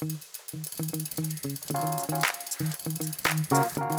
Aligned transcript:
thank 0.00 0.22
you 3.76 3.97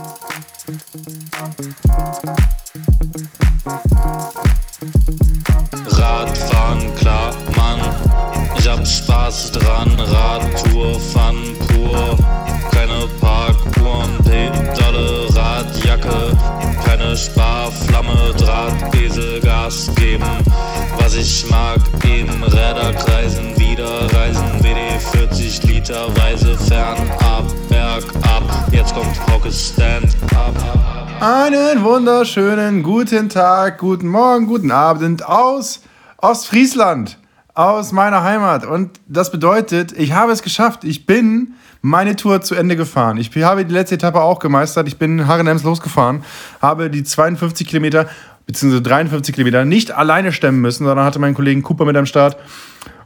Einen 31.19 31.83
wunderschönen 31.83 32.83
guten 32.83 33.29
Tag, 33.29 33.79
guten 33.79 34.07
Morgen, 34.07 34.45
guten 34.45 34.69
Abend 34.69 35.25
aus 35.25 35.81
Ostfriesland, 36.17 37.17
aus 37.55 37.91
meiner 37.91 38.21
Heimat. 38.21 38.63
Und 38.63 38.99
das 39.07 39.31
bedeutet, 39.31 39.91
ich 39.93 40.13
habe 40.13 40.31
es 40.33 40.43
geschafft. 40.43 40.83
Ich 40.83 41.07
bin 41.07 41.55
meine 41.81 42.15
Tour 42.15 42.41
zu 42.41 42.53
Ende 42.53 42.75
gefahren. 42.75 43.17
Ich 43.17 43.35
habe 43.43 43.65
die 43.65 43.73
letzte 43.73 43.95
Etappe 43.95 44.21
auch 44.21 44.37
gemeistert. 44.37 44.87
Ich 44.87 44.99
bin 44.99 45.25
Harenems 45.25 45.63
losgefahren, 45.63 46.23
habe 46.61 46.91
die 46.91 47.03
52 47.03 47.67
Kilometer 47.67 48.07
bzw. 48.45 48.81
53 48.81 49.33
Kilometer 49.33 49.65
nicht 49.65 49.89
alleine 49.89 50.31
stemmen 50.31 50.61
müssen, 50.61 50.85
sondern 50.85 51.03
hatte 51.03 51.17
meinen 51.17 51.33
Kollegen 51.33 51.63
Cooper 51.63 51.85
mit 51.85 51.97
am 51.97 52.05
Start. 52.05 52.37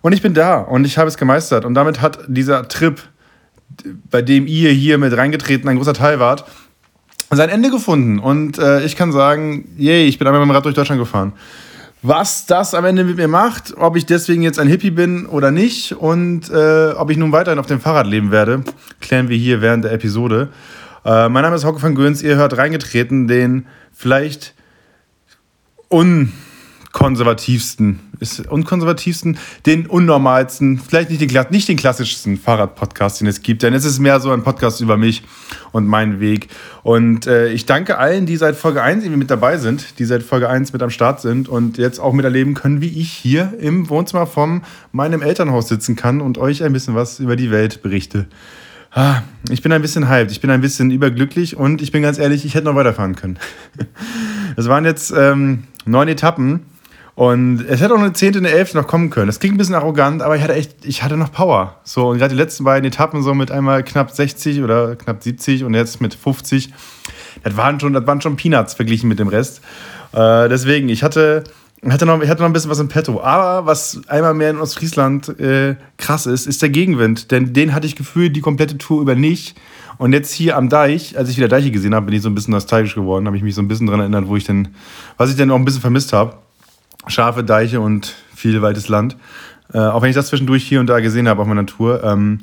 Und 0.01 0.11
ich 0.11 0.21
bin 0.21 0.33
da 0.33 0.59
und 0.59 0.83
ich 0.83 0.97
habe 0.97 1.07
es 1.07 1.15
gemeistert. 1.15 1.63
Und 1.63 1.73
damit 1.73 2.01
hat 2.01 2.19
dieser 2.27 2.67
Trip, 2.67 3.01
bei 4.09 4.21
dem 4.21 4.47
ihr 4.47 4.71
hier 4.71 4.97
mit 4.97 5.15
reingetreten 5.15 5.69
ein 5.69 5.77
großer 5.77 5.93
Teil 5.93 6.19
wart, 6.19 6.45
sein 7.31 7.49
Ende 7.49 7.69
gefunden. 7.69 8.19
Und 8.19 8.57
äh, 8.59 8.83
ich 8.85 8.95
kann 8.95 9.11
sagen, 9.11 9.69
yay, 9.77 10.05
ich 10.05 10.19
bin 10.19 10.27
einmal 10.27 10.41
mit 10.41 10.49
dem 10.49 10.55
Rad 10.55 10.65
durch 10.65 10.75
Deutschland 10.75 10.99
gefahren. 10.99 11.33
Was 12.05 12.45
das 12.45 12.73
am 12.73 12.83
Ende 12.83 13.05
mit 13.05 13.15
mir 13.15 13.29
macht, 13.29 13.75
ob 13.77 13.95
ich 13.95 14.05
deswegen 14.05 14.41
jetzt 14.41 14.59
ein 14.59 14.67
Hippie 14.67 14.91
bin 14.91 15.25
oder 15.25 15.51
nicht 15.51 15.93
und 15.93 16.49
äh, 16.49 16.91
ob 16.91 17.09
ich 17.09 17.17
nun 17.17 17.31
weiterhin 17.31 17.59
auf 17.59 17.65
dem 17.65 17.79
Fahrrad 17.79 18.07
leben 18.07 18.29
werde, 18.29 18.63
klären 18.99 19.29
wir 19.29 19.37
hier 19.37 19.61
während 19.61 19.85
der 19.85 19.93
Episode. 19.93 20.49
Äh, 21.05 21.29
mein 21.29 21.43
Name 21.43 21.55
ist 21.55 21.63
Hocke 21.63 21.81
van 21.81 21.95
Göns, 21.95 22.21
ihr 22.21 22.35
hört 22.35 22.57
reingetreten 22.57 23.29
den 23.29 23.67
vielleicht 23.93 24.53
un 25.89 26.33
konservativsten, 26.91 27.99
ist 28.23 28.47
unkonservativsten, 28.47 29.37
den 29.67 29.85
unnormalsten, 29.85 30.79
vielleicht 30.79 31.11
nicht 31.11 31.21
den, 31.21 31.45
nicht 31.51 31.67
den 31.67 31.77
klassischsten 31.77 32.37
Fahrradpodcast, 32.37 33.21
den 33.21 33.27
es 33.27 33.43
gibt, 33.43 33.61
denn 33.61 33.73
es 33.73 33.85
ist 33.85 33.99
mehr 33.99 34.19
so 34.19 34.31
ein 34.31 34.43
Podcast 34.43 34.81
über 34.81 34.97
mich 34.97 35.23
und 35.71 35.85
meinen 35.85 36.19
Weg. 36.19 36.47
Und 36.81 37.27
äh, 37.27 37.49
ich 37.49 37.65
danke 37.65 37.97
allen, 37.99 38.25
die 38.25 38.37
seit 38.37 38.55
Folge 38.55 38.81
1 38.81 39.03
irgendwie 39.03 39.19
mit 39.19 39.29
dabei 39.29 39.57
sind, 39.57 39.99
die 39.99 40.05
seit 40.05 40.23
Folge 40.23 40.49
1 40.49 40.73
mit 40.73 40.81
am 40.81 40.89
Start 40.89 41.21
sind 41.21 41.47
und 41.47 41.77
jetzt 41.77 41.99
auch 41.99 42.13
miterleben 42.13 42.55
können, 42.55 42.81
wie 42.81 42.99
ich 42.99 43.11
hier 43.11 43.53
im 43.59 43.89
Wohnzimmer 43.89 44.25
von 44.25 44.63
meinem 44.91 45.21
Elternhaus 45.21 45.67
sitzen 45.67 45.95
kann 45.95 46.21
und 46.21 46.37
euch 46.37 46.63
ein 46.63 46.73
bisschen 46.73 46.95
was 46.95 47.19
über 47.19 47.35
die 47.35 47.51
Welt 47.51 47.83
berichte. 47.83 48.25
Ah, 48.95 49.23
ich 49.49 49.63
bin 49.63 49.71
ein 49.71 49.81
bisschen 49.81 50.07
hyped, 50.07 50.31
ich 50.31 50.39
bin 50.39 50.51
ein 50.51 50.61
bisschen 50.61 50.91
überglücklich 50.91 51.57
und 51.57 51.81
ich 51.81 51.91
bin 51.91 52.03
ganz 52.03 52.19
ehrlich, 52.19 52.45
ich 52.45 52.53
hätte 52.53 52.65
noch 52.65 52.75
weiterfahren 52.75 53.15
können. 53.15 53.39
Es 54.55 54.67
waren 54.67 54.85
jetzt 54.85 55.11
ähm, 55.17 55.63
neun 55.85 56.07
Etappen 56.07 56.61
und 57.15 57.63
es 57.69 57.79
hätte 57.79 57.93
auch 57.93 57.99
eine 57.99 58.13
zehnte, 58.13 58.39
eine 58.39 58.49
elfte 58.49 58.75
noch 58.75 58.87
kommen 58.87 59.11
können. 59.11 59.27
Das 59.27 59.39
klingt 59.39 59.53
ein 59.55 59.57
bisschen 59.59 59.75
arrogant, 59.75 60.23
aber 60.23 60.35
ich 60.35 60.41
hatte 60.41 60.55
echt, 60.55 60.83
ich 60.83 61.03
hatte 61.03 61.15
noch 61.15 61.31
Power. 61.31 61.79
So, 61.83 62.09
und 62.09 62.17
gerade 62.17 62.33
die 62.33 62.41
letzten 62.41 62.63
beiden 62.63 62.87
Etappen 62.87 63.21
so 63.21 63.35
mit 63.35 63.51
einmal 63.51 63.83
knapp 63.83 64.09
60 64.09 64.63
oder 64.63 64.95
knapp 64.95 65.21
70 65.21 65.63
und 65.63 65.75
jetzt 65.75 66.01
mit 66.01 66.15
50. 66.15 66.73
Das 67.43 67.55
waren 67.55 67.79
schon, 67.79 67.93
das 67.93 68.07
waren 68.07 68.19
schon 68.19 68.35
Peanuts 68.35 68.73
verglichen 68.73 69.09
mit 69.09 69.19
dem 69.19 69.27
Rest. 69.27 69.61
Äh, 70.11 70.49
deswegen, 70.49 70.89
ich 70.89 71.03
hatte, 71.03 71.43
hatte, 71.87 72.07
noch, 72.07 72.19
ich 72.19 72.29
hatte 72.29 72.41
noch 72.41 72.49
ein 72.49 72.53
bisschen 72.53 72.71
was 72.71 72.79
im 72.79 72.87
Petto. 72.87 73.21
Aber 73.21 73.67
was 73.67 74.01
einmal 74.07 74.33
mehr 74.33 74.49
in 74.49 74.57
Ostfriesland 74.57 75.39
äh, 75.39 75.75
krass 75.97 76.25
ist, 76.25 76.47
ist 76.47 76.63
der 76.63 76.69
Gegenwind. 76.69 77.29
Denn 77.29 77.53
den 77.53 77.75
hatte 77.75 77.85
ich 77.85 77.95
gefühlt 77.95 78.35
die 78.35 78.41
komplette 78.41 78.79
Tour 78.79 79.01
über 79.01 79.13
nicht. 79.13 79.55
Und 79.99 80.13
jetzt 80.13 80.33
hier 80.33 80.57
am 80.57 80.67
Deich, 80.67 81.15
als 81.15 81.29
ich 81.29 81.37
wieder 81.37 81.47
Deiche 81.47 81.69
gesehen 81.69 81.93
habe, 81.93 82.07
bin 82.07 82.15
ich 82.15 82.23
so 82.23 82.29
ein 82.29 82.33
bisschen 82.33 82.53
nostalgisch 82.53 82.95
geworden. 82.95 83.27
Habe 83.27 83.37
ich 83.37 83.43
mich 83.43 83.53
so 83.53 83.61
ein 83.61 83.67
bisschen 83.67 83.85
daran 83.85 83.99
erinnert, 83.99 84.27
wo 84.27 84.35
ich 84.35 84.45
denn, 84.45 84.69
was 85.17 85.29
ich 85.29 85.35
denn 85.35 85.51
auch 85.51 85.57
ein 85.57 85.65
bisschen 85.65 85.81
vermisst 85.81 86.11
habe 86.11 86.37
scharfe 87.07 87.43
Deiche 87.43 87.81
und 87.81 88.13
viel 88.35 88.61
weites 88.61 88.87
Land. 88.87 89.17
Äh, 89.73 89.79
auch 89.79 90.01
wenn 90.01 90.09
ich 90.09 90.15
das 90.15 90.27
zwischendurch 90.27 90.63
hier 90.63 90.79
und 90.79 90.87
da 90.87 90.99
gesehen 90.99 91.27
habe 91.27 91.41
auf 91.41 91.47
meiner 91.47 91.65
Tour, 91.65 92.03
ähm, 92.03 92.39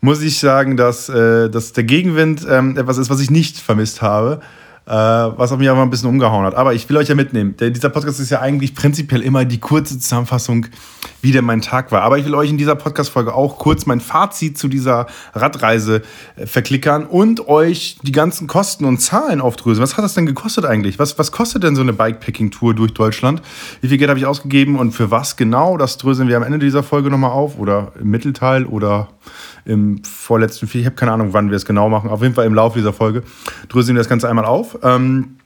muss 0.00 0.22
ich 0.22 0.38
sagen, 0.38 0.76
dass, 0.76 1.08
äh, 1.08 1.48
dass 1.48 1.72
der 1.72 1.84
Gegenwind 1.84 2.46
ähm, 2.48 2.76
etwas 2.76 2.98
ist, 2.98 3.10
was 3.10 3.20
ich 3.20 3.30
nicht 3.30 3.58
vermisst 3.58 4.02
habe 4.02 4.40
äh, 4.86 4.90
was 4.92 5.52
auf 5.52 5.58
mich 5.58 5.68
aber 5.68 5.82
ein 5.82 5.90
bisschen 5.90 6.08
umgehauen 6.08 6.44
hat. 6.44 6.54
Aber 6.54 6.74
ich 6.74 6.88
will 6.88 6.96
euch 6.96 7.08
ja 7.08 7.14
mitnehmen. 7.14 7.56
Der, 7.58 7.70
dieser 7.70 7.88
Podcast 7.88 8.20
ist 8.20 8.30
ja 8.30 8.40
eigentlich 8.40 8.74
prinzipiell 8.74 9.22
immer 9.22 9.44
die 9.44 9.58
kurze 9.58 9.98
Zusammenfassung, 9.98 10.66
wie 11.22 11.32
denn 11.32 11.44
mein 11.44 11.62
Tag 11.62 11.90
war. 11.92 12.02
Aber 12.02 12.18
ich 12.18 12.26
will 12.26 12.34
euch 12.34 12.50
in 12.50 12.58
dieser 12.58 12.74
Podcast-Folge 12.74 13.34
auch 13.34 13.58
kurz 13.58 13.86
mein 13.86 14.00
Fazit 14.00 14.58
zu 14.58 14.68
dieser 14.68 15.06
Radreise 15.32 16.02
äh, 16.36 16.46
verklickern 16.46 17.06
und 17.06 17.48
euch 17.48 17.98
die 18.02 18.12
ganzen 18.12 18.48
Kosten 18.48 18.84
und 18.84 18.98
Zahlen 18.98 19.40
aufdröseln. 19.40 19.82
Was 19.82 19.96
hat 19.96 20.04
das 20.04 20.14
denn 20.14 20.26
gekostet 20.26 20.66
eigentlich? 20.66 20.98
Was, 20.98 21.18
was 21.18 21.32
kostet 21.32 21.62
denn 21.62 21.76
so 21.76 21.82
eine 21.82 21.92
Bikepacking-Tour 21.92 22.74
durch 22.74 22.92
Deutschland? 22.92 23.40
Wie 23.80 23.88
viel 23.88 23.98
Geld 23.98 24.10
habe 24.10 24.18
ich 24.18 24.26
ausgegeben 24.26 24.78
und 24.78 24.92
für 24.92 25.10
was 25.10 25.36
genau? 25.36 25.78
Das 25.78 25.96
dröseln 25.96 26.28
wir 26.28 26.36
am 26.36 26.42
Ende 26.42 26.58
dieser 26.58 26.82
Folge 26.82 27.08
nochmal 27.08 27.30
auf 27.30 27.58
oder 27.58 27.92
im 28.00 28.10
Mittelteil 28.10 28.66
oder 28.66 29.08
im 29.64 30.02
vorletzten 30.02 30.66
Vier. 30.66 30.80
Ich 30.80 30.86
habe 30.86 30.96
keine 30.96 31.12
Ahnung, 31.12 31.32
wann 31.32 31.50
wir 31.50 31.56
es 31.56 31.64
genau 31.64 31.88
machen. 31.88 32.10
Auf 32.10 32.22
jeden 32.22 32.34
Fall 32.34 32.46
im 32.46 32.54
Laufe 32.54 32.78
dieser 32.78 32.92
Folge 32.92 33.22
dröseln 33.68 33.96
wir 33.96 34.00
das 34.00 34.08
Ganze 34.08 34.28
einmal 34.28 34.44
auf. 34.44 34.78
Ähm, 34.82 35.36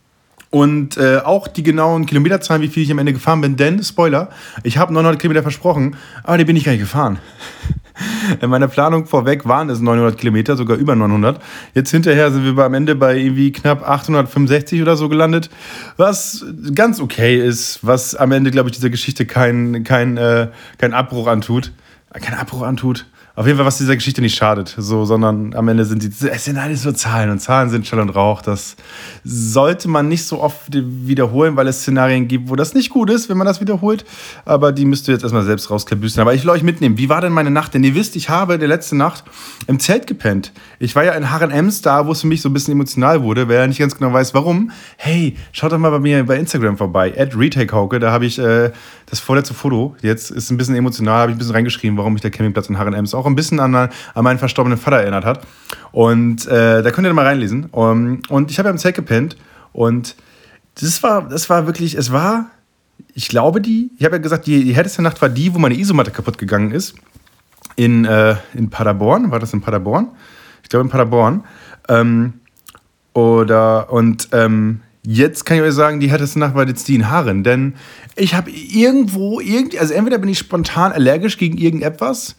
und 0.51 0.97
äh, 0.97 1.19
auch 1.19 1.49
die 1.49 1.62
genauen 1.62 2.07
Kilometerzahlen, 2.07 2.62
wie 2.62 2.69
viel 2.69 2.83
ich 2.83 2.91
am 2.91 2.99
Ende 2.99 3.12
gefahren 3.12 3.41
bin. 3.41 3.57
Denn, 3.57 3.83
Spoiler, 3.83 4.31
ich 4.62 4.79
habe 4.79 4.93
900 4.93 5.21
Kilometer 5.21 5.43
versprochen, 5.43 5.97
aber 6.23 6.39
die 6.39 6.45
bin 6.45 6.57
ich 6.57 6.65
gar 6.65 6.73
nicht 6.73 6.81
gefahren. 6.81 7.19
In 8.43 8.51
meiner 8.51 8.69
Planung 8.69 9.07
vorweg 9.07 9.47
waren 9.47 9.71
es 9.71 9.81
900 9.81 10.19
Kilometer, 10.19 10.57
sogar 10.57 10.77
über 10.77 10.95
900. 10.95 11.41
Jetzt 11.75 11.91
hinterher 11.91 12.31
sind 12.31 12.45
wir 12.57 12.65
am 12.65 12.75
Ende 12.75 12.95
bei 12.95 13.17
irgendwie 13.17 13.53
knapp 13.53 13.89
865 13.89 14.83
oder 14.83 14.97
so 14.97 15.09
gelandet, 15.09 15.49
was 15.97 16.45
ganz 16.75 17.01
okay 17.01 17.37
ist, 17.37 17.78
was 17.83 18.15
am 18.15 18.33
Ende, 18.33 18.51
glaube 18.51 18.69
ich, 18.69 18.77
dieser 18.77 18.91
Geschichte 18.91 19.25
keinen 19.25 19.83
kein, 19.83 20.19
äh, 20.19 20.49
kein 20.77 20.93
Abbruch 20.93 21.27
antut. 21.27 21.73
Kein 22.13 22.34
Abbruch 22.34 22.63
antut 22.63 23.07
auf 23.36 23.47
jeden 23.47 23.58
Fall, 23.58 23.66
was 23.66 23.76
dieser 23.76 23.94
Geschichte 23.94 24.22
nicht 24.22 24.34
schadet, 24.34 24.74
so, 24.78 25.04
sondern 25.04 25.54
am 25.54 25.69
Ende 25.69 25.84
sind 25.84 26.02
die, 26.02 26.08
es 26.08 26.44
sind 26.47 26.56
alles 26.56 26.84
nur 26.84 26.94
Zahlen 26.94 27.28
und 27.28 27.38
Zahlen 27.38 27.69
sind 27.69 27.86
Schall 27.86 28.00
und 28.00 28.08
Rauch. 28.08 28.41
Das 28.41 28.76
sollte 29.24 29.88
man 29.88 30.08
nicht 30.08 30.24
so 30.24 30.41
oft 30.41 30.72
wiederholen, 30.72 31.54
weil 31.54 31.69
es 31.69 31.82
Szenarien 31.82 32.28
gibt, 32.28 32.48
wo 32.48 32.56
das 32.56 32.72
nicht 32.72 32.88
gut 32.88 33.10
ist, 33.10 33.28
wenn 33.28 33.36
man 33.36 33.47
das 33.47 33.60
wiederholt. 33.60 34.06
Aber 34.47 34.72
die 34.72 34.86
müsst 34.86 35.06
ihr 35.06 35.12
jetzt 35.12 35.22
erstmal 35.22 35.44
selbst 35.44 35.70
rausklabüßen. 35.70 36.19
Aber 36.19 36.32
ich 36.32 36.44
will 36.44 36.50
euch 36.50 36.62
mitnehmen. 36.62 36.97
Wie 36.97 37.10
war 37.10 37.20
denn 37.20 37.34
meine 37.34 37.50
Nacht? 37.50 37.74
Denn 37.74 37.84
ihr 37.84 37.94
wisst, 37.94 38.16
ich 38.16 38.30
habe 38.30 38.58
der 38.58 38.69
letzte 38.69 38.97
Nacht 38.97 39.24
im 39.66 39.78
Zelt 39.80 40.06
gepennt. 40.06 40.53
Ich 40.78 40.97
war 40.97 41.04
ja 41.04 41.12
in 41.12 41.30
H&M's 41.30 41.82
da, 41.82 42.06
wo 42.06 42.12
es 42.12 42.22
für 42.22 42.26
mich 42.28 42.41
so 42.41 42.48
ein 42.48 42.54
bisschen 42.54 42.72
emotional 42.72 43.22
wurde, 43.22 43.48
wer 43.48 43.60
ja 43.60 43.66
nicht 43.66 43.80
ganz 43.80 43.98
genau 43.98 44.14
weiß, 44.14 44.32
warum. 44.32 44.70
Hey, 44.97 45.36
schaut 45.53 45.72
doch 45.72 45.78
mal 45.78 45.91
bei 45.91 45.98
mir 45.98 46.24
bei 46.24 46.38
Instagram 46.38 46.78
vorbei, 46.78 47.12
at 47.14 47.36
RetakeHauke. 47.36 48.00
Da 48.00 48.12
habe 48.12 48.24
ich 48.24 48.38
äh, 48.38 48.70
das 49.04 49.20
vorletzte 49.20 49.53
Foto. 49.53 49.94
Jetzt 50.00 50.30
ist 50.30 50.50
ein 50.50 50.56
bisschen 50.56 50.74
emotional, 50.74 51.20
habe 51.20 51.32
ich 51.32 51.36
ein 51.36 51.38
bisschen 51.38 51.54
reingeschrieben, 51.54 51.98
warum 51.98 52.16
ich 52.16 52.22
der 52.22 52.30
Campingplatz 52.30 52.70
in 52.70 52.78
H&M's 52.78 53.12
auch 53.12 53.25
auch 53.26 53.31
ein 53.31 53.34
bisschen 53.34 53.60
an, 53.60 53.75
an 53.75 53.91
meinen 54.14 54.38
verstorbenen 54.38 54.78
Vater 54.78 54.98
erinnert 54.98 55.25
hat. 55.25 55.41
Und 55.92 56.47
äh, 56.47 56.82
da 56.82 56.91
könnt 56.91 57.06
ihr 57.06 57.12
mal 57.12 57.26
reinlesen. 57.26 57.66
Um, 57.72 58.20
und 58.28 58.50
ich 58.50 58.59
habe 58.59 58.69
ja 58.69 58.72
im 58.72 58.78
Zelt 58.78 58.94
gepennt 58.94 59.37
und 59.72 60.16
das 60.81 61.03
war, 61.03 61.28
das 61.28 61.48
war 61.50 61.66
wirklich, 61.66 61.94
es 61.94 62.12
war, 62.12 62.47
ich 63.15 63.28
glaube 63.28 63.60
die, 63.60 63.91
ich 63.98 64.04
habe 64.04 64.16
ja 64.16 64.22
gesagt, 64.22 64.47
die, 64.47 64.65
die 64.65 64.75
härteste 64.75 65.03
Nacht 65.03 65.20
war 65.22 65.28
die, 65.28 65.54
wo 65.54 65.59
meine 65.59 65.75
Isomatte 65.75 66.10
kaputt 66.10 66.38
gegangen 66.38 66.70
ist. 66.70 66.94
In, 67.76 68.04
äh, 68.04 68.36
in 68.54 68.70
Paderborn, 68.70 69.31
war 69.31 69.38
das 69.38 69.53
in 69.53 69.60
Paderborn? 69.60 70.09
Ich 70.62 70.68
glaube 70.68 70.84
in 70.84 70.91
Paderborn. 70.91 71.45
Ähm, 71.89 72.34
oder, 73.12 73.92
und 73.92 74.28
ähm, 74.33 74.80
jetzt 75.03 75.47
kann 75.47 75.56
ich 75.56 75.62
euch 75.62 75.72
sagen, 75.72 76.01
die 76.01 76.10
härteste 76.10 76.39
Nacht 76.39 76.54
war 76.54 76.66
jetzt 76.66 76.86
die 76.89 76.95
in 76.95 77.09
Haaren. 77.09 77.45
Denn 77.45 77.74
ich 78.16 78.34
habe 78.34 78.51
irgendwo, 78.51 79.41
irgendwie, 79.41 79.78
also 79.78 79.95
entweder 79.95 80.18
bin 80.18 80.28
ich 80.28 80.39
spontan 80.39 80.92
allergisch 80.92 81.39
gegen 81.39 81.56
irgendetwas 81.56 82.36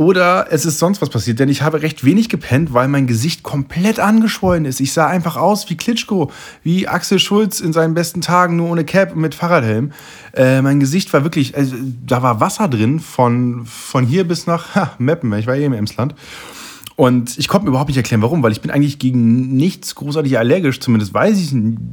oder 0.00 0.46
es 0.48 0.64
ist 0.64 0.78
sonst 0.78 1.02
was 1.02 1.10
passiert, 1.10 1.40
denn 1.40 1.50
ich 1.50 1.60
habe 1.60 1.82
recht 1.82 2.04
wenig 2.04 2.30
gepennt, 2.30 2.72
weil 2.72 2.88
mein 2.88 3.06
Gesicht 3.06 3.42
komplett 3.42 4.00
angeschwollen 4.00 4.64
ist. 4.64 4.80
Ich 4.80 4.94
sah 4.94 5.06
einfach 5.06 5.36
aus 5.36 5.68
wie 5.68 5.76
Klitschko, 5.76 6.32
wie 6.62 6.88
Axel 6.88 7.18
Schulz 7.18 7.60
in 7.60 7.74
seinen 7.74 7.92
besten 7.92 8.22
Tagen, 8.22 8.56
nur 8.56 8.70
ohne 8.70 8.86
Cap 8.86 9.12
und 9.12 9.20
mit 9.20 9.34
Fahrradhelm. 9.34 9.92
Äh, 10.32 10.62
mein 10.62 10.80
Gesicht 10.80 11.12
war 11.12 11.22
wirklich, 11.22 11.54
also, 11.54 11.76
da 12.06 12.22
war 12.22 12.40
Wasser 12.40 12.66
drin 12.66 12.98
von, 12.98 13.66
von 13.66 14.06
hier 14.06 14.26
bis 14.26 14.46
nach 14.46 14.74
ha, 14.74 14.94
Meppen, 14.96 15.30
ich 15.34 15.46
war 15.46 15.56
eh 15.56 15.66
im 15.66 15.74
Emsland. 15.74 16.14
Und 17.00 17.38
ich 17.38 17.48
konnte 17.48 17.64
mir 17.64 17.70
überhaupt 17.70 17.88
nicht 17.88 17.96
erklären, 17.96 18.20
warum, 18.20 18.42
weil 18.42 18.52
ich 18.52 18.60
bin 18.60 18.70
eigentlich 18.70 18.98
gegen 18.98 19.56
nichts 19.56 19.94
großartig 19.94 20.36
allergisch. 20.36 20.80
Zumindest 20.80 21.14
weiß 21.14 21.40
ich, 21.40 21.48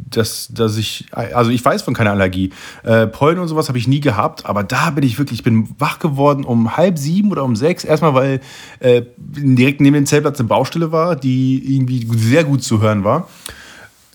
dass, 0.09 0.49
dass 0.49 0.75
ich, 0.75 1.05
also 1.11 1.49
ich 1.49 1.63
weiß 1.63 1.81
von 1.83 1.93
keiner 1.93 2.11
Allergie. 2.11 2.49
Äh, 2.83 3.07
Pollen 3.07 3.39
und 3.39 3.47
sowas 3.47 3.69
habe 3.69 3.77
ich 3.77 3.87
nie 3.87 4.01
gehabt, 4.01 4.45
aber 4.45 4.65
da 4.65 4.89
bin 4.89 5.05
ich 5.05 5.17
wirklich, 5.17 5.39
ich 5.39 5.43
bin 5.45 5.69
wach 5.79 5.99
geworden 5.99 6.43
um 6.43 6.75
halb 6.75 6.97
sieben 6.97 7.31
oder 7.31 7.45
um 7.45 7.55
sechs. 7.55 7.85
Erstmal, 7.85 8.15
weil 8.15 8.41
äh, 8.81 9.03
direkt 9.17 9.79
neben 9.79 9.93
dem 9.93 10.05
Zeltplatz 10.05 10.41
eine 10.41 10.49
Baustelle 10.49 10.91
war, 10.91 11.15
die 11.15 11.77
irgendwie 11.77 12.05
sehr 12.11 12.43
gut 12.43 12.61
zu 12.61 12.81
hören 12.81 13.05
war 13.05 13.29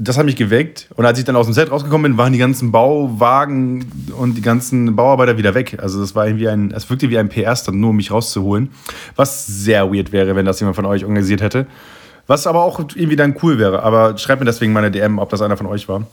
das 0.02 0.18
hat 0.18 0.26
mich 0.26 0.36
geweckt. 0.36 0.88
Und 0.96 1.04
als 1.04 1.18
ich 1.18 1.24
dann 1.24 1.36
aus 1.36 1.46
dem 1.46 1.52
Set 1.52 1.70
rausgekommen 1.70 2.12
bin, 2.12 2.18
waren 2.18 2.32
die 2.32 2.38
ganzen 2.38 2.72
Bauwagen 2.72 3.86
und 4.18 4.34
die 4.34 4.42
ganzen 4.42 4.96
Bauarbeiter 4.96 5.38
wieder 5.38 5.54
weg. 5.54 5.78
Also 5.80 6.00
das 6.00 6.14
war 6.14 6.26
irgendwie 6.26 6.48
ein, 6.48 6.72
es 6.72 6.90
wirkte 6.90 7.08
wie 7.08 7.18
ein 7.18 7.28
PR-Stand, 7.28 7.78
nur 7.78 7.90
um 7.90 7.96
mich 7.96 8.10
rauszuholen. 8.10 8.70
Was 9.14 9.46
sehr 9.46 9.92
weird 9.92 10.12
wäre, 10.12 10.34
wenn 10.34 10.44
das 10.44 10.58
jemand 10.60 10.76
von 10.76 10.86
euch 10.86 11.04
organisiert 11.04 11.40
hätte. 11.40 11.66
Was 12.26 12.46
aber 12.46 12.62
auch 12.64 12.80
irgendwie 12.80 13.16
dann 13.16 13.36
cool 13.42 13.58
wäre. 13.58 13.82
Aber 13.82 14.18
schreibt 14.18 14.40
mir 14.40 14.46
deswegen 14.46 14.72
meine 14.72 14.90
DM, 14.90 15.18
ob 15.18 15.30
das 15.30 15.40
einer 15.40 15.56
von 15.56 15.66
euch 15.66 15.88
war. 15.88 16.06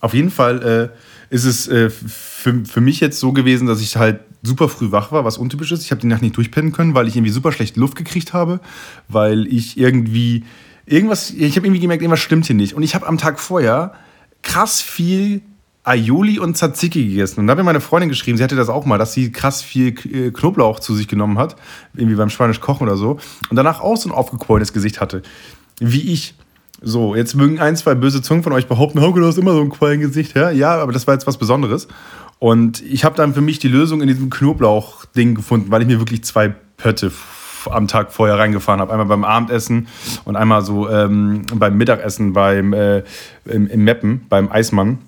Auf 0.00 0.14
jeden 0.14 0.30
Fall 0.30 0.90
äh, 1.30 1.34
ist 1.34 1.44
es 1.44 1.68
äh, 1.68 1.90
für, 1.90 2.64
für 2.64 2.80
mich 2.80 3.00
jetzt 3.00 3.20
so 3.20 3.32
gewesen, 3.32 3.66
dass 3.66 3.82
ich 3.82 3.96
halt 3.96 4.20
super 4.42 4.70
früh 4.70 4.92
wach 4.92 5.12
war, 5.12 5.26
was 5.26 5.36
untypisch 5.36 5.72
ist. 5.72 5.84
Ich 5.84 5.90
habe 5.90 6.00
die 6.00 6.06
Nacht 6.06 6.22
nicht 6.22 6.36
durchpennen 6.38 6.72
können, 6.72 6.94
weil 6.94 7.06
ich 7.06 7.16
irgendwie 7.16 7.32
super 7.32 7.52
schlecht 7.52 7.76
Luft 7.76 7.96
gekriegt 7.96 8.32
habe, 8.32 8.60
weil 9.08 9.46
ich 9.46 9.78
irgendwie 9.78 10.44
irgendwas, 10.90 11.30
ich 11.30 11.56
habe 11.56 11.66
irgendwie 11.66 11.80
gemerkt, 11.80 12.02
irgendwas 12.02 12.20
stimmt 12.20 12.46
hier 12.46 12.56
nicht. 12.56 12.74
Und 12.74 12.82
ich 12.82 12.94
habe 12.94 13.06
am 13.06 13.16
Tag 13.16 13.38
vorher 13.38 13.94
krass 14.42 14.80
viel 14.80 15.42
Aioli 15.84 16.38
und 16.38 16.56
Tzatziki 16.56 17.06
gegessen. 17.06 17.40
Und 17.40 17.46
da 17.46 17.52
hat 17.52 17.58
mir 17.58 17.64
meine 17.64 17.80
Freundin 17.80 18.10
geschrieben, 18.10 18.36
sie 18.36 18.44
hatte 18.44 18.56
das 18.56 18.68
auch 18.68 18.84
mal, 18.84 18.98
dass 18.98 19.14
sie 19.14 19.32
krass 19.32 19.62
viel 19.62 19.94
äh, 20.12 20.30
Knoblauch 20.30 20.80
zu 20.80 20.94
sich 20.94 21.08
genommen 21.08 21.38
hat, 21.38 21.56
irgendwie 21.94 22.16
beim 22.16 22.28
Spanisch 22.28 22.60
Kochen 22.60 22.86
oder 22.86 22.96
so. 22.96 23.18
Und 23.48 23.56
danach 23.56 23.80
auch 23.80 23.96
so 23.96 24.08
ein 24.08 24.12
aufgequollenes 24.12 24.72
Gesicht 24.72 25.00
hatte, 25.00 25.22
wie 25.78 26.12
ich. 26.12 26.34
So, 26.82 27.14
jetzt 27.14 27.34
mögen 27.34 27.60
ein, 27.60 27.76
zwei 27.76 27.94
böse 27.94 28.22
Zungen 28.22 28.42
von 28.42 28.54
euch 28.54 28.66
behaupten, 28.66 29.02
Hauke, 29.02 29.20
du 29.20 29.26
hast 29.26 29.36
immer 29.36 29.52
so 29.52 29.60
ein 29.60 29.68
Quellengesicht. 29.68 30.34
Ja, 30.34 30.50
ja, 30.50 30.76
aber 30.76 30.92
das 30.92 31.06
war 31.06 31.12
jetzt 31.14 31.26
was 31.26 31.36
Besonderes. 31.36 31.88
Und 32.38 32.82
ich 32.82 33.04
habe 33.04 33.16
dann 33.16 33.34
für 33.34 33.42
mich 33.42 33.58
die 33.58 33.68
Lösung 33.68 34.00
in 34.00 34.08
diesem 34.08 34.30
Knoblauch-Ding 34.30 35.34
gefunden, 35.34 35.70
weil 35.70 35.82
ich 35.82 35.88
mir 35.88 35.98
wirklich 35.98 36.24
zwei 36.24 36.48
Pötte 36.48 37.12
am 37.68 37.88
Tag 37.88 38.12
vorher 38.12 38.38
reingefahren 38.38 38.80
habe. 38.80 38.92
Einmal 38.92 39.06
beim 39.06 39.24
Abendessen 39.24 39.88
und 40.24 40.36
einmal 40.36 40.62
so 40.62 40.88
ähm, 40.88 41.42
beim 41.54 41.76
Mittagessen 41.76 42.32
beim, 42.32 42.72
äh, 42.72 43.02
im, 43.44 43.66
im 43.68 43.84
Meppen, 43.84 44.26
beim 44.28 44.50
Eismann. 44.50 44.98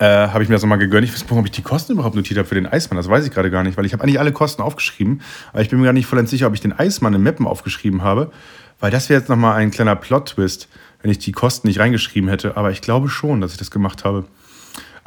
Äh, 0.00 0.28
habe 0.28 0.44
ich 0.44 0.48
mir 0.48 0.54
das 0.54 0.62
nochmal 0.62 0.78
gegönnt. 0.78 1.04
Ich 1.04 1.12
weiß 1.12 1.22
nicht, 1.22 1.32
ob 1.32 1.44
ich 1.44 1.50
die 1.50 1.62
Kosten 1.62 1.92
überhaupt 1.92 2.14
notiert 2.14 2.38
habe 2.38 2.48
für 2.48 2.54
den 2.54 2.66
Eismann. 2.66 2.96
Das 2.96 3.08
weiß 3.08 3.26
ich 3.26 3.32
gerade 3.32 3.50
gar 3.50 3.64
nicht, 3.64 3.76
weil 3.76 3.84
ich 3.84 3.92
habe 3.92 4.04
eigentlich 4.04 4.20
alle 4.20 4.30
Kosten 4.30 4.62
aufgeschrieben. 4.62 5.22
Aber 5.52 5.60
ich 5.60 5.70
bin 5.70 5.80
mir 5.80 5.86
gar 5.86 5.92
nicht 5.92 6.06
voll 6.06 6.24
sicher, 6.28 6.46
ob 6.46 6.54
ich 6.54 6.60
den 6.60 6.72
Eismann 6.72 7.14
im 7.14 7.22
Meppen 7.22 7.46
aufgeschrieben 7.46 8.02
habe. 8.02 8.30
Weil 8.78 8.92
das 8.92 9.08
wäre 9.08 9.18
jetzt 9.18 9.28
nochmal 9.28 9.56
ein 9.56 9.72
kleiner 9.72 9.96
Plot-Twist, 9.96 10.68
wenn 11.02 11.10
ich 11.10 11.18
die 11.18 11.32
Kosten 11.32 11.66
nicht 11.66 11.80
reingeschrieben 11.80 12.28
hätte. 12.28 12.56
Aber 12.56 12.70
ich 12.70 12.80
glaube 12.80 13.08
schon, 13.08 13.40
dass 13.40 13.50
ich 13.52 13.58
das 13.58 13.72
gemacht 13.72 14.04
habe. 14.04 14.24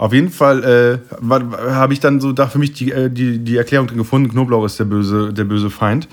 Auf 0.02 0.14
jeden 0.14 0.32
Fall 0.32 0.64
äh, 0.64 1.72
habe 1.72 1.94
ich 1.94 2.00
dann 2.00 2.20
so 2.20 2.32
da 2.32 2.48
für 2.48 2.58
mich 2.58 2.74
die, 2.74 2.92
äh, 2.92 3.10
die, 3.10 3.38
die 3.38 3.56
Erklärung 3.56 3.88
drin 3.88 4.00
gefunden, 4.00 4.30
Knoblauch 4.30 4.66
ist 4.66 4.80
der 4.80 4.86
böse, 4.86 5.32
der 5.32 5.44
böse 5.44 5.70
Feind. 5.70 6.08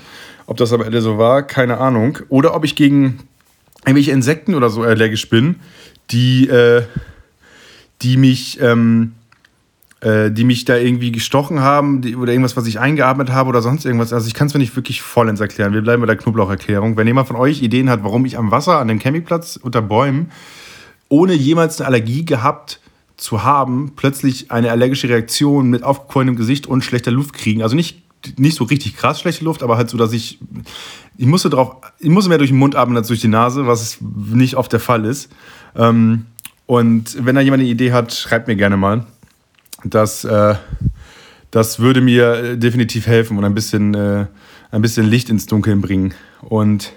Ob 0.49 0.57
das 0.57 0.73
am 0.73 0.81
Ende 0.81 0.99
so 0.99 1.19
war, 1.19 1.43
keine 1.43 1.77
Ahnung. 1.77 2.17
Oder 2.27 2.55
ob 2.55 2.65
ich 2.65 2.75
gegen 2.75 3.19
irgendwelche 3.85 4.11
Insekten 4.11 4.55
oder 4.55 4.71
so 4.71 4.81
allergisch 4.81 5.29
bin, 5.29 5.57
die, 6.09 6.49
äh, 6.49 6.81
die 8.01 8.17
mich. 8.17 8.59
Ähm, 8.59 9.13
äh, 10.01 10.31
die 10.31 10.45
mich 10.45 10.63
da 10.63 10.77
irgendwie 10.77 11.11
gestochen 11.11 11.59
haben 11.59 12.01
die, 12.01 12.15
oder 12.15 12.31
irgendwas, 12.31 12.55
was 12.55 12.65
ich 12.67 12.79
eingeatmet 12.79 13.31
habe 13.31 13.49
oder 13.49 13.61
sonst 13.61 13.85
irgendwas. 13.85 14.13
Also 14.13 14.27
ich 14.27 14.33
kann 14.33 14.47
es 14.47 14.53
mir 14.53 14.61
nicht 14.61 14.75
wirklich 14.77 15.01
vollends 15.01 15.41
erklären. 15.41 15.73
Wir 15.73 15.81
bleiben 15.81 16.01
bei 16.01 16.07
der 16.07 16.15
Knoblaucherklärung. 16.15 16.95
Wenn 16.95 17.05
jemand 17.05 17.27
von 17.27 17.35
euch 17.35 17.61
Ideen 17.61 17.89
hat, 17.89 18.01
warum 18.03 18.25
ich 18.25 18.37
am 18.37 18.49
Wasser, 18.49 18.79
an 18.79 18.87
dem 18.87 18.97
Campingplatz 18.97 19.59
unter 19.61 19.81
Bäumen, 19.81 20.31
ohne 21.09 21.33
jemals 21.33 21.81
eine 21.81 21.87
Allergie 21.87 22.23
gehabt 22.23 22.79
zu 23.17 23.43
haben, 23.43 23.91
plötzlich 23.97 24.51
eine 24.51 24.71
allergische 24.71 25.09
Reaktion 25.09 25.69
mit 25.69 25.83
aufgequollenem 25.83 26.37
Gesicht 26.37 26.65
und 26.65 26.81
schlechter 26.81 27.11
Luft 27.11 27.33
kriegen. 27.33 27.61
Also 27.61 27.75
nicht 27.75 28.01
nicht 28.37 28.57
so 28.57 28.63
richtig 28.65 28.95
krass 28.95 29.21
schlechte 29.21 29.45
Luft, 29.45 29.63
aber 29.63 29.77
halt 29.77 29.89
so, 29.89 29.97
dass 29.97 30.13
ich, 30.13 30.39
ich 31.17 31.25
musste 31.25 31.49
drauf, 31.49 31.77
ich 31.99 32.09
musste 32.09 32.29
mehr 32.29 32.37
durch 32.37 32.49
den 32.49 32.59
Mund 32.59 32.75
atmen 32.75 32.97
als 32.97 33.07
durch 33.07 33.21
die 33.21 33.27
Nase, 33.27 33.67
was 33.67 33.97
nicht 34.01 34.55
oft 34.55 34.71
der 34.71 34.79
Fall 34.79 35.05
ist. 35.05 35.29
Ähm, 35.75 36.25
und 36.65 37.25
wenn 37.25 37.35
da 37.35 37.41
jemand 37.41 37.61
eine 37.61 37.69
Idee 37.69 37.91
hat, 37.91 38.13
schreibt 38.13 38.47
mir 38.47 38.55
gerne 38.55 38.77
mal. 38.77 39.05
Das, 39.83 40.23
äh, 40.23 40.55
das 41.51 41.79
würde 41.79 42.01
mir 42.01 42.33
äh, 42.33 42.57
definitiv 42.57 43.07
helfen 43.07 43.37
und 43.37 43.45
ein 43.45 43.55
bisschen, 43.55 43.93
äh, 43.95 44.27
ein 44.71 44.81
bisschen 44.81 45.05
Licht 45.07 45.29
ins 45.29 45.45
Dunkeln 45.45 45.81
bringen. 45.81 46.13
Und 46.41 46.91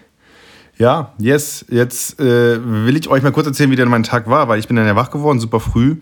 ja, 0.78 1.12
yes, 1.18 1.64
jetzt 1.68 2.18
äh, 2.20 2.58
will 2.62 2.96
ich 2.96 3.08
euch 3.08 3.22
mal 3.22 3.32
kurz 3.32 3.46
erzählen, 3.46 3.70
wie 3.70 3.76
denn 3.76 3.88
mein 3.88 4.02
Tag 4.02 4.28
war, 4.28 4.48
weil 4.48 4.58
ich 4.58 4.66
bin 4.66 4.76
dann 4.76 4.86
ja 4.86 4.96
wach 4.96 5.10
geworden, 5.10 5.40
super 5.40 5.60
früh. 5.60 5.96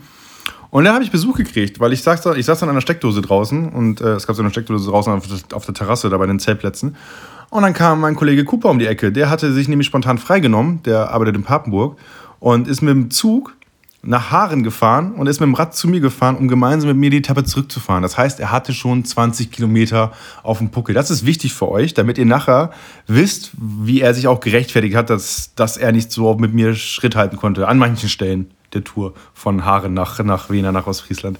Und 0.70 0.84
dann 0.84 0.94
habe 0.94 1.02
ich 1.02 1.10
Besuch 1.10 1.36
gekriegt, 1.36 1.80
weil 1.80 1.92
ich 1.92 2.02
saß, 2.02 2.24
ich 2.36 2.46
saß 2.46 2.62
an 2.62 2.68
einer 2.68 2.80
Steckdose 2.80 3.22
draußen 3.22 3.68
und 3.68 4.00
äh, 4.00 4.10
es 4.10 4.26
gab 4.26 4.36
so 4.36 4.42
eine 4.42 4.50
Steckdose 4.50 4.88
draußen 4.88 5.12
auf, 5.12 5.24
auf 5.52 5.64
der 5.64 5.74
Terrasse, 5.74 6.08
da 6.10 6.16
bei 6.16 6.26
den 6.26 6.38
Zeltplätzen. 6.38 6.96
Und 7.50 7.62
dann 7.62 7.74
kam 7.74 8.00
mein 8.00 8.14
Kollege 8.14 8.44
Cooper 8.44 8.70
um 8.70 8.78
die 8.78 8.86
Ecke. 8.86 9.10
Der 9.10 9.28
hatte 9.28 9.52
sich 9.52 9.66
nämlich 9.66 9.88
spontan 9.88 10.18
freigenommen, 10.18 10.82
der 10.84 11.10
arbeitet 11.10 11.34
in 11.34 11.42
Papenburg 11.42 11.98
und 12.38 12.68
ist 12.68 12.80
mit 12.80 12.94
dem 12.94 13.10
Zug 13.10 13.56
nach 14.02 14.30
Haaren 14.30 14.62
gefahren 14.62 15.12
und 15.12 15.26
ist 15.26 15.40
mit 15.40 15.48
dem 15.48 15.54
Rad 15.54 15.74
zu 15.74 15.88
mir 15.88 16.00
gefahren, 16.00 16.36
um 16.36 16.48
gemeinsam 16.48 16.88
mit 16.88 16.96
mir 16.96 17.10
die 17.10 17.18
Etappe 17.18 17.44
zurückzufahren. 17.44 18.02
Das 18.02 18.16
heißt, 18.16 18.40
er 18.40 18.50
hatte 18.50 18.72
schon 18.72 19.04
20 19.04 19.50
Kilometer 19.50 20.12
auf 20.42 20.58
dem 20.58 20.70
Puckel. 20.70 20.94
Das 20.94 21.10
ist 21.10 21.26
wichtig 21.26 21.52
für 21.52 21.68
euch, 21.68 21.92
damit 21.92 22.16
ihr 22.16 22.24
nachher 22.24 22.70
wisst, 23.06 23.50
wie 23.58 24.00
er 24.00 24.14
sich 24.14 24.26
auch 24.26 24.40
gerechtfertigt 24.40 24.94
hat, 24.94 25.10
dass, 25.10 25.54
dass 25.54 25.76
er 25.76 25.92
nicht 25.92 26.12
so 26.12 26.34
mit 26.36 26.54
mir 26.54 26.74
Schritt 26.74 27.14
halten 27.16 27.36
konnte, 27.36 27.68
an 27.68 27.76
manchen 27.76 28.08
Stellen 28.08 28.50
der 28.72 28.84
Tour 28.84 29.14
von 29.34 29.64
Haaren 29.64 29.94
nach, 29.94 30.22
nach 30.22 30.50
Wiener, 30.50 30.72
nach 30.72 30.86
Ostfriesland. 30.86 31.38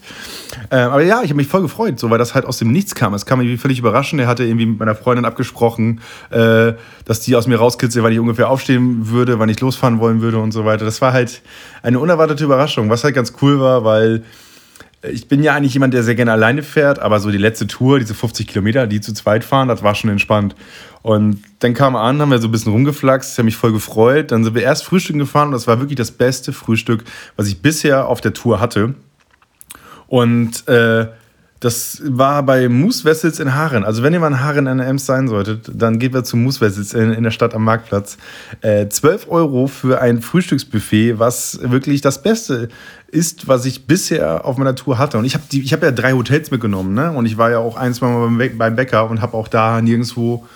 Äh, 0.71 0.77
aber 0.77 1.03
ja, 1.03 1.23
ich 1.23 1.31
habe 1.31 1.37
mich 1.37 1.47
voll 1.47 1.63
gefreut, 1.63 1.99
so, 1.99 2.11
weil 2.11 2.19
das 2.19 2.35
halt 2.35 2.45
aus 2.45 2.59
dem 2.59 2.73
Nichts 2.73 2.95
kam. 2.95 3.15
Es 3.15 3.27
kam 3.27 3.41
irgendwie 3.41 3.59
völlig 3.59 3.79
überraschend. 3.79 4.21
Er 4.21 4.27
hatte 4.27 4.45
irgendwie 4.45 4.67
mit 4.67 4.79
meiner 4.79 4.95
Freundin 4.95 5.25
abgesprochen, 5.25 6.01
äh, 6.31 6.73
dass 7.05 7.21
die 7.21 7.37
aus 7.37 7.47
mir 7.47 7.57
rauskitzelt, 7.57 8.05
weil 8.05 8.13
ich 8.13 8.19
ungefähr 8.19 8.49
aufstehen 8.49 9.09
würde, 9.11 9.39
wann 9.39 9.49
ich 9.49 9.61
losfahren 9.61 10.01
wollen 10.01 10.21
würde 10.21 10.39
und 10.39 10.53
so 10.53 10.65
weiter. 10.65 10.85
Das 10.85 11.01
war 11.01 11.13
halt 11.13 11.43
eine 11.83 11.99
unerwartete 11.99 12.45
Überraschung, 12.45 12.91
was 12.91 13.05
halt 13.05 13.15
ganz 13.15 13.33
cool 13.41 13.61
war, 13.61 13.85
weil 13.85 14.25
ich 15.03 15.29
bin 15.29 15.43
ja 15.43 15.55
eigentlich 15.55 15.73
jemand, 15.73 15.95
der 15.95 16.03
sehr 16.03 16.15
gerne 16.15 16.33
alleine 16.33 16.63
fährt, 16.63 16.99
aber 16.99 17.21
so 17.21 17.31
die 17.31 17.39
letzte 17.39 17.67
Tour, 17.67 17.99
diese 17.99 18.15
50 18.15 18.47
Kilometer, 18.47 18.87
die 18.87 19.01
zu 19.01 19.15
zweit 19.15 19.45
fahren, 19.45 19.69
das 19.69 19.83
war 19.83 19.95
schon 19.95 20.11
entspannt. 20.11 20.55
Und 21.03 21.43
dann 21.61 21.73
kam 21.73 21.95
er 21.95 22.03
an, 22.03 22.21
haben 22.21 22.31
wir 22.31 22.39
so 22.39 22.49
ein 22.49 22.51
bisschen 22.51 22.73
rumgeflaxt, 22.73 23.33
ich 23.33 23.39
habe 23.39 23.47
mich 23.47 23.57
voll 23.57 23.73
gefreut. 23.73 24.31
Dann 24.31 24.45
sind 24.45 24.55
wir 24.55 24.63
erst 24.63 24.85
Frühstück 24.85 25.17
gefahren 25.17 25.49
und 25.49 25.53
das 25.53 25.67
war 25.67 25.81
wirklich 25.81 25.97
das 25.97 26.11
beste 26.11 26.53
Frühstück, 26.53 27.05
was 27.37 27.49
ich 27.49 27.63
bisher 27.63 28.09
auf 28.09 28.21
der 28.21 28.35
Tour 28.35 28.61
hatte. 28.61 28.95
Und 30.07 30.69
äh, 30.69 31.07
das 31.61 32.01
war 32.03 32.43
bei 32.43 32.71
Moose 32.71 33.05
Vessels 33.05 33.39
in 33.39 33.55
Haaren. 33.55 33.85
Also 33.85 34.03
wenn 34.03 34.15
ihr 34.15 34.21
mal 34.21 34.29
in 34.29 34.41
Haaren 34.41 34.67
an 34.67 34.79
der 34.79 34.87
Ems 34.87 35.05
sein 35.05 35.29
solltet, 35.29 35.71
dann 35.75 35.99
geht 35.99 36.15
wir 36.15 36.25
zu 36.25 36.39
Moose 36.39 36.63
Vessels 36.63 36.95
in, 36.95 37.13
in 37.13 37.23
der 37.23 37.31
Stadt 37.31 37.55
am 37.55 37.65
Marktplatz. 37.65 38.17
Äh, 38.63 38.89
12 38.89 39.27
Euro 39.29 39.67
für 39.67 40.01
ein 40.01 40.23
Frühstücksbuffet, 40.23 41.19
was 41.19 41.61
wirklich 41.63 42.01
das 42.01 42.23
Beste 42.23 42.71
ist, 43.09 43.47
was 43.47 43.67
ich 43.67 43.87
bisher 43.87 44.47
auf 44.47 44.57
meiner 44.57 44.75
Tour 44.75 44.97
hatte. 44.97 45.19
Und 45.19 45.27
ich 45.27 45.35
habe 45.35 45.45
hab 45.53 45.83
ja 45.83 45.91
drei 45.91 46.13
Hotels 46.13 46.51
mitgenommen. 46.51 46.95
Ne? 46.95 47.13
Und 47.13 47.27
ich 47.27 47.37
war 47.37 47.51
ja 47.51 47.59
auch 47.59 47.77
ein, 47.77 47.93
zwei 47.93 48.07
Mal 48.09 48.49
beim 48.57 48.75
Bäcker 48.75 49.11
und 49.11 49.21
habe 49.21 49.37
auch 49.37 49.49
da 49.49 49.83
nirgendwo 49.83 50.47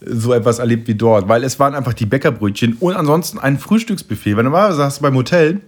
so 0.00 0.32
etwas 0.32 0.60
erlebt 0.60 0.88
wie 0.88 0.94
dort. 0.94 1.28
Weil 1.28 1.44
es 1.44 1.58
waren 1.58 1.74
einfach 1.74 1.92
die 1.92 2.06
Bäckerbrötchen 2.06 2.78
und 2.80 2.94
ansonsten 2.94 3.38
ein 3.38 3.58
Frühstücksbuffet. 3.58 4.34
Weil 4.36 4.44
normalerweise 4.44 4.82
hast 4.82 5.00
du 5.00 5.02
beim 5.02 5.14
Hotel 5.14 5.60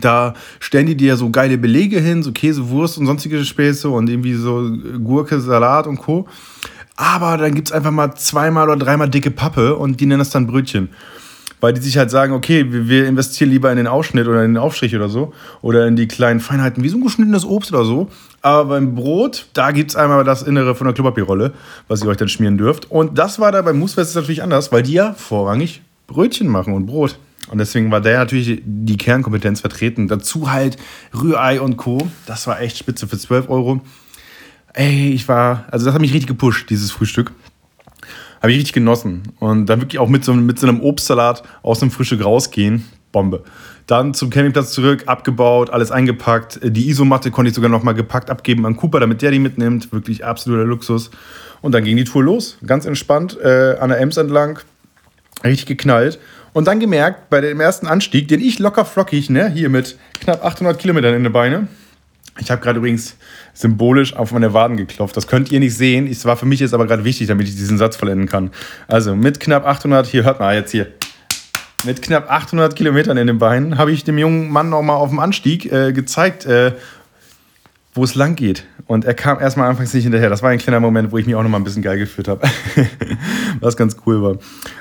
da 0.00 0.34
stellen 0.60 0.86
die 0.86 0.96
dir 0.96 1.16
so 1.16 1.30
geile 1.30 1.56
Belege 1.56 2.00
hin, 2.00 2.22
so 2.22 2.32
Käse, 2.32 2.68
Wurst 2.68 2.98
und 2.98 3.06
sonstige 3.06 3.44
Späße 3.44 3.88
und 3.88 4.10
irgendwie 4.10 4.34
so 4.34 4.70
Gurke, 5.02 5.40
Salat 5.40 5.86
und 5.86 5.98
Co. 5.98 6.26
Aber 6.96 7.36
dann 7.38 7.54
gibt 7.54 7.68
es 7.68 7.72
einfach 7.72 7.90
mal 7.90 8.14
zweimal 8.14 8.68
oder 8.68 8.76
dreimal 8.76 9.08
dicke 9.08 9.30
Pappe 9.30 9.76
und 9.76 10.00
die 10.00 10.06
nennen 10.06 10.18
das 10.18 10.30
dann 10.30 10.46
Brötchen. 10.46 10.88
Weil 11.60 11.72
die 11.72 11.80
sich 11.80 11.96
halt 11.96 12.10
sagen, 12.10 12.34
okay, 12.34 12.66
wir 12.68 13.06
investieren 13.06 13.50
lieber 13.50 13.70
in 13.70 13.78
den 13.78 13.88
Ausschnitt 13.88 14.28
oder 14.28 14.44
in 14.44 14.54
den 14.54 14.62
Aufstrich 14.62 14.94
oder 14.94 15.08
so. 15.08 15.32
Oder 15.60 15.88
in 15.88 15.96
die 15.96 16.06
kleinen 16.06 16.38
Feinheiten, 16.38 16.84
wie 16.84 16.88
so 16.88 16.98
ein 16.98 17.02
geschnittenes 17.02 17.44
Obst 17.44 17.72
oder 17.72 17.84
so. 17.84 18.08
Aber 18.42 18.66
beim 18.66 18.94
Brot, 18.94 19.46
da 19.54 19.72
gibt 19.72 19.90
es 19.90 19.96
einmal 19.96 20.22
das 20.22 20.42
Innere 20.42 20.76
von 20.76 20.86
der 20.86 20.94
Klopapierrolle, 20.94 21.52
was 21.88 22.02
ihr 22.02 22.08
euch 22.08 22.16
dann 22.16 22.28
schmieren 22.28 22.58
dürft. 22.58 22.90
Und 22.90 23.18
das 23.18 23.40
war 23.40 23.50
da 23.50 23.62
beim 23.62 23.78
Moosfest 23.78 24.14
natürlich 24.14 24.42
anders, 24.42 24.70
weil 24.70 24.82
die 24.82 24.92
ja 24.92 25.14
vorrangig 25.14 25.82
Brötchen 26.06 26.48
machen 26.48 26.74
und 26.74 26.86
Brot. 26.86 27.18
Und 27.50 27.58
deswegen 27.58 27.90
war 27.90 28.00
der 28.00 28.18
natürlich 28.18 28.62
die 28.64 28.96
Kernkompetenz 28.96 29.60
vertreten. 29.60 30.08
Dazu 30.08 30.50
halt 30.50 30.76
Rührei 31.14 31.60
und 31.60 31.76
Co. 31.76 32.08
Das 32.26 32.46
war 32.46 32.60
echt 32.60 32.78
spitze 32.78 33.06
für 33.06 33.18
12 33.18 33.48
Euro. 33.48 33.80
Ey, 34.74 35.10
ich 35.10 35.26
war, 35.28 35.64
also 35.70 35.86
das 35.86 35.94
hat 35.94 36.00
mich 36.00 36.12
richtig 36.12 36.28
gepusht, 36.28 36.70
dieses 36.70 36.90
Frühstück. 36.90 37.32
Habe 38.40 38.52
ich 38.52 38.58
richtig 38.58 38.74
genossen. 38.74 39.22
Und 39.40 39.66
dann 39.66 39.80
wirklich 39.80 39.98
auch 39.98 40.08
mit 40.08 40.24
so, 40.24 40.34
mit 40.34 40.58
so 40.58 40.68
einem 40.68 40.80
Obstsalat 40.80 41.42
aus 41.62 41.80
dem 41.80 41.90
Frühstück 41.90 42.24
rausgehen. 42.24 42.84
Bombe. 43.10 43.42
Dann 43.86 44.12
zum 44.12 44.28
Campingplatz 44.28 44.72
zurück, 44.72 45.04
abgebaut, 45.06 45.70
alles 45.70 45.90
eingepackt. 45.90 46.60
Die 46.62 46.90
Isomatte 46.90 47.30
konnte 47.30 47.48
ich 47.48 47.54
sogar 47.54 47.70
noch 47.70 47.82
mal 47.82 47.94
gepackt 47.94 48.30
abgeben 48.30 48.66
an 48.66 48.76
Cooper, 48.76 49.00
damit 49.00 49.22
der 49.22 49.30
die 49.30 49.38
mitnimmt. 49.38 49.92
Wirklich 49.92 50.26
absoluter 50.26 50.64
Luxus. 50.64 51.10
Und 51.62 51.72
dann 51.72 51.84
ging 51.84 51.96
die 51.96 52.04
Tour 52.04 52.22
los. 52.22 52.58
Ganz 52.64 52.84
entspannt 52.84 53.38
äh, 53.40 53.76
an 53.80 53.88
der 53.88 53.98
Ems 54.00 54.18
entlang 54.18 54.60
Richtig 55.44 55.66
geknallt. 55.66 56.18
Und 56.58 56.64
dann 56.64 56.80
gemerkt, 56.80 57.30
bei 57.30 57.40
dem 57.40 57.60
ersten 57.60 57.86
Anstieg, 57.86 58.26
den 58.26 58.40
ich 58.40 58.58
locker 58.58 58.84
flockig, 58.84 59.30
ne, 59.30 59.48
hier 59.48 59.68
mit 59.68 59.96
knapp 60.20 60.44
800 60.44 60.76
Kilometern 60.76 61.14
in 61.14 61.22
den 61.22 61.32
Beine. 61.32 61.68
Ich 62.40 62.50
habe 62.50 62.60
gerade 62.60 62.78
übrigens 62.80 63.14
symbolisch 63.54 64.16
auf 64.16 64.32
meine 64.32 64.52
Waden 64.54 64.76
geklopft. 64.76 65.16
Das 65.16 65.28
könnt 65.28 65.52
ihr 65.52 65.60
nicht 65.60 65.76
sehen. 65.76 66.08
Es 66.08 66.24
war 66.24 66.36
für 66.36 66.46
mich 66.46 66.58
jetzt 66.58 66.74
aber 66.74 66.88
gerade 66.88 67.04
wichtig, 67.04 67.28
damit 67.28 67.46
ich 67.46 67.54
diesen 67.54 67.78
Satz 67.78 67.94
vollenden 67.94 68.26
kann. 68.26 68.50
Also 68.88 69.14
mit 69.14 69.38
knapp 69.38 69.68
800, 69.68 70.08
hier 70.08 70.24
hört 70.24 70.40
mal 70.40 70.52
jetzt 70.52 70.72
hier. 70.72 70.88
Mit 71.84 72.02
knapp 72.02 72.28
800 72.28 72.74
Kilometern 72.74 73.16
in 73.18 73.28
den 73.28 73.38
Beinen 73.38 73.78
habe 73.78 73.92
ich 73.92 74.02
dem 74.02 74.18
jungen 74.18 74.50
Mann 74.50 74.68
nochmal 74.68 74.96
auf 74.96 75.10
dem 75.10 75.20
Anstieg 75.20 75.70
äh, 75.70 75.92
gezeigt, 75.92 76.44
äh, 76.44 76.72
wo 77.98 78.04
es 78.04 78.14
lang 78.14 78.36
geht. 78.36 78.64
Und 78.86 79.04
er 79.04 79.12
kam 79.12 79.38
erstmal 79.38 79.68
anfangs 79.68 79.92
nicht 79.92 80.04
hinterher. 80.04 80.30
Das 80.30 80.42
war 80.42 80.48
ein 80.48 80.58
kleiner 80.58 80.80
Moment, 80.80 81.12
wo 81.12 81.18
ich 81.18 81.26
mich 81.26 81.34
auch 81.34 81.42
nochmal 81.42 81.60
ein 81.60 81.64
bisschen 81.64 81.82
geil 81.82 81.98
gefühlt 81.98 82.28
habe. 82.28 82.40
Was 83.60 83.76
ganz 83.76 83.96
cool 84.06 84.22
war. 84.22 84.36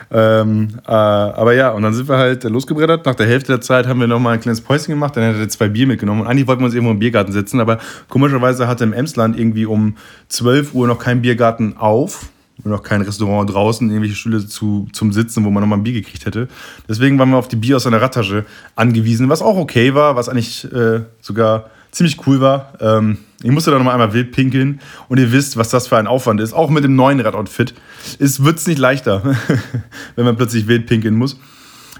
Ähm, 0.09 0.69
äh, 0.87 0.91
aber 0.91 1.53
ja, 1.53 1.71
und 1.71 1.81
dann 1.81 1.93
sind 1.93 2.07
wir 2.07 2.17
halt 2.17 2.43
losgebrettert. 2.45 3.05
Nach 3.05 3.15
der 3.15 3.27
Hälfte 3.27 3.51
der 3.51 3.61
Zeit 3.61 3.85
haben 3.87 3.99
wir 3.99 4.07
nochmal 4.07 4.35
ein 4.35 4.39
kleines 4.39 4.61
Päuschen 4.61 4.93
gemacht. 4.93 5.17
Dann 5.17 5.25
hat 5.25 5.41
er 5.41 5.49
zwei 5.49 5.67
Bier 5.67 5.87
mitgenommen. 5.87 6.21
Und 6.21 6.27
eigentlich 6.27 6.47
wollten 6.47 6.61
wir 6.61 6.67
uns 6.67 6.75
irgendwo 6.75 6.93
im 6.93 6.99
Biergarten 6.99 7.33
sitzen. 7.33 7.59
Aber 7.59 7.79
komischerweise 8.07 8.67
hatte 8.67 8.85
im 8.85 8.93
Emsland 8.93 9.37
irgendwie 9.37 9.65
um 9.65 9.97
12 10.29 10.73
Uhr 10.73 10.87
noch 10.87 10.99
kein 10.99 11.21
Biergarten 11.21 11.75
auf 11.77 12.29
noch 12.63 12.81
kein 12.81 13.01
Restaurant 13.01 13.53
draußen, 13.53 13.87
irgendwelche 13.87 14.15
Stühle 14.15 14.45
zu, 14.45 14.87
zum 14.91 15.13
Sitzen, 15.13 15.45
wo 15.45 15.51
man 15.51 15.61
nochmal 15.61 15.77
ein 15.77 15.83
Bier 15.83 15.93
gekriegt 15.93 16.25
hätte. 16.25 16.47
Deswegen 16.89 17.19
waren 17.19 17.29
wir 17.29 17.37
auf 17.37 17.47
die 17.47 17.55
Bier 17.55 17.75
aus 17.75 17.83
seiner 17.83 18.01
Radtasche 18.01 18.45
angewiesen, 18.75 19.29
was 19.29 19.43
auch 19.43 19.57
okay 19.57 19.93
war, 19.93 20.15
was 20.15 20.27
eigentlich 20.27 20.71
äh, 20.73 21.01
sogar 21.21 21.69
ziemlich 21.91 22.25
cool 22.27 22.41
war. 22.41 22.73
Ähm, 22.79 23.17
ich 23.43 23.51
musste 23.51 23.71
da 23.71 23.77
nochmal 23.77 23.93
einmal 23.93 24.13
wild 24.13 24.31
pinkeln 24.31 24.79
und 25.09 25.19
ihr 25.19 25.31
wisst, 25.31 25.57
was 25.57 25.69
das 25.69 25.87
für 25.87 25.97
ein 25.97 26.07
Aufwand 26.07 26.41
ist. 26.41 26.53
Auch 26.53 26.69
mit 26.69 26.83
dem 26.83 26.95
neuen 26.95 27.19
Radoutfit 27.19 27.75
wird 28.19 28.57
es 28.57 28.67
nicht 28.67 28.79
leichter, 28.79 29.21
wenn 30.15 30.25
man 30.25 30.35
plötzlich 30.37 30.67
wild 30.67 30.87
pinkeln 30.87 31.15
muss. 31.15 31.39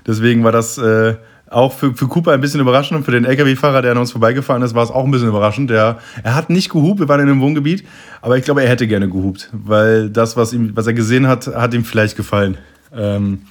Deswegen 0.06 0.44
war 0.44 0.52
das 0.52 0.78
äh, 0.78 1.16
auch 1.50 1.74
für, 1.74 1.94
für 1.94 2.08
Cooper 2.08 2.32
ein 2.32 2.42
bisschen 2.42 2.60
überraschend 2.60 2.98
und 2.98 3.04
für 3.04 3.12
den 3.12 3.26
LKW-Fahrer, 3.26 3.82
der 3.82 3.92
an 3.92 3.98
uns 3.98 4.12
vorbeigefahren 4.12 4.62
ist, 4.64 4.74
war 4.74 4.84
es 4.84 4.92
auch 4.92 5.06
ein 5.06 5.12
bisschen 5.12 5.30
überraschend. 5.30 5.70
Der, 5.70 6.00
er 6.24 6.36
hat 6.36 6.50
nicht 6.50 6.70
gehupt, 6.70 7.00
wir 7.00 7.08
waren 7.08 7.22
in 7.22 7.30
einem 7.30 7.42
Wohngebiet, 7.42 7.86
aber 8.22 8.38
ich 8.38 8.44
glaube, 8.44 8.64
er 8.64 8.70
hätte 8.70 8.88
gerne 8.88 9.10
gehupt, 9.10 9.50
weil 9.54 10.10
das, 10.10 10.36
was, 10.36 10.54
ihm, 10.54 10.76
was 10.76 10.88
er 10.88 10.94
gesehen 10.94 11.28
hat, 11.28 11.48
hat 11.48 11.74
ihm 11.74 11.86
vielleicht 11.86 12.18
gefallen. 12.18 12.58
Ähm, 12.96 13.44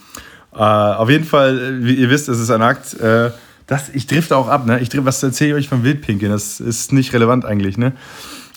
äh, 0.55 0.59
auf 0.59 1.11
jeden 1.11 1.25
Fall, 1.25 1.85
wie 1.85 1.95
ihr 1.95 2.11
wisst, 2.11 2.29
es 2.29 2.39
ist 2.39 2.51
ein 2.51 2.63
Akt. 2.63 2.99
Äh, 3.01 3.31
das, 3.67 3.89
ich 3.93 4.07
drifte 4.07 4.37
auch 4.37 4.49
ab, 4.49 4.67
ne? 4.67 4.81
Ich 4.81 4.91
was 5.05 5.23
erzähle 5.23 5.51
ich 5.51 5.57
euch 5.57 5.69
vom 5.69 5.83
Wildpinkeln? 5.83 6.31
Das 6.31 6.61
ist 6.61 6.93
nicht 6.93 7.13
relevant 7.13 7.45
eigentlich, 7.45 7.77
ne? 7.77 7.93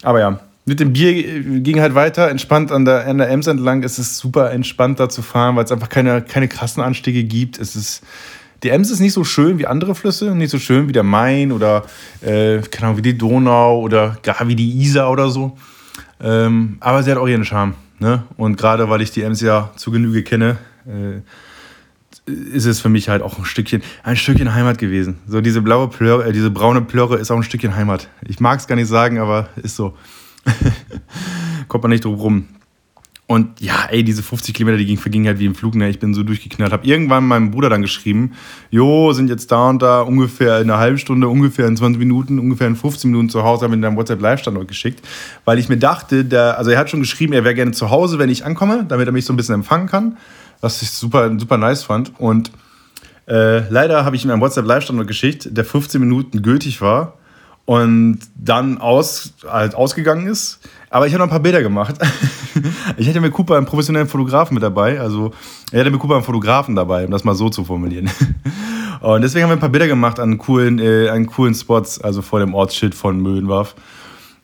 Aber 0.03 0.19
ja, 0.19 0.39
mit 0.65 0.79
dem 0.79 0.93
Bier 0.93 1.41
ging 1.61 1.81
halt 1.81 1.95
weiter, 1.95 2.29
entspannt 2.29 2.71
an 2.71 2.85
der, 2.85 3.07
an 3.07 3.17
der 3.17 3.29
Ems 3.29 3.47
entlang. 3.47 3.83
Es 3.83 3.97
ist 3.97 4.17
super 4.17 4.51
entspannt 4.51 4.99
da 4.99 5.09
zu 5.09 5.23
fahren, 5.23 5.55
weil 5.55 5.65
es 5.65 5.71
einfach 5.71 5.89
keine, 5.89 6.21
keine 6.21 6.47
krassen 6.47 6.83
Anstiege 6.83 7.23
gibt. 7.23 7.57
Es 7.57 7.75
ist, 7.75 8.03
die 8.61 8.69
Ems 8.69 8.91
ist 8.91 8.99
nicht 8.99 9.13
so 9.13 9.23
schön 9.23 9.57
wie 9.57 9.65
andere 9.65 9.95
Flüsse, 9.95 10.35
nicht 10.35 10.51
so 10.51 10.59
schön 10.59 10.87
wie 10.87 10.91
der 10.91 11.03
Main 11.03 11.51
oder, 11.51 11.85
äh, 12.21 12.59
keine 12.59 12.87
Ahnung, 12.87 12.97
wie 12.97 13.01
die 13.01 13.17
Donau 13.17 13.79
oder 13.79 14.17
gar 14.21 14.47
wie 14.47 14.55
die 14.55 14.79
Isar 14.81 15.09
oder 15.11 15.29
so. 15.29 15.57
Ähm, 16.21 16.77
aber 16.81 17.01
sie 17.01 17.09
hat 17.11 17.17
auch 17.17 17.27
ihren 17.27 17.45
Charme. 17.45 17.73
Ne? 17.97 18.23
Und 18.37 18.55
gerade 18.57 18.89
weil 18.89 19.01
ich 19.01 19.11
die 19.11 19.23
Ems 19.23 19.41
ja 19.41 19.71
zu 19.75 19.89
Genüge 19.89 20.23
kenne, 20.23 20.57
äh, 20.85 21.21
ist 22.29 22.65
es 22.65 22.79
für 22.79 22.89
mich 22.89 23.09
halt 23.09 23.21
auch 23.21 23.38
ein 23.38 23.45
Stückchen, 23.45 23.81
ein 24.03 24.15
Stückchen 24.15 24.53
Heimat 24.53 24.77
gewesen. 24.77 25.17
So 25.27 25.41
diese 25.41 25.62
blaue 25.62 25.88
Plörre, 25.88 26.25
äh, 26.25 26.31
diese 26.31 26.51
braune 26.51 26.81
Plörre 26.81 27.17
ist 27.17 27.31
auch 27.31 27.38
ein 27.38 27.43
Stückchen 27.43 27.75
Heimat. 27.75 28.09
Ich 28.27 28.39
mag 28.39 28.59
es 28.59 28.67
gar 28.67 28.75
nicht 28.75 28.88
sagen, 28.88 29.19
aber 29.19 29.50
ist 29.62 29.75
so. 29.75 29.98
Kommt 31.67 31.83
man 31.83 31.91
nicht 31.91 32.05
drum 32.05 32.15
rum. 32.15 32.45
Und 33.27 33.62
ja, 33.62 33.88
ey, 33.91 34.03
diese 34.03 34.24
50 34.24 34.55
Kilometer, 34.55 34.83
die 34.83 34.98
vergingen 34.98 35.27
halt 35.27 35.38
wie 35.38 35.45
im 35.45 35.53
Flug, 35.53 35.75
ne? 35.75 35.88
Ich 35.88 36.00
bin 36.00 36.15
so 36.15 36.24
durchgeknallt. 36.24 36.74
Hab 36.74 36.83
irgendwann 36.83 37.27
meinem 37.27 37.51
Bruder 37.51 37.69
dann 37.69 37.83
geschrieben, 37.83 38.31
jo, 38.71 39.13
sind 39.13 39.29
jetzt 39.29 39.51
da 39.51 39.69
und 39.69 39.83
da 39.83 40.01
ungefähr 40.01 40.59
in 40.62 40.63
einer 40.63 40.79
halben 40.79 40.98
Stunde, 40.98 41.27
ungefähr 41.27 41.67
in 41.67 41.77
20 41.77 42.00
Minuten, 42.00 42.39
ungefähr 42.39 42.65
in 42.65 42.75
15 42.75 43.12
Minuten 43.12 43.29
zu 43.29 43.43
Hause, 43.43 43.65
habe 43.65 43.75
in 43.75 43.83
deinem 43.83 43.98
WhatsApp-Live-Standort 43.98 44.67
geschickt, 44.67 45.07
weil 45.45 45.59
ich 45.59 45.69
mir 45.69 45.77
dachte, 45.77 46.25
der, 46.25 46.57
also 46.57 46.71
er 46.71 46.79
hat 46.79 46.89
schon 46.89 47.01
geschrieben, 47.01 47.33
er 47.33 47.43
wäre 47.43 47.53
gerne 47.53 47.71
zu 47.71 47.91
Hause, 47.91 48.17
wenn 48.17 48.29
ich 48.29 48.45
ankomme, 48.45 48.86
damit 48.89 49.05
er 49.05 49.12
mich 49.12 49.25
so 49.25 49.33
ein 49.33 49.38
bisschen 49.38 49.53
empfangen 49.53 49.86
kann 49.86 50.17
was 50.61 50.81
ich 50.81 50.91
super, 50.91 51.31
super 51.37 51.57
nice 51.57 51.83
fand. 51.83 52.19
Und 52.19 52.51
äh, 53.27 53.69
leider 53.69 54.05
habe 54.05 54.15
ich 54.15 54.25
ihm 54.25 54.31
einen 54.31 54.41
WhatsApp-Live-Standort 54.41 55.07
geschickt, 55.07 55.49
der 55.51 55.65
15 55.65 56.01
Minuten 56.01 56.41
gültig 56.41 56.81
war 56.81 57.13
und 57.69 58.17
dann 58.35 58.79
aus, 58.79 59.35
halt 59.47 59.75
ausgegangen 59.75 60.25
ist. 60.25 60.59
Aber 60.89 61.05
ich 61.05 61.13
habe 61.13 61.19
noch 61.19 61.27
ein 61.27 61.29
paar 61.29 61.39
Bilder 61.39 61.61
gemacht. 61.61 61.95
ich 62.97 63.07
hatte 63.07 63.21
mit 63.21 63.31
Cooper 63.31 63.57
einen 63.57 63.67
professionellen 63.67 64.07
Fotografen 64.07 64.55
mit 64.55 64.63
dabei. 64.63 64.99
Also, 64.99 65.31
er 65.71 65.81
hatte 65.81 65.91
mit 65.91 65.99
Cooper 65.99 66.15
einen 66.15 66.23
Fotografen 66.23 66.75
dabei, 66.75 67.05
um 67.05 67.11
das 67.11 67.23
mal 67.23 67.35
so 67.35 67.47
zu 67.49 67.63
formulieren. 67.63 68.09
und 69.01 69.21
deswegen 69.21 69.43
haben 69.43 69.51
wir 69.51 69.57
ein 69.57 69.59
paar 69.59 69.69
Bilder 69.69 69.87
gemacht 69.87 70.19
an 70.19 70.39
coolen, 70.39 70.79
äh, 70.79 71.09
an 71.09 71.27
coolen 71.27 71.53
Spots, 71.53 72.01
also 72.01 72.23
vor 72.23 72.39
dem 72.39 72.55
Ortsschild 72.55 72.95
von 72.95 73.21
Möhlenwarf. 73.21 73.75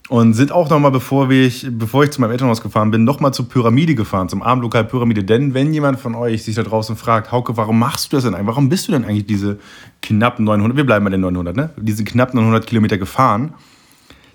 Und 0.08 0.34
sind 0.34 0.52
auch 0.52 0.70
nochmal, 0.70 0.92
bevor 0.92 1.32
ich, 1.32 1.68
bevor 1.72 2.04
ich 2.04 2.12
zu 2.12 2.22
meinem 2.22 2.32
Elternhaus 2.32 2.62
gefahren 2.62 2.92
bin, 2.92 3.04
nochmal 3.04 3.34
zur 3.34 3.50
Pyramide 3.50 3.96
gefahren, 3.96 4.30
zum 4.30 4.44
Abendlokal 4.44 4.86
Pyramide. 4.86 5.24
Denn 5.24 5.56
wenn 5.56 5.74
jemand 5.74 6.00
von 6.00 6.14
euch 6.14 6.44
sich 6.44 6.54
da 6.54 6.62
draußen 6.62 6.96
fragt, 6.96 7.32
Hauke, 7.32 7.58
warum 7.58 7.80
machst 7.80 8.12
du 8.12 8.18
das 8.18 8.24
denn 8.24 8.36
eigentlich? 8.36 8.48
Warum 8.48 8.70
bist 8.70 8.88
du 8.88 8.92
denn 8.92 9.04
eigentlich 9.04 9.26
diese 9.26 9.58
knapp 10.04 10.40
900, 10.40 10.78
wir 10.78 10.86
bleiben 10.86 11.06
bei 11.06 11.12
den 11.12 11.22
900, 11.22 11.56
ne? 11.56 11.72
Diese 11.78 12.04
knapp 12.04 12.36
900 12.36 12.68
Kilometer 12.68 13.00
gefahren? 13.00 13.56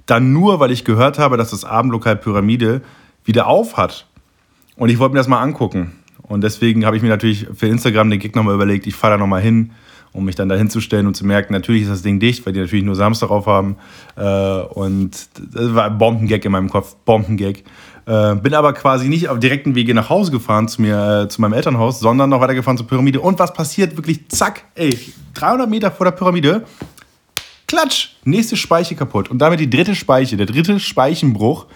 Dann 0.07 0.33
nur, 0.33 0.59
weil 0.59 0.73
ich 0.73 0.85
gehört 0.85 1.21
habe, 1.21 1.37
dass 1.37 1.51
das 1.51 1.65
Abendlokal 1.65 2.17
Pyramide 2.17 2.83
wieder 3.25 3.47
auf 3.47 3.77
hat. 3.77 4.09
Und 4.75 4.89
ich 4.89 4.99
wollte 4.99 5.13
mir 5.13 5.21
das 5.21 5.29
mal 5.29 5.41
angucken. 5.41 5.93
Und 6.23 6.43
deswegen 6.43 6.85
habe 6.85 6.97
ich 6.97 7.03
mir 7.03 7.11
natürlich 7.11 7.47
für 7.55 7.69
Instagram 7.69 8.11
den 8.11 8.19
Gig 8.19 8.35
nochmal 8.35 8.57
überlegt, 8.57 8.89
ich 8.89 8.97
fahre 8.97 9.15
da 9.15 9.19
nochmal 9.19 9.41
hin 9.41 9.71
um 10.13 10.25
mich 10.25 10.35
dann 10.35 10.49
da 10.49 10.57
hinzustellen 10.57 11.07
und 11.07 11.17
zu 11.17 11.25
merken, 11.25 11.53
natürlich 11.53 11.83
ist 11.83 11.91
das 11.91 12.03
Ding 12.03 12.19
dicht, 12.19 12.45
weil 12.45 12.53
die 12.53 12.61
natürlich 12.61 12.85
nur 12.85 12.97
Samstag 12.97 13.31
aufhaben. 13.31 13.77
Äh, 14.17 14.23
und 14.23 15.29
das 15.53 15.75
war 15.75 15.87
ein 15.87 15.99
Bombengag 15.99 16.45
in 16.45 16.53
meinem 16.53 16.69
Kopf, 16.69 16.97
Bombengag. 17.05 17.63
Äh, 18.07 18.35
bin 18.37 18.55
aber 18.55 18.73
quasi 18.73 19.09
nicht 19.09 19.29
auf 19.29 19.39
direkten 19.39 19.75
Wege 19.75 19.95
nach 19.95 20.09
Hause 20.09 20.33
gefahren 20.33 20.67
zu 20.67 20.83
mir, 20.83 21.23
äh, 21.25 21.29
zu 21.29 21.41
meinem 21.41 21.53
Elternhaus, 21.53 22.01
sondern 22.01 22.31
noch 22.31 22.41
weitergefahren 22.41 22.77
zur 22.77 22.87
Pyramide. 22.87 23.21
Und 23.21 23.39
was 23.39 23.53
passiert? 23.53 23.97
Wirklich, 23.97 24.29
zack, 24.29 24.65
ey, 24.75 24.97
300 25.35 25.71
Meter 25.71 25.91
vor 25.93 26.07
der 26.07 26.13
Pyramide, 26.13 26.65
klatsch, 27.69 28.17
nächste 28.25 28.57
Speiche 28.57 28.97
kaputt. 28.97 29.31
Und 29.31 29.39
damit 29.39 29.61
die 29.61 29.71
dritte 29.71 29.95
Speiche, 29.95 30.37
der 30.37 30.47
dritte 30.47 30.81
Speichenbruch 30.81 31.67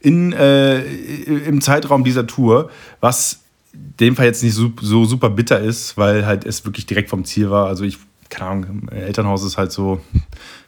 in, 0.00 0.32
äh, 0.32 0.80
im 0.80 1.60
Zeitraum 1.62 2.04
dieser 2.04 2.26
Tour, 2.26 2.70
was 3.00 3.40
dem 3.72 4.16
Fall 4.16 4.26
jetzt 4.26 4.42
nicht 4.42 4.54
so, 4.54 4.72
so, 4.80 5.04
super 5.04 5.30
bitter 5.30 5.60
ist, 5.60 5.96
weil 5.96 6.26
halt 6.26 6.44
es 6.44 6.64
wirklich 6.64 6.86
direkt 6.86 7.10
vom 7.10 7.24
Ziel 7.24 7.50
war. 7.50 7.66
Also 7.66 7.84
ich, 7.84 7.98
keine 8.28 8.50
Ahnung, 8.50 8.88
Elternhaus 8.88 9.44
ist 9.44 9.58
halt 9.58 9.72
so 9.72 10.00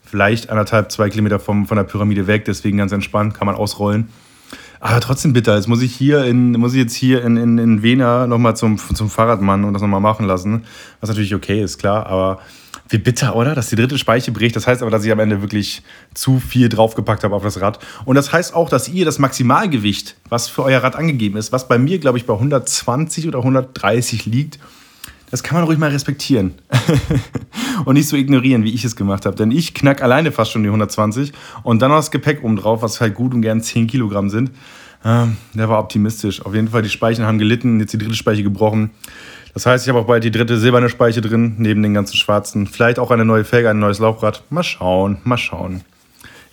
vielleicht 0.02 0.50
anderthalb, 0.50 0.90
zwei 0.90 1.08
Kilometer 1.08 1.38
vom, 1.38 1.66
von 1.66 1.76
der 1.76 1.84
Pyramide 1.84 2.26
weg, 2.26 2.44
deswegen 2.44 2.78
ganz 2.78 2.92
entspannt, 2.92 3.34
kann 3.34 3.46
man 3.46 3.54
ausrollen. 3.54 4.08
Aber 4.80 5.00
trotzdem 5.00 5.34
bitter. 5.34 5.56
Jetzt 5.56 5.68
muss 5.68 5.82
ich 5.82 5.94
hier 5.94 6.24
in, 6.24 6.52
muss 6.52 6.72
ich 6.72 6.78
jetzt 6.78 6.94
hier 6.94 7.22
in, 7.22 7.36
in, 7.36 7.58
in 7.58 7.82
Wena 7.82 8.26
nochmal 8.26 8.56
zum, 8.56 8.78
zum 8.78 9.10
Fahrradmann 9.10 9.64
und 9.64 9.74
das 9.74 9.82
nochmal 9.82 10.00
machen 10.00 10.26
lassen. 10.26 10.64
Was 11.00 11.10
natürlich 11.10 11.34
okay 11.34 11.62
ist, 11.62 11.78
klar, 11.78 12.06
aber 12.06 12.40
wie 12.90 12.98
bitter, 12.98 13.36
oder? 13.36 13.54
Dass 13.54 13.68
die 13.68 13.76
dritte 13.76 13.98
Speiche 13.98 14.32
bricht. 14.32 14.56
Das 14.56 14.66
heißt 14.66 14.82
aber, 14.82 14.90
dass 14.90 15.04
ich 15.04 15.12
am 15.12 15.20
Ende 15.20 15.40
wirklich 15.40 15.82
zu 16.12 16.40
viel 16.40 16.68
draufgepackt 16.68 17.24
habe 17.24 17.34
auf 17.34 17.42
das 17.42 17.60
Rad. 17.60 17.78
Und 18.04 18.16
das 18.16 18.32
heißt 18.32 18.54
auch, 18.54 18.68
dass 18.68 18.88
ihr 18.88 19.04
das 19.04 19.18
Maximalgewicht, 19.18 20.16
was 20.28 20.48
für 20.48 20.64
euer 20.64 20.82
Rad 20.82 20.96
angegeben 20.96 21.36
ist, 21.38 21.52
was 21.52 21.68
bei 21.68 21.78
mir, 21.78 21.98
glaube 21.98 22.18
ich, 22.18 22.26
bei 22.26 22.34
120 22.34 23.28
oder 23.28 23.38
130 23.38 24.26
liegt, 24.26 24.58
das 25.30 25.44
kann 25.44 25.56
man 25.56 25.64
ruhig 25.64 25.78
mal 25.78 25.90
respektieren. 25.90 26.54
und 27.84 27.94
nicht 27.94 28.08
so 28.08 28.16
ignorieren, 28.16 28.64
wie 28.64 28.74
ich 28.74 28.84
es 28.84 28.96
gemacht 28.96 29.26
habe. 29.26 29.36
Denn 29.36 29.52
ich 29.52 29.74
knack 29.74 30.02
alleine 30.02 30.32
fast 30.32 30.50
schon 30.50 30.64
die 30.64 30.68
120 30.68 31.32
und 31.62 31.80
dann 31.80 31.90
noch 31.90 31.98
das 31.98 32.10
Gepäck 32.10 32.42
oben 32.42 32.56
drauf, 32.56 32.82
was 32.82 33.00
halt 33.00 33.14
gut 33.14 33.32
und 33.32 33.42
gern 33.42 33.62
10 33.62 33.86
Kilogramm 33.86 34.28
sind. 34.28 34.50
Ähm, 35.04 35.36
der 35.54 35.68
war 35.68 35.78
optimistisch. 35.78 36.44
Auf 36.44 36.54
jeden 36.54 36.68
Fall, 36.68 36.82
die 36.82 36.90
Speichen 36.90 37.24
haben 37.24 37.38
gelitten, 37.38 37.80
jetzt 37.80 37.92
die 37.92 37.98
dritte 37.98 38.16
Speiche 38.16 38.42
gebrochen. 38.42 38.90
Das 39.54 39.66
heißt, 39.66 39.84
ich 39.84 39.88
habe 39.88 40.00
auch 40.00 40.06
bald 40.06 40.24
die 40.24 40.30
dritte 40.30 40.58
silberne 40.58 40.88
Speiche 40.88 41.20
drin, 41.20 41.56
neben 41.58 41.82
den 41.82 41.94
ganzen 41.94 42.16
schwarzen. 42.16 42.66
Vielleicht 42.66 42.98
auch 42.98 43.10
eine 43.10 43.24
neue 43.24 43.44
Felge, 43.44 43.70
ein 43.70 43.78
neues 43.78 43.98
Laufrad. 43.98 44.44
Mal 44.50 44.62
schauen, 44.62 45.18
mal 45.24 45.38
schauen. 45.38 45.82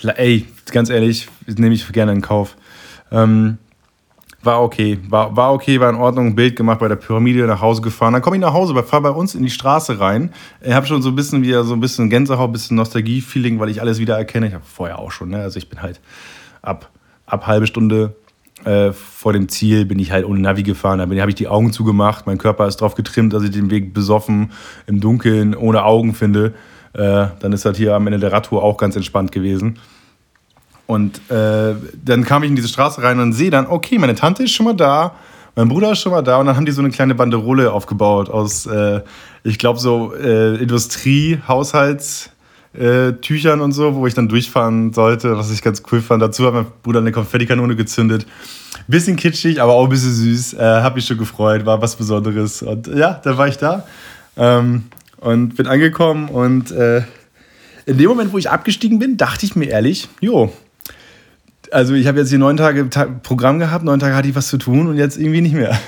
Ey, 0.04 0.46
ganz 0.72 0.90
ehrlich, 0.90 1.28
nehme 1.46 1.74
ich 1.74 1.92
gerne 1.92 2.12
in 2.12 2.22
Kauf. 2.22 2.56
Ähm, 3.12 3.58
war 4.44 4.62
okay, 4.62 5.00
war, 5.10 5.36
war 5.36 5.54
okay, 5.54 5.80
war 5.80 5.90
in 5.90 5.96
Ordnung. 5.96 6.36
Bild 6.36 6.56
gemacht 6.56 6.80
bei 6.80 6.88
der 6.88 6.96
Pyramide, 6.96 7.46
nach 7.48 7.62
Hause 7.62 7.82
gefahren. 7.82 8.14
Dann 8.14 8.22
komme 8.22 8.36
ich 8.36 8.42
nach 8.42 8.54
Hause, 8.54 8.76
fahre 8.84 9.04
bei 9.04 9.10
uns 9.10 9.36
in 9.36 9.44
die 9.44 9.50
Straße 9.50 10.00
rein. 10.00 10.32
Ich 10.62 10.74
habe 10.74 10.86
schon 10.86 11.02
so 11.02 11.10
ein 11.10 11.16
bisschen 11.16 11.42
wieder 11.42 11.64
so 11.64 11.74
ein 11.74 11.80
bisschen 11.80 12.10
Gänsehaut, 12.10 12.50
ein 12.50 12.54
bisschen 12.54 12.78
Nostalgie-Feeling, 12.78 13.60
weil 13.60 13.70
ich 13.70 13.82
alles 13.82 14.00
wieder 14.00 14.18
erkenne. 14.18 14.48
Ich 14.48 14.54
habe 14.54 14.64
vorher 14.66 15.00
auch 15.00 15.12
schon, 15.12 15.30
ne? 15.30 15.42
Also 15.42 15.58
ich 15.58 15.70
bin 15.70 15.82
halt 15.82 16.00
ab, 16.62 16.90
ab 17.26 17.48
halbe 17.48 17.68
Stunde 17.68 18.16
äh, 18.66 18.92
vor 18.92 19.34
dem 19.34 19.50
Ziel 19.50 19.86
bin 19.86 20.00
ich 20.00 20.12
halt 20.12 20.26
ohne 20.26 20.40
Navi 20.40 20.64
gefahren. 20.64 21.00
Da 21.00 21.22
habe 21.22 21.30
ich 21.30 21.36
die 21.36 21.48
Augen 21.48 21.72
zugemacht. 21.72 22.26
Mein 22.26 22.38
Körper 22.38 22.68
ist 22.68 22.78
drauf 22.78 22.96
getrimmt, 22.96 23.34
dass 23.34 23.44
ich 23.44 23.52
den 23.52 23.70
Weg 23.70 23.94
besoffen 23.94 24.52
im 24.88 25.00
Dunkeln 25.00 25.56
ohne 25.56 25.84
Augen 25.84 26.14
finde. 26.14 26.54
Äh, 26.94 27.28
dann 27.40 27.54
ist 27.54 27.66
das 27.66 27.78
hier 27.78 27.96
am 27.96 28.08
Ende 28.08 28.20
der 28.20 28.32
Radtour 28.32 28.64
auch 28.64 28.78
ganz 28.78 28.96
entspannt 28.96 29.32
gewesen. 29.32 29.78
Und 30.88 31.20
äh, 31.30 31.76
dann 32.04 32.24
kam 32.24 32.44
ich 32.44 32.50
in 32.50 32.56
diese 32.56 32.70
Straße 32.70 33.04
rein 33.04 33.20
und 33.20 33.34
sehe 33.34 33.52
dann, 33.52 33.68
okay, 33.68 34.00
meine 34.00 34.16
Tante 34.16 34.44
ist 34.44 34.52
schon 34.52 34.66
mal 34.66 34.76
da. 34.76 35.16
Mein 35.56 35.70
Bruder 35.70 35.92
ist 35.92 36.00
schon 36.00 36.12
mal 36.12 36.22
da 36.22 36.38
und 36.38 36.46
dann 36.46 36.56
haben 36.56 36.66
die 36.66 36.72
so 36.72 36.82
eine 36.82 36.92
kleine 36.92 37.16
Banderole 37.16 37.72
aufgebaut 37.72 38.30
aus, 38.30 38.68
äh, 38.68 39.02
ich 39.44 39.58
glaube, 39.58 39.80
so 39.80 40.14
äh, 40.14 40.56
Industrie, 40.56 41.40
Haushalts. 41.48 42.30
Äh, 42.78 43.14
Tüchern 43.22 43.62
und 43.62 43.72
so, 43.72 43.96
wo 43.96 44.06
ich 44.06 44.14
dann 44.14 44.28
durchfahren 44.28 44.94
sollte, 44.94 45.38
was 45.38 45.52
ich 45.52 45.62
ganz 45.62 45.82
cool 45.92 46.02
fand. 46.02 46.22
Dazu 46.22 46.46
hat 46.46 46.54
mein 46.54 46.66
Bruder 46.84 47.00
eine 47.00 47.12
Konfettikanone 47.12 47.76
gezündet. 47.76 48.28
Bisschen 48.88 49.16
kitschig, 49.16 49.62
aber 49.62 49.74
auch 49.74 49.86
ein 49.86 49.90
bisschen 49.90 50.14
süß. 50.14 50.54
Äh, 50.54 50.60
hab 50.60 50.96
mich 50.96 51.06
schon 51.06 51.18
gefreut, 51.18 51.66
war 51.66 51.82
was 51.82 51.96
Besonderes. 51.96 52.62
Und 52.62 52.88
ja, 52.88 53.20
dann 53.24 53.38
war 53.38 53.48
ich 53.48 53.58
da 53.58 53.86
ähm, 54.38 54.84
und 55.18 55.56
bin 55.56 55.68
angekommen. 55.68 56.30
Und 56.30 56.72
äh, 56.72 57.02
in 57.86 57.98
dem 57.98 58.10
Moment, 58.10 58.32
wo 58.32 58.38
ich 58.38 58.50
abgestiegen 58.50 59.00
bin, 59.00 59.18
dachte 59.18 59.46
ich 59.46 59.56
mir 59.56 59.70
ehrlich, 59.70 60.08
jo, 60.22 60.54
also 61.72 61.96
ich 61.96 62.08
habe 62.08 62.20
jetzt 62.20 62.30
hier 62.30 62.40
neun 62.40 62.58
Tage 62.58 62.86
Programm 63.24 63.60
gehabt, 63.60 63.84
neun 63.84 64.00
Tage 64.00 64.16
hatte 64.16 64.28
ich 64.28 64.36
was 64.36 64.48
zu 64.48 64.58
tun 64.58 64.88
und 64.88 64.98
jetzt 64.98 65.18
irgendwie 65.18 65.42
nicht 65.42 65.56
mehr. 65.56 65.78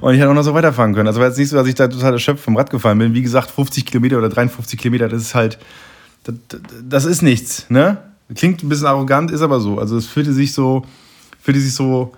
Und 0.00 0.14
ich 0.14 0.20
hätte 0.20 0.30
auch 0.30 0.34
noch 0.34 0.42
so 0.42 0.54
weiterfahren 0.54 0.94
können. 0.94 1.08
Also 1.08 1.20
war 1.20 1.26
jetzt 1.26 1.36
nicht 1.36 1.50
so, 1.50 1.56
dass 1.56 1.66
ich 1.66 1.74
da 1.74 1.88
total 1.88 2.14
erschöpft 2.14 2.42
vom 2.42 2.56
Rad 2.56 2.70
gefallen 2.70 2.98
bin. 2.98 3.12
Wie 3.12 3.20
gesagt, 3.20 3.50
50 3.50 3.84
Kilometer 3.84 4.16
oder 4.16 4.30
53 4.30 4.78
Kilometer, 4.78 5.08
das 5.08 5.20
ist 5.20 5.34
halt, 5.34 5.58
das, 6.24 6.34
das 6.82 7.04
ist 7.04 7.22
nichts, 7.22 7.66
ne? 7.68 7.98
Klingt 8.34 8.62
ein 8.62 8.68
bisschen 8.68 8.86
arrogant, 8.86 9.30
ist 9.30 9.42
aber 9.42 9.60
so. 9.60 9.78
Also 9.78 9.96
es 9.96 10.06
fühlte 10.06 10.32
sich 10.32 10.52
so, 10.52 10.84
fühlte 11.42 11.60
sich 11.60 11.74
so, 11.74 12.12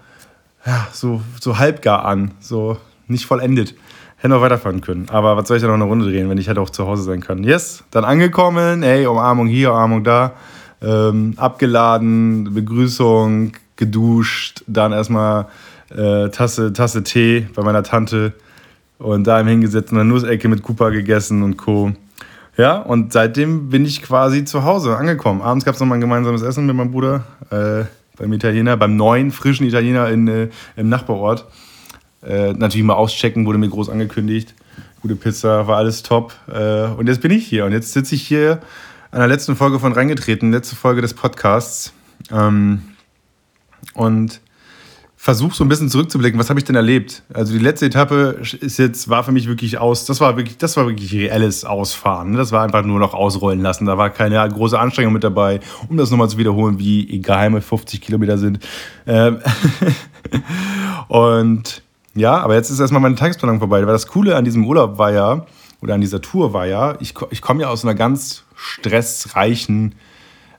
ja, 0.66 0.88
so, 0.92 1.22
so 1.40 1.58
halbgar 1.58 2.04
an, 2.04 2.32
so 2.40 2.76
nicht 3.08 3.24
vollendet. 3.24 3.74
Hätte 4.18 4.28
noch 4.28 4.42
weiterfahren 4.42 4.82
können. 4.82 5.08
Aber 5.08 5.36
was 5.36 5.48
soll 5.48 5.56
ich 5.56 5.62
da 5.62 5.68
noch 5.68 5.74
eine 5.74 5.84
Runde 5.84 6.04
drehen, 6.04 6.28
wenn 6.28 6.38
ich 6.38 6.48
halt 6.48 6.58
auch 6.58 6.70
zu 6.70 6.86
Hause 6.86 7.02
sein 7.02 7.20
kann? 7.20 7.42
Yes, 7.42 7.82
dann 7.90 8.04
angekommen, 8.04 8.82
ey, 8.82 9.06
Umarmung 9.06 9.48
hier, 9.48 9.70
Umarmung 9.70 10.04
da 10.04 10.34
ähm, 10.82 11.34
abgeladen, 11.36 12.52
Begrüßung, 12.54 13.52
geduscht, 13.76 14.62
dann 14.66 14.92
erstmal 14.92 15.46
äh, 15.90 16.28
Tasse, 16.28 16.72
Tasse 16.72 17.02
Tee 17.02 17.48
bei 17.54 17.62
meiner 17.62 17.82
Tante 17.82 18.32
und 18.98 19.26
da 19.26 19.40
im 19.40 19.46
hingesetzt 19.46 19.90
in 19.90 19.96
der 19.96 20.04
Nussecke 20.04 20.48
mit 20.48 20.62
Cooper 20.62 20.90
gegessen 20.90 21.42
und 21.42 21.56
Co. 21.56 21.92
Ja, 22.56 22.78
und 22.78 23.12
seitdem 23.12 23.70
bin 23.70 23.84
ich 23.84 24.02
quasi 24.02 24.44
zu 24.44 24.64
Hause 24.64 24.96
angekommen. 24.96 25.40
Abends 25.40 25.64
gab 25.64 25.74
es 25.74 25.80
nochmal 25.80 25.98
ein 25.98 26.02
gemeinsames 26.02 26.42
Essen 26.42 26.66
mit 26.66 26.76
meinem 26.76 26.90
Bruder 26.90 27.24
äh, 27.50 27.84
beim 28.18 28.32
Italiener, 28.32 28.76
beim 28.76 28.96
neuen, 28.96 29.30
frischen 29.30 29.66
Italiener 29.66 30.08
in, 30.10 30.28
äh, 30.28 30.48
im 30.76 30.88
Nachbarort. 30.88 31.46
Äh, 32.22 32.52
natürlich 32.52 32.84
mal 32.84 32.94
auschecken, 32.94 33.46
wurde 33.46 33.58
mir 33.58 33.70
groß 33.70 33.88
angekündigt. 33.88 34.54
Gute 35.00 35.16
Pizza, 35.16 35.66
war 35.66 35.78
alles 35.78 36.02
top. 36.02 36.34
Äh, 36.52 36.84
und 36.84 37.08
jetzt 37.08 37.22
bin 37.22 37.30
ich 37.30 37.46
hier 37.46 37.64
und 37.64 37.72
jetzt 37.72 37.92
sitze 37.92 38.14
ich 38.14 38.22
hier 38.22 38.60
an 39.10 39.18
der 39.20 39.28
letzten 39.28 39.56
Folge 39.56 39.80
von 39.80 39.92
reingetreten, 39.92 40.52
letzte 40.52 40.76
Folge 40.76 41.00
des 41.00 41.14
Podcasts. 41.14 41.92
Ähm, 42.30 42.82
und 43.94 44.40
versuche 45.22 45.54
so 45.54 45.62
ein 45.62 45.68
bisschen 45.68 45.88
zurückzublicken, 45.88 46.40
was 46.40 46.50
habe 46.50 46.58
ich 46.58 46.64
denn 46.64 46.74
erlebt? 46.74 47.22
Also 47.32 47.52
die 47.52 47.60
letzte 47.60 47.86
Etappe 47.86 48.40
ist 48.60 48.76
jetzt, 48.76 49.08
war 49.08 49.22
für 49.22 49.30
mich 49.30 49.46
wirklich 49.46 49.78
aus, 49.78 50.04
das 50.04 50.20
war 50.20 50.36
wirklich, 50.36 50.58
das 50.58 50.76
war 50.76 50.88
wirklich 50.88 51.14
reelles 51.14 51.64
Ausfahren. 51.64 52.32
Das 52.32 52.50
war 52.50 52.64
einfach 52.64 52.82
nur 52.82 52.98
noch 52.98 53.14
ausrollen 53.14 53.60
lassen. 53.60 53.86
Da 53.86 53.96
war 53.96 54.10
keine 54.10 54.48
große 54.48 54.76
Anstrengung 54.76 55.12
mit 55.12 55.22
dabei, 55.22 55.60
um 55.88 55.96
das 55.96 56.10
nochmal 56.10 56.28
zu 56.28 56.38
wiederholen, 56.38 56.80
wie 56.80 57.20
geheime 57.20 57.60
50 57.60 58.00
Kilometer 58.00 58.36
sind. 58.36 58.58
Ähm 59.06 59.38
und 61.06 61.82
ja, 62.16 62.38
aber 62.38 62.56
jetzt 62.56 62.70
ist 62.70 62.80
erstmal 62.80 63.00
meine 63.00 63.14
Tagesplanung 63.14 63.60
vorbei. 63.60 63.78
Weil 63.86 63.92
das 63.92 64.08
Coole 64.08 64.34
an 64.34 64.44
diesem 64.44 64.66
Urlaub 64.66 64.98
war 64.98 65.12
ja, 65.12 65.46
oder 65.80 65.94
an 65.94 66.00
dieser 66.00 66.20
Tour 66.20 66.52
war 66.52 66.66
ja, 66.66 66.96
ich, 66.98 67.14
ich 67.30 67.40
komme 67.40 67.62
ja 67.62 67.68
aus 67.68 67.84
einer 67.84 67.94
ganz 67.94 68.42
stressreichen 68.56 69.94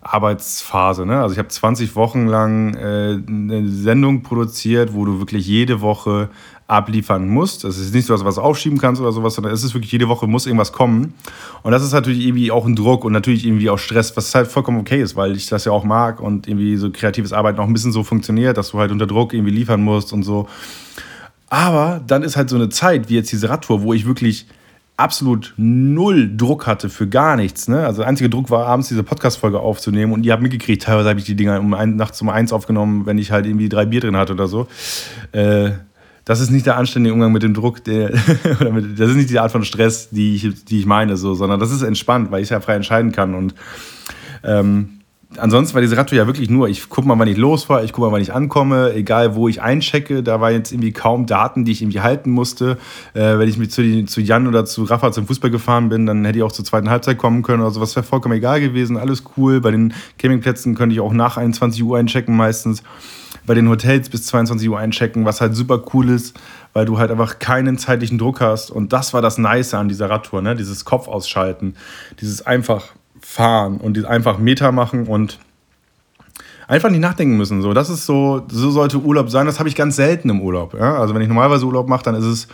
Arbeitsphase. 0.04 1.06
Ne? 1.06 1.22
Also 1.22 1.34
ich 1.34 1.40
habe 1.40 1.48
20 1.48 1.96
Wochen 1.96 2.28
lang 2.28 2.76
äh, 2.76 3.20
eine 3.28 3.68
Sendung 3.68 4.22
produziert, 4.22 4.94
wo 4.94 5.06
du 5.06 5.20
wirklich 5.20 5.48
jede 5.48 5.82
Woche 5.82 6.30
abliefern 6.68 7.28
musst. 7.28 7.64
Das 7.64 7.78
ist 7.78 7.94
nicht 7.94 8.06
so, 8.06 8.14
dass 8.14 8.22
du 8.22 8.28
was 8.28 8.38
aufschieben 8.38 8.80
kannst 8.80 9.02
oder 9.02 9.12
sowas, 9.12 9.36
sondern 9.36 9.54
es 9.54 9.64
ist 9.64 9.74
wirklich 9.74 9.92
jede 9.92 10.08
Woche 10.08 10.28
muss 10.28 10.46
irgendwas 10.46 10.72
kommen. 10.72 11.14
Und 11.62 11.72
das 11.72 11.84
ist 11.84 11.92
natürlich 11.92 12.26
irgendwie 12.26 12.52
auch 12.52 12.66
ein 12.66 12.76
Druck 12.76 13.06
und 13.06 13.14
natürlich 13.14 13.46
irgendwie 13.46 13.70
auch 13.70 13.78
Stress, 13.78 14.16
was 14.16 14.34
halt 14.34 14.48
vollkommen 14.48 14.80
okay 14.80 15.02
ist, 15.02 15.16
weil 15.16 15.36
ich 15.36 15.48
das 15.48 15.66
ja 15.66 15.72
auch 15.72 15.84
mag 15.84 16.20
und 16.20 16.48
irgendwie 16.48 16.78
so 16.78 16.90
kreatives 16.90 17.34
Arbeiten 17.34 17.60
auch 17.60 17.68
ein 17.68 17.74
bisschen 17.74 17.92
so 17.92 18.04
funktioniert, 18.04 18.58
dass 18.58 18.72
du 18.72 18.80
halt 18.80 18.92
unter 18.92 19.08
Druck 19.08 19.34
irgendwie 19.34 19.52
liefern 19.52 19.82
musst 19.82 20.14
und 20.14 20.24
so. 20.24 20.48
Aber 21.50 22.02
dann 22.08 22.24
ist 22.24 22.36
halt 22.36 22.50
so 22.50 22.56
eine 22.56 22.70
Zeit 22.70 23.10
wie 23.10 23.16
jetzt 23.16 23.32
diese 23.32 23.50
Radtour, 23.50 23.84
wo 23.84 23.94
ich 23.94 24.08
wirklich 24.08 24.48
absolut 24.98 25.54
null 25.58 26.36
Druck 26.36 26.68
hatte 26.68 26.90
für 26.90 27.08
gar 27.08 27.36
nichts. 27.36 27.68
Ne? 27.68 27.86
Also 27.86 28.02
der 28.02 28.08
einzige 28.10 28.30
Druck 28.30 28.50
war, 28.50 28.68
abends 28.68 28.90
diese 28.90 29.04
Podcast-Folge 29.04 29.60
aufzunehmen 29.60 30.14
und 30.14 30.26
ihr 30.26 30.34
habt 30.34 30.44
mitgekriegt, 30.44 30.84
teilweise 30.84 31.10
habe 31.10 31.20
ich 31.20 31.26
die 31.26 31.36
Dinger 31.36 31.60
um 31.60 31.74
ein, 31.74 31.96
nachts 31.96 32.22
um 32.22 32.30
eins 32.30 32.54
aufgenommen, 32.54 33.06
wenn 33.06 33.18
ich 33.18 33.32
halt 33.32 33.46
irgendwie 33.46 33.70
drei 33.70 33.86
Bier 33.86 34.02
drin 34.02 34.16
hatte 34.16 34.34
oder 34.34 34.48
so. 34.48 34.68
Äh, 35.32 35.72
das 36.26 36.40
ist 36.40 36.52
nicht 36.52 36.66
der 36.66 36.78
anständige 36.78 37.14
Umgang 37.14 37.34
mit 37.34 37.44
dem 37.44 37.54
Druck, 37.54 37.84
der, 37.84 38.12
mit, 38.72 39.00
das 39.00 39.10
ist 39.10 39.16
nicht 39.16 39.30
die 39.30 39.40
Art 39.40 39.52
von 39.52 39.66
Stress, 39.66 40.10
die 40.10 40.36
ich, 40.36 40.66
die 40.66 40.80
ich 40.80 40.86
meine, 40.86 41.18
so, 41.18 41.34
sondern 41.34 41.60
das 41.60 41.72
ist 41.72 41.82
entspannt, 41.82 42.32
weil 42.32 42.44
ich 42.44 42.50
ja 42.50 42.60
frei 42.60 42.76
entscheiden 42.76 43.12
kann 43.12 43.36
und 43.36 43.56
ähm, 44.44 45.00
ansonsten 45.38 45.74
war 45.74 45.82
diese 45.82 45.98
Radtour 45.98 46.18
ja 46.18 46.28
wirklich 46.28 46.50
nur, 46.50 46.68
ich 46.68 46.90
gucke 46.90 47.08
mal, 47.08 47.18
wann 47.18 47.28
ich 47.28 47.38
losfahre, 47.38 47.84
ich 47.84 47.94
gucke 47.94 48.08
mal, 48.08 48.14
wann 48.14 48.22
ich 48.22 48.34
ankomme, 48.34 48.94
egal 48.94 49.36
wo 49.36 49.48
ich 49.48 49.62
einchecke, 49.62 50.24
da 50.24 50.42
war 50.42 50.52
jetzt 50.52 50.72
irgendwie 50.72 50.92
kaum 50.92 51.26
Daten, 51.26 51.66
die 51.66 51.72
ich 51.72 51.82
irgendwie 51.82 52.02
halten 52.02 52.32
musste. 52.32 52.78
Äh, 53.14 53.38
wenn 53.38 53.48
ich 53.48 53.58
mit 53.58 53.72
zu, 53.72 54.06
zu 54.06 54.22
Jan 54.22 54.48
oder 54.48 54.66
zu 54.66 54.84
Rafa 54.84 55.12
zum 55.12 55.28
Fußball 55.28 55.52
gefahren 55.52 55.90
bin, 55.90 56.06
dann 56.06 56.24
hätte 56.26 56.38
ich 56.40 56.44
auch 56.44 56.52
zur 56.52 56.66
zweiten 56.66 56.90
Halbzeit 56.90 57.18
kommen 57.18 57.44
können 57.44 57.62
oder 57.62 57.72
sowas, 57.72 57.96
wäre 57.96 58.06
vollkommen 58.06 58.36
egal 58.36 58.62
gewesen, 58.62 58.98
alles 58.98 59.24
cool. 59.38 59.62
Bei 59.62 59.72
den 59.72 59.94
Campingplätzen 60.18 60.76
könnte 60.76 60.94
ich 60.94 61.00
auch 61.00 61.14
nach 61.14 61.38
21 61.38 61.84
Uhr 61.84 61.98
einchecken 61.98 62.36
meistens. 62.36 62.84
Bei 63.46 63.54
den 63.54 63.68
Hotels 63.68 64.10
bis 64.10 64.26
22 64.28 64.70
Uhr 64.70 64.80
einchecken, 64.80 65.26
was 65.26 65.42
halt 65.42 65.56
super 65.56 65.84
cool 65.94 66.10
ist, 66.10 66.40
weil 66.72 66.86
du 66.86 66.98
halt 66.98 67.12
einfach 67.12 67.40
keinen 67.40 67.78
zeitlichen 67.78 68.18
Druck 68.18 68.40
hast. 68.40 68.72
Und 68.72 68.94
das 68.94 69.14
war 69.14 69.22
das 69.22 69.38
Nice 69.38 69.74
an 69.74 69.90
dieser 69.90 70.10
Radtour, 70.10 70.42
ne? 70.42 70.56
dieses 70.56 70.86
Kopf 70.86 71.08
ausschalten, 71.08 71.76
dieses 72.22 72.46
einfach 72.46 72.94
fahren 73.24 73.78
und 73.78 74.06
einfach 74.06 74.38
Meter 74.38 74.72
machen 74.72 75.08
und 75.08 75.40
einfach 76.68 76.90
nicht 76.90 77.00
nachdenken 77.00 77.38
müssen. 77.38 77.62
So, 77.62 77.74
das 77.74 77.90
ist 77.90 78.06
so, 78.06 78.44
so 78.50 78.72
sollte 78.72 79.00
Urlaub 79.00 79.30
sein. 79.30 79.46
Das 79.46 79.60
habe 79.60 79.70
ich 79.70 79.76
ganz 79.76 79.96
selten 79.96 80.30
im 80.30 80.42
Urlaub. 80.42 80.74
Ja? 80.74 80.98
Also 80.98 81.14
wenn 81.16 81.22
ich 81.22 81.28
normalerweise 81.28 81.66
Urlaub 81.66 81.88
mache, 81.88 82.04
dann 82.04 82.16
ist 82.16 82.26
es 82.26 82.48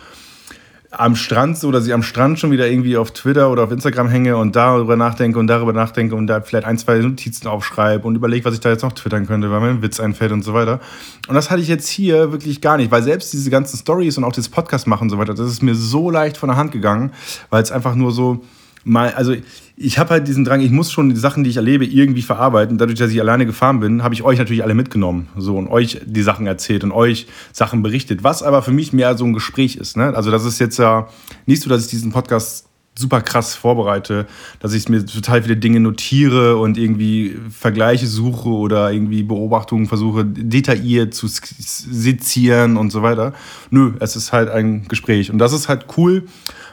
am 0.92 1.14
Strand 1.14 1.56
so, 1.56 1.70
dass 1.70 1.86
ich 1.86 1.94
am 1.94 2.02
Strand 2.02 2.40
schon 2.40 2.50
wieder 2.50 2.68
irgendwie 2.68 2.96
auf 2.96 3.12
Twitter 3.12 3.50
oder 3.50 3.62
auf 3.62 3.70
Instagram 3.70 4.08
hänge 4.08 4.36
und 4.36 4.56
darüber 4.56 4.96
nachdenke 4.96 5.38
und 5.38 5.46
darüber 5.46 5.72
nachdenke 5.72 6.16
und 6.16 6.26
da 6.26 6.40
vielleicht 6.40 6.66
ein, 6.66 6.78
zwei 6.78 6.98
Notizen 6.98 7.46
aufschreibe 7.46 8.06
und 8.06 8.16
überlege, 8.16 8.44
was 8.44 8.54
ich 8.54 8.60
da 8.60 8.70
jetzt 8.70 8.82
noch 8.82 8.92
twittern 8.92 9.26
könnte, 9.26 9.52
weil 9.52 9.60
mir 9.60 9.68
ein 9.68 9.82
Witz 9.82 10.00
einfällt 10.00 10.32
und 10.32 10.42
so 10.42 10.52
weiter. 10.52 10.80
Und 11.28 11.36
das 11.36 11.48
hatte 11.48 11.62
ich 11.62 11.68
jetzt 11.68 11.88
hier 11.88 12.32
wirklich 12.32 12.60
gar 12.60 12.76
nicht, 12.76 12.90
weil 12.90 13.04
selbst 13.04 13.32
diese 13.32 13.50
ganzen 13.50 13.76
Stories 13.76 14.18
und 14.18 14.24
auch 14.24 14.32
das 14.32 14.48
Podcast 14.48 14.88
machen 14.88 15.04
und 15.04 15.10
so 15.10 15.18
weiter, 15.18 15.34
das 15.34 15.46
ist 15.46 15.62
mir 15.62 15.76
so 15.76 16.10
leicht 16.10 16.36
von 16.36 16.48
der 16.48 16.56
Hand 16.56 16.72
gegangen, 16.72 17.12
weil 17.50 17.62
es 17.62 17.70
einfach 17.70 17.94
nur 17.94 18.10
so 18.10 18.44
mal, 18.82 19.12
also 19.12 19.34
ich 19.82 19.98
habe 19.98 20.10
halt 20.10 20.28
diesen 20.28 20.44
Drang, 20.44 20.60
ich 20.60 20.70
muss 20.70 20.92
schon 20.92 21.08
die 21.08 21.16
Sachen, 21.16 21.42
die 21.42 21.48
ich 21.48 21.56
erlebe, 21.56 21.86
irgendwie 21.86 22.20
verarbeiten. 22.20 22.76
Dadurch, 22.76 22.98
dass 22.98 23.10
ich 23.10 23.18
alleine 23.18 23.46
gefahren 23.46 23.80
bin, 23.80 24.02
habe 24.02 24.12
ich 24.12 24.22
euch 24.22 24.38
natürlich 24.38 24.62
alle 24.62 24.74
mitgenommen 24.74 25.28
so 25.38 25.56
und 25.56 25.68
euch 25.68 26.02
die 26.04 26.22
Sachen 26.22 26.46
erzählt 26.46 26.84
und 26.84 26.92
euch 26.92 27.26
Sachen 27.50 27.82
berichtet, 27.82 28.22
was 28.22 28.42
aber 28.42 28.60
für 28.60 28.72
mich 28.72 28.92
mehr 28.92 29.16
so 29.16 29.24
ein 29.24 29.32
Gespräch 29.32 29.76
ist. 29.76 29.96
Ne? 29.96 30.14
Also 30.14 30.30
das 30.30 30.44
ist 30.44 30.58
jetzt 30.58 30.78
ja 30.78 31.08
nicht 31.46 31.62
so, 31.62 31.70
dass 31.70 31.84
ich 31.84 31.88
diesen 31.88 32.12
Podcast 32.12 32.66
super 32.94 33.22
krass 33.22 33.54
vorbereite, 33.54 34.26
dass 34.58 34.74
ich 34.74 34.90
mir 34.90 35.06
total 35.06 35.42
viele 35.42 35.56
Dinge 35.56 35.80
notiere 35.80 36.58
und 36.58 36.76
irgendwie 36.76 37.38
Vergleiche 37.48 38.06
suche 38.06 38.50
oder 38.50 38.92
irgendwie 38.92 39.22
Beobachtungen 39.22 39.86
versuche 39.86 40.26
detailliert 40.26 41.14
zu 41.14 41.26
sezieren 41.26 42.76
und 42.76 42.90
so 42.90 43.02
weiter. 43.02 43.32
Nö, 43.70 43.94
es 44.00 44.14
ist 44.14 44.34
halt 44.34 44.50
ein 44.50 44.86
Gespräch 44.88 45.30
und 45.30 45.38
das 45.38 45.54
ist 45.54 45.70
halt 45.70 45.86
cool, 45.96 46.24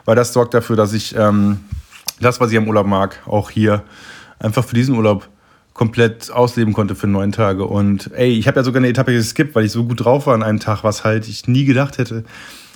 weil 0.03 0.17
das 0.17 0.33
sorgt 0.33 0.53
dafür, 0.53 0.75
dass 0.75 0.91
ich 0.91 1.15
ähm, 1.17 1.59
das, 2.19 2.39
was 2.39 2.51
ich 2.51 2.57
am 2.57 2.67
Urlaub 2.67 2.87
mag, 2.87 3.21
auch 3.25 3.49
hier 3.49 3.83
einfach 4.39 4.63
für 4.63 4.75
diesen 4.75 4.95
Urlaub 4.95 5.29
komplett 5.73 6.31
ausleben 6.31 6.73
konnte 6.73 6.95
für 6.95 7.07
neun 7.07 7.31
Tage. 7.31 7.65
Und 7.65 8.11
ey, 8.15 8.31
ich 8.31 8.47
habe 8.47 8.59
ja 8.59 8.63
sogar 8.63 8.79
eine 8.79 8.89
Etappe 8.89 9.13
geskippt, 9.13 9.53
weil 9.55 9.65
ich 9.65 9.71
so 9.71 9.85
gut 9.85 10.03
drauf 10.03 10.25
war 10.25 10.33
an 10.33 10.43
einem 10.43 10.59
Tag, 10.59 10.83
was 10.83 11.03
halt 11.03 11.27
ich 11.27 11.47
nie 11.47 11.65
gedacht 11.65 11.99
hätte, 11.99 12.23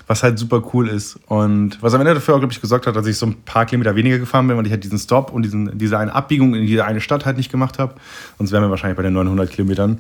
was 0.06 0.22
halt 0.22 0.38
super 0.38 0.62
cool 0.74 0.88
ist. 0.88 1.20
Und 1.26 1.82
was 1.82 1.96
am 1.96 2.02
Ende 2.02 2.14
dafür 2.14 2.36
auch, 2.36 2.40
glaube 2.40 2.54
ich, 2.54 2.62
gesorgt 2.62 2.86
hat, 2.86 2.96
dass 2.96 3.08
ich 3.08 3.18
so 3.18 3.26
ein 3.26 3.42
paar 3.44 3.66
Kilometer 3.66 3.96
weniger 3.96 4.20
gefahren 4.20 4.48
bin, 4.48 4.56
weil 4.56 4.66
ich 4.68 4.72
halt 4.72 4.84
diesen 4.84 5.00
Stop 5.00 5.32
und 5.32 5.42
diesen, 5.42 5.78
diese 5.80 5.98
eine 5.98 6.14
Abbiegung 6.14 6.54
in 6.54 6.68
diese 6.68 6.86
eine 6.86 7.02
Stadt 7.02 7.26
halt 7.26 7.38
nicht 7.38 7.52
gemacht 7.52 7.80
habe. 7.80 7.96
Sonst 8.38 8.52
wären 8.52 8.64
wir 8.64 8.70
wahrscheinlich 8.70 8.98
bei 8.98 9.04
den 9.04 9.14
900 9.14 9.50
Kilometern. 9.50 10.00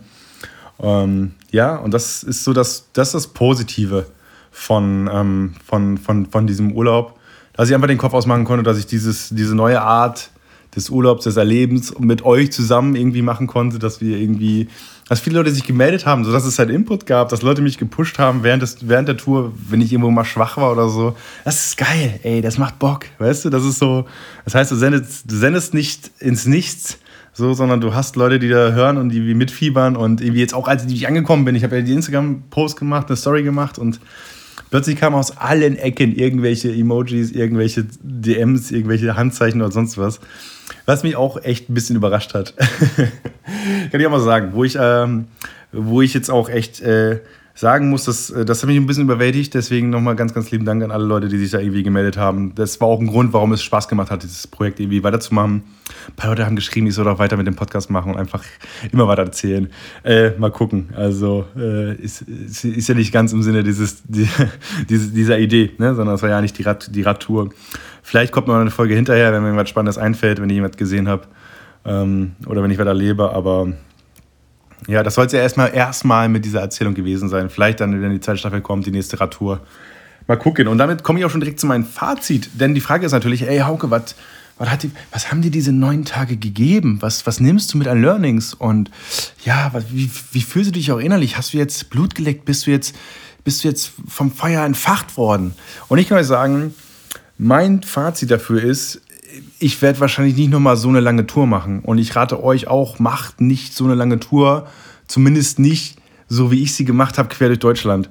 Ähm, 0.79 1.31
ja, 1.49 1.75
und 1.77 1.93
das 1.93 2.21
ist 2.21 2.43
so 2.43 2.53
das, 2.53 2.89
das, 2.93 3.09
ist 3.09 3.13
das 3.13 3.27
Positive 3.27 4.05
von, 4.51 5.09
ähm, 5.11 5.53
von, 5.65 5.97
von, 5.97 6.27
von 6.27 6.45
diesem 6.45 6.71
Urlaub 6.73 7.17
dass 7.61 7.69
ich 7.69 7.75
einfach 7.75 7.87
den 7.87 7.99
Kopf 7.99 8.15
ausmachen 8.15 8.43
konnte, 8.43 8.63
dass 8.63 8.79
ich 8.79 8.87
dieses, 8.87 9.29
diese 9.29 9.53
neue 9.53 9.83
Art 9.83 10.31
des 10.75 10.89
Urlaubs, 10.89 11.25
des 11.25 11.37
Erlebens 11.37 11.93
mit 11.99 12.25
euch 12.25 12.51
zusammen 12.51 12.95
irgendwie 12.95 13.21
machen 13.21 13.45
konnte, 13.45 13.77
dass 13.77 14.01
wir 14.01 14.17
irgendwie, 14.17 14.67
dass 15.07 15.19
viele 15.19 15.37
Leute 15.37 15.51
sich 15.51 15.63
gemeldet 15.63 16.07
haben, 16.07 16.25
sodass 16.25 16.43
es 16.43 16.57
halt 16.57 16.71
Input 16.71 17.05
gab, 17.05 17.29
dass 17.29 17.43
Leute 17.43 17.61
mich 17.61 17.77
gepusht 17.77 18.17
haben 18.17 18.41
während, 18.41 18.63
des, 18.63 18.87
während 18.87 19.09
der 19.09 19.17
Tour, 19.17 19.53
wenn 19.69 19.79
ich 19.79 19.93
irgendwo 19.93 20.09
mal 20.09 20.25
schwach 20.25 20.57
war 20.57 20.71
oder 20.71 20.89
so. 20.89 21.15
Das 21.45 21.63
ist 21.63 21.77
geil, 21.77 22.19
ey, 22.23 22.41
das 22.41 22.57
macht 22.57 22.79
Bock, 22.79 23.05
weißt 23.19 23.45
du? 23.45 23.51
Das 23.51 23.63
ist 23.63 23.77
so, 23.77 24.05
das 24.43 24.55
heißt, 24.55 24.71
du 24.71 24.75
sendest, 24.75 25.29
du 25.29 25.35
sendest 25.35 25.75
nicht 25.75 26.09
ins 26.17 26.47
Nichts, 26.47 26.97
so, 27.31 27.53
sondern 27.53 27.79
du 27.79 27.93
hast 27.93 28.15
Leute, 28.15 28.39
die 28.39 28.49
da 28.49 28.71
hören 28.71 28.97
und 28.97 29.09
die 29.09 29.35
mitfiebern 29.35 29.95
und 29.95 30.19
irgendwie 30.19 30.39
jetzt 30.39 30.55
auch, 30.55 30.67
als 30.67 30.83
ich 30.85 31.07
angekommen 31.07 31.45
bin, 31.45 31.53
ich 31.53 31.63
habe 31.63 31.75
ja 31.75 31.83
die 31.83 31.93
Instagram-Post 31.93 32.75
gemacht, 32.77 33.05
eine 33.09 33.17
Story 33.17 33.43
gemacht 33.43 33.77
und 33.77 33.99
plötzlich 34.71 34.95
kamen 34.95 35.15
aus 35.15 35.37
allen 35.37 35.77
Ecken 35.77 36.15
irgendwelche 36.15 36.71
Emojis, 36.71 37.31
irgendwelche 37.31 37.85
DMs, 38.01 38.71
irgendwelche 38.71 39.15
Handzeichen 39.15 39.61
oder 39.61 39.71
sonst 39.71 39.99
was. 39.99 40.19
Was 40.87 41.03
mich 41.03 41.15
auch 41.15 41.43
echt 41.43 41.69
ein 41.69 41.75
bisschen 41.75 41.95
überrascht 41.95 42.33
hat. 42.33 42.55
Kann 43.91 44.01
ich 44.01 44.07
auch 44.07 44.11
mal 44.11 44.19
sagen, 44.19 44.53
wo 44.53 44.63
ich, 44.63 44.75
ähm, 44.79 45.27
wo 45.71 46.01
ich 46.01 46.15
jetzt 46.15 46.31
auch 46.31 46.49
echt 46.49 46.81
äh, 46.81 47.19
sagen 47.61 47.91
muss, 47.91 48.05
dass, 48.05 48.31
äh, 48.31 48.43
das 48.43 48.63
hat 48.63 48.67
mich 48.67 48.77
ein 48.77 48.87
bisschen 48.87 49.03
überwältigt. 49.03 49.53
Deswegen 49.53 49.91
nochmal 49.91 50.15
ganz, 50.15 50.33
ganz 50.33 50.49
lieben 50.49 50.65
Dank 50.65 50.83
an 50.83 50.89
alle 50.89 51.05
Leute, 51.05 51.27
die 51.27 51.37
sich 51.37 51.51
da 51.51 51.59
irgendwie 51.59 51.83
gemeldet 51.83 52.17
haben. 52.17 52.55
Das 52.55 52.81
war 52.81 52.87
auch 52.87 52.99
ein 52.99 53.05
Grund, 53.05 53.33
warum 53.33 53.53
es 53.53 53.61
Spaß 53.61 53.87
gemacht 53.87 54.09
hat, 54.09 54.23
dieses 54.23 54.47
Projekt 54.47 54.79
irgendwie 54.79 55.03
weiterzumachen. 55.03 55.61
Ein 56.07 56.15
paar 56.15 56.31
Leute 56.31 56.47
haben 56.47 56.55
geschrieben, 56.55 56.87
ich 56.87 56.95
soll 56.95 57.05
doch 57.05 57.19
weiter 57.19 57.37
mit 57.37 57.45
dem 57.45 57.55
Podcast 57.55 57.91
machen 57.91 58.13
und 58.13 58.17
einfach 58.17 58.43
immer 58.91 59.07
weiter 59.07 59.21
erzählen. 59.21 59.69
Äh, 60.03 60.31
mal 60.39 60.49
gucken. 60.49 60.89
Also 60.95 61.45
äh, 61.55 61.93
ist, 61.97 62.23
ist, 62.23 62.65
ist, 62.65 62.89
ja 62.89 62.95
nicht 62.95 63.11
ganz 63.11 63.31
im 63.31 63.43
Sinne 63.43 63.61
dieses, 63.61 64.01
die, 64.07 64.27
dieser 64.89 65.37
Idee, 65.37 65.69
ne? 65.77 65.93
sondern 65.93 66.15
es 66.15 66.23
war 66.23 66.29
ja 66.29 66.41
nicht 66.41 66.57
die, 66.57 66.63
Rad, 66.63 66.89
die 66.95 67.03
Radtour. 67.03 67.51
Vielleicht 68.01 68.33
kommt 68.33 68.47
noch 68.47 68.55
eine 68.55 68.71
Folge 68.71 68.95
hinterher, 68.95 69.31
wenn 69.33 69.43
mir 69.43 69.55
was 69.55 69.69
Spannendes 69.69 69.99
einfällt, 69.99 70.41
wenn 70.41 70.49
ich 70.49 70.55
jemand 70.55 70.77
gesehen 70.77 71.07
habe 71.07 71.27
ähm, 71.85 72.31
oder 72.47 72.63
wenn 72.63 72.71
ich 72.71 72.79
was 72.79 72.87
erlebe. 72.87 73.31
Aber 73.33 73.71
ja, 74.87 75.03
das 75.03 75.15
soll 75.15 75.25
es 75.25 75.31
ja 75.31 75.39
erstmal 75.39 75.73
erstmal 75.73 76.29
mit 76.29 76.45
dieser 76.45 76.61
Erzählung 76.61 76.93
gewesen 76.93 77.29
sein. 77.29 77.49
Vielleicht 77.49 77.79
dann, 77.79 78.01
wenn 78.01 78.11
die 78.11 78.19
zweite 78.19 78.39
Staffel 78.39 78.61
kommt, 78.61 78.85
die 78.85 78.91
nächste 78.91 79.19
Radtour. 79.19 79.61
Mal 80.27 80.37
gucken. 80.37 80.67
Und 80.67 80.77
damit 80.77 81.03
komme 81.03 81.19
ich 81.19 81.25
auch 81.25 81.29
schon 81.29 81.41
direkt 81.41 81.59
zu 81.59 81.67
meinem 81.67 81.85
Fazit. 81.85 82.49
Denn 82.53 82.73
die 82.73 82.81
Frage 82.81 83.05
ist 83.05 83.11
natürlich, 83.11 83.47
ey 83.47 83.59
Hauke, 83.59 83.91
was, 83.91 84.15
was, 84.57 85.31
haben 85.31 85.41
dir 85.41 85.51
diese 85.51 85.71
neun 85.71 86.05
Tage 86.05 86.37
gegeben? 86.37 86.97
Was, 87.01 87.25
was 87.25 87.39
nimmst 87.39 87.73
du 87.73 87.77
mit 87.77 87.87
an 87.87 88.01
Learnings? 88.01 88.53
Und 88.53 88.91
ja, 89.43 89.69
was, 89.73 89.85
wie, 89.91 90.09
wie 90.31 90.41
fühlst 90.41 90.69
du 90.69 90.73
dich 90.73 90.91
auch 90.91 90.99
innerlich? 90.99 91.37
Hast 91.37 91.53
du 91.53 91.57
jetzt 91.57 91.89
Blut 91.89 92.15
geleckt? 92.15 92.45
Bist 92.45 92.67
du 92.67 92.71
jetzt, 92.71 92.95
bist 93.43 93.63
du 93.63 93.67
jetzt 93.67 93.91
vom 94.07 94.31
Feuer 94.31 94.63
entfacht 94.63 95.17
worden? 95.17 95.53
Und 95.87 95.97
ich 95.97 96.07
kann 96.07 96.17
euch 96.17 96.27
sagen, 96.27 96.73
mein 97.37 97.81
Fazit 97.81 98.29
dafür 98.29 98.63
ist, 98.63 99.01
ich 99.59 99.81
werde 99.81 99.99
wahrscheinlich 99.99 100.35
nicht 100.35 100.51
nochmal 100.51 100.77
so 100.77 100.89
eine 100.89 100.99
lange 100.99 101.27
Tour 101.27 101.47
machen. 101.47 101.79
Und 101.79 101.97
ich 101.97 102.15
rate 102.15 102.43
euch 102.43 102.67
auch, 102.67 102.99
macht 102.99 103.41
nicht 103.41 103.73
so 103.73 103.85
eine 103.85 103.95
lange 103.95 104.19
Tour. 104.19 104.67
Zumindest 105.07 105.59
nicht 105.59 105.97
so, 106.27 106.51
wie 106.51 106.63
ich 106.63 106.73
sie 106.73 106.85
gemacht 106.85 107.17
habe, 107.17 107.29
quer 107.29 107.47
durch 107.47 107.59
Deutschland. 107.59 108.09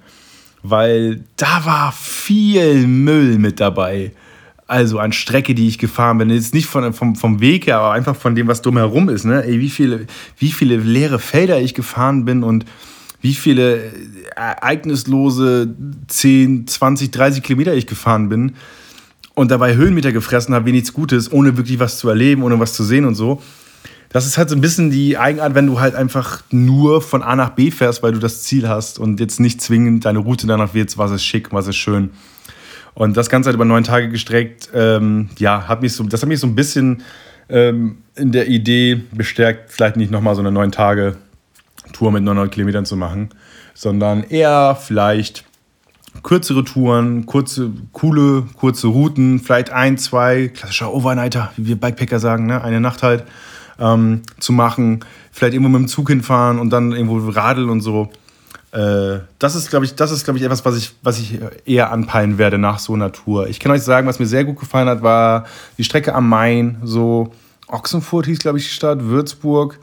Weil 0.62 1.24
da 1.36 1.64
war 1.64 1.92
viel 1.92 2.86
Müll 2.86 3.38
mit 3.38 3.60
dabei. 3.60 4.12
Also 4.66 4.98
an 4.98 5.12
Strecke, 5.12 5.54
die 5.54 5.66
ich 5.66 5.78
gefahren 5.78 6.18
bin. 6.18 6.30
Jetzt 6.30 6.54
nicht 6.54 6.66
von, 6.66 6.92
vom, 6.92 7.16
vom 7.16 7.40
Weg 7.40 7.66
her, 7.66 7.78
aber 7.78 7.92
einfach 7.92 8.14
von 8.14 8.34
dem, 8.34 8.46
was 8.46 8.62
drumherum 8.62 9.08
ist. 9.08 9.24
Ne? 9.24 9.44
Ey, 9.44 9.58
wie, 9.60 9.70
viele, 9.70 10.06
wie 10.38 10.52
viele 10.52 10.76
leere 10.76 11.18
Felder 11.18 11.60
ich 11.60 11.74
gefahren 11.74 12.24
bin 12.24 12.42
und 12.42 12.64
wie 13.20 13.34
viele 13.34 13.92
ereignislose 14.36 15.74
10, 16.08 16.66
20, 16.66 17.10
30 17.10 17.42
Kilometer 17.42 17.74
ich 17.74 17.86
gefahren 17.86 18.28
bin 18.28 18.52
und 19.40 19.50
dabei 19.50 19.74
Höhenmeter 19.74 20.12
gefressen 20.12 20.54
habe, 20.54 20.66
wie 20.66 20.72
nichts 20.72 20.92
Gutes, 20.92 21.32
ohne 21.32 21.56
wirklich 21.56 21.78
was 21.78 21.96
zu 21.96 22.10
erleben, 22.10 22.42
ohne 22.42 22.60
was 22.60 22.74
zu 22.74 22.84
sehen 22.84 23.06
und 23.06 23.14
so. 23.14 23.40
Das 24.10 24.26
ist 24.26 24.36
halt 24.36 24.50
so 24.50 24.54
ein 24.54 24.60
bisschen 24.60 24.90
die 24.90 25.16
Eigenart, 25.16 25.54
wenn 25.54 25.66
du 25.66 25.80
halt 25.80 25.94
einfach 25.94 26.42
nur 26.50 27.00
von 27.00 27.22
A 27.22 27.34
nach 27.36 27.50
B 27.50 27.70
fährst, 27.70 28.02
weil 28.02 28.12
du 28.12 28.18
das 28.18 28.42
Ziel 28.42 28.68
hast 28.68 28.98
und 28.98 29.18
jetzt 29.18 29.40
nicht 29.40 29.62
zwingend 29.62 30.04
deine 30.04 30.18
Route 30.18 30.46
danach 30.46 30.74
wählst, 30.74 30.98
was 30.98 31.10
ist 31.10 31.24
schick, 31.24 31.54
was 31.54 31.68
ist 31.68 31.76
schön. 31.76 32.10
Und 32.92 33.16
das 33.16 33.30
Ganze 33.30 33.46
halt 33.46 33.54
über 33.54 33.64
neun 33.64 33.82
Tage 33.82 34.10
gestreckt, 34.10 34.68
ähm, 34.74 35.30
ja, 35.38 35.66
hat 35.66 35.80
mich 35.80 35.94
so, 35.94 36.04
das 36.04 36.20
hat 36.20 36.28
mich 36.28 36.40
so 36.40 36.46
ein 36.46 36.54
bisschen 36.54 37.02
ähm, 37.48 38.02
in 38.16 38.32
der 38.32 38.46
Idee 38.46 39.00
bestärkt, 39.10 39.70
vielleicht 39.70 39.96
nicht 39.96 40.10
nochmal 40.10 40.34
so 40.34 40.42
eine 40.42 40.52
neun 40.52 40.70
Tage 40.70 41.16
Tour 41.94 42.12
mit 42.12 42.24
900 42.24 42.52
Kilometern 42.52 42.84
zu 42.84 42.98
machen, 42.98 43.30
sondern 43.72 44.22
eher 44.22 44.76
vielleicht 44.78 45.44
kürzere 46.22 46.64
Touren, 46.64 47.26
kurze, 47.26 47.70
coole, 47.92 48.44
kurze 48.56 48.88
Routen, 48.88 49.38
vielleicht 49.38 49.70
ein, 49.70 49.98
zwei, 49.98 50.48
klassischer 50.48 50.92
Overnighter, 50.92 51.52
wie 51.56 51.68
wir 51.68 51.76
Bikepacker 51.76 52.18
sagen, 52.18 52.46
ne? 52.46 52.62
eine 52.62 52.80
Nacht 52.80 53.02
halt 53.02 53.24
ähm, 53.78 54.22
zu 54.38 54.52
machen, 54.52 55.00
vielleicht 55.32 55.54
irgendwo 55.54 55.70
mit 55.70 55.80
dem 55.80 55.88
Zug 55.88 56.08
hinfahren 56.08 56.58
und 56.58 56.70
dann 56.70 56.92
irgendwo 56.92 57.30
radeln 57.30 57.70
und 57.70 57.80
so. 57.80 58.10
Äh, 58.72 59.20
das 59.38 59.54
ist, 59.54 59.70
glaube 59.70 59.84
ich, 59.84 59.94
das 59.94 60.10
ist, 60.10 60.24
glaube 60.24 60.38
ich, 60.38 60.44
etwas, 60.44 60.64
was 60.64 60.76
ich, 60.76 60.94
was 61.02 61.18
ich 61.18 61.38
eher 61.64 61.90
anpeilen 61.90 62.38
werde 62.38 62.58
nach 62.58 62.78
so 62.78 62.94
einer 62.94 63.12
Tour. 63.12 63.48
Ich 63.48 63.58
kann 63.58 63.72
euch 63.72 63.82
sagen, 63.82 64.06
was 64.06 64.18
mir 64.18 64.26
sehr 64.26 64.44
gut 64.44 64.58
gefallen 64.60 64.88
hat, 64.88 65.02
war 65.02 65.46
die 65.78 65.84
Strecke 65.84 66.14
am 66.14 66.28
Main, 66.28 66.78
so 66.84 67.32
Ochsenfurt 67.66 68.26
hieß, 68.26 68.40
glaube 68.40 68.58
ich, 68.58 68.64
die 68.64 68.74
Stadt, 68.74 69.04
Würzburg. 69.04 69.78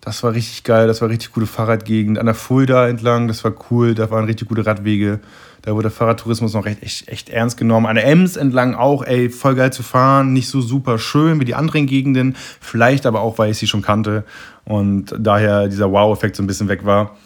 Das 0.00 0.22
war 0.22 0.32
richtig 0.32 0.64
geil, 0.64 0.86
das 0.86 1.02
war 1.02 1.10
richtig 1.10 1.32
gute 1.32 1.46
Fahrradgegend. 1.46 2.18
An 2.18 2.26
der 2.26 2.34
Fulda 2.34 2.88
entlang, 2.88 3.28
das 3.28 3.44
war 3.44 3.52
cool, 3.70 3.94
da 3.94 4.10
waren 4.10 4.24
richtig 4.24 4.48
gute 4.48 4.64
Radwege. 4.64 5.20
Da 5.62 5.72
wurde 5.72 5.84
der 5.84 5.90
Fahrradtourismus 5.90 6.54
noch 6.54 6.64
recht, 6.64 6.82
echt, 6.82 7.08
echt 7.08 7.28
ernst 7.28 7.56
genommen. 7.56 7.86
An 7.86 7.96
der 7.96 8.06
Ems 8.06 8.36
entlang 8.36 8.74
auch, 8.74 9.04
ey, 9.04 9.28
voll 9.28 9.54
geil 9.54 9.72
zu 9.72 9.82
fahren. 9.82 10.32
Nicht 10.32 10.48
so 10.48 10.60
super 10.60 10.98
schön 10.98 11.40
wie 11.40 11.44
die 11.44 11.54
anderen 11.54 11.86
Gegenden. 11.86 12.34
Vielleicht 12.60 13.04
aber 13.06 13.20
auch, 13.20 13.38
weil 13.38 13.50
ich 13.50 13.58
sie 13.58 13.66
schon 13.66 13.82
kannte 13.82 14.24
und 14.64 15.14
daher 15.18 15.68
dieser 15.68 15.90
Wow-Effekt 15.90 16.36
so 16.36 16.42
ein 16.42 16.46
bisschen 16.46 16.68
weg 16.68 16.84
war. 16.84 17.16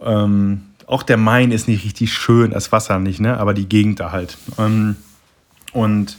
Ähm, 0.00 0.62
auch 0.86 1.02
der 1.02 1.16
Main 1.16 1.52
ist 1.52 1.68
nicht 1.68 1.84
richtig 1.84 2.12
schön, 2.12 2.50
das 2.50 2.72
Wasser 2.72 2.98
nicht, 2.98 3.20
ne? 3.20 3.38
aber 3.38 3.54
die 3.54 3.68
Gegend 3.68 4.00
da 4.00 4.12
halt. 4.12 4.36
Ähm, 4.58 4.96
und 5.72 6.18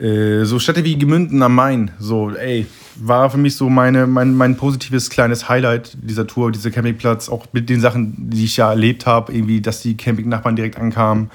äh, 0.00 0.44
so 0.44 0.58
Städte 0.58 0.84
wie 0.84 0.98
Gemünden 0.98 1.42
am 1.42 1.54
Main, 1.54 1.92
so, 1.98 2.30
ey, 2.30 2.66
war 2.96 3.30
für 3.30 3.38
mich 3.38 3.56
so 3.56 3.68
meine, 3.68 4.06
mein, 4.06 4.34
mein 4.34 4.56
positives 4.56 5.10
kleines 5.10 5.48
Highlight 5.48 5.96
dieser 6.02 6.26
Tour, 6.26 6.52
dieser 6.52 6.70
Campingplatz, 6.70 7.28
auch 7.28 7.46
mit 7.52 7.68
den 7.68 7.80
Sachen, 7.80 8.30
die 8.30 8.44
ich 8.44 8.56
ja 8.56 8.70
erlebt 8.70 9.06
habe, 9.06 9.32
irgendwie, 9.32 9.60
dass 9.60 9.82
die 9.82 9.96
Campingnachbarn 9.96 10.56
direkt 10.56 10.78
ankamen, 10.78 11.30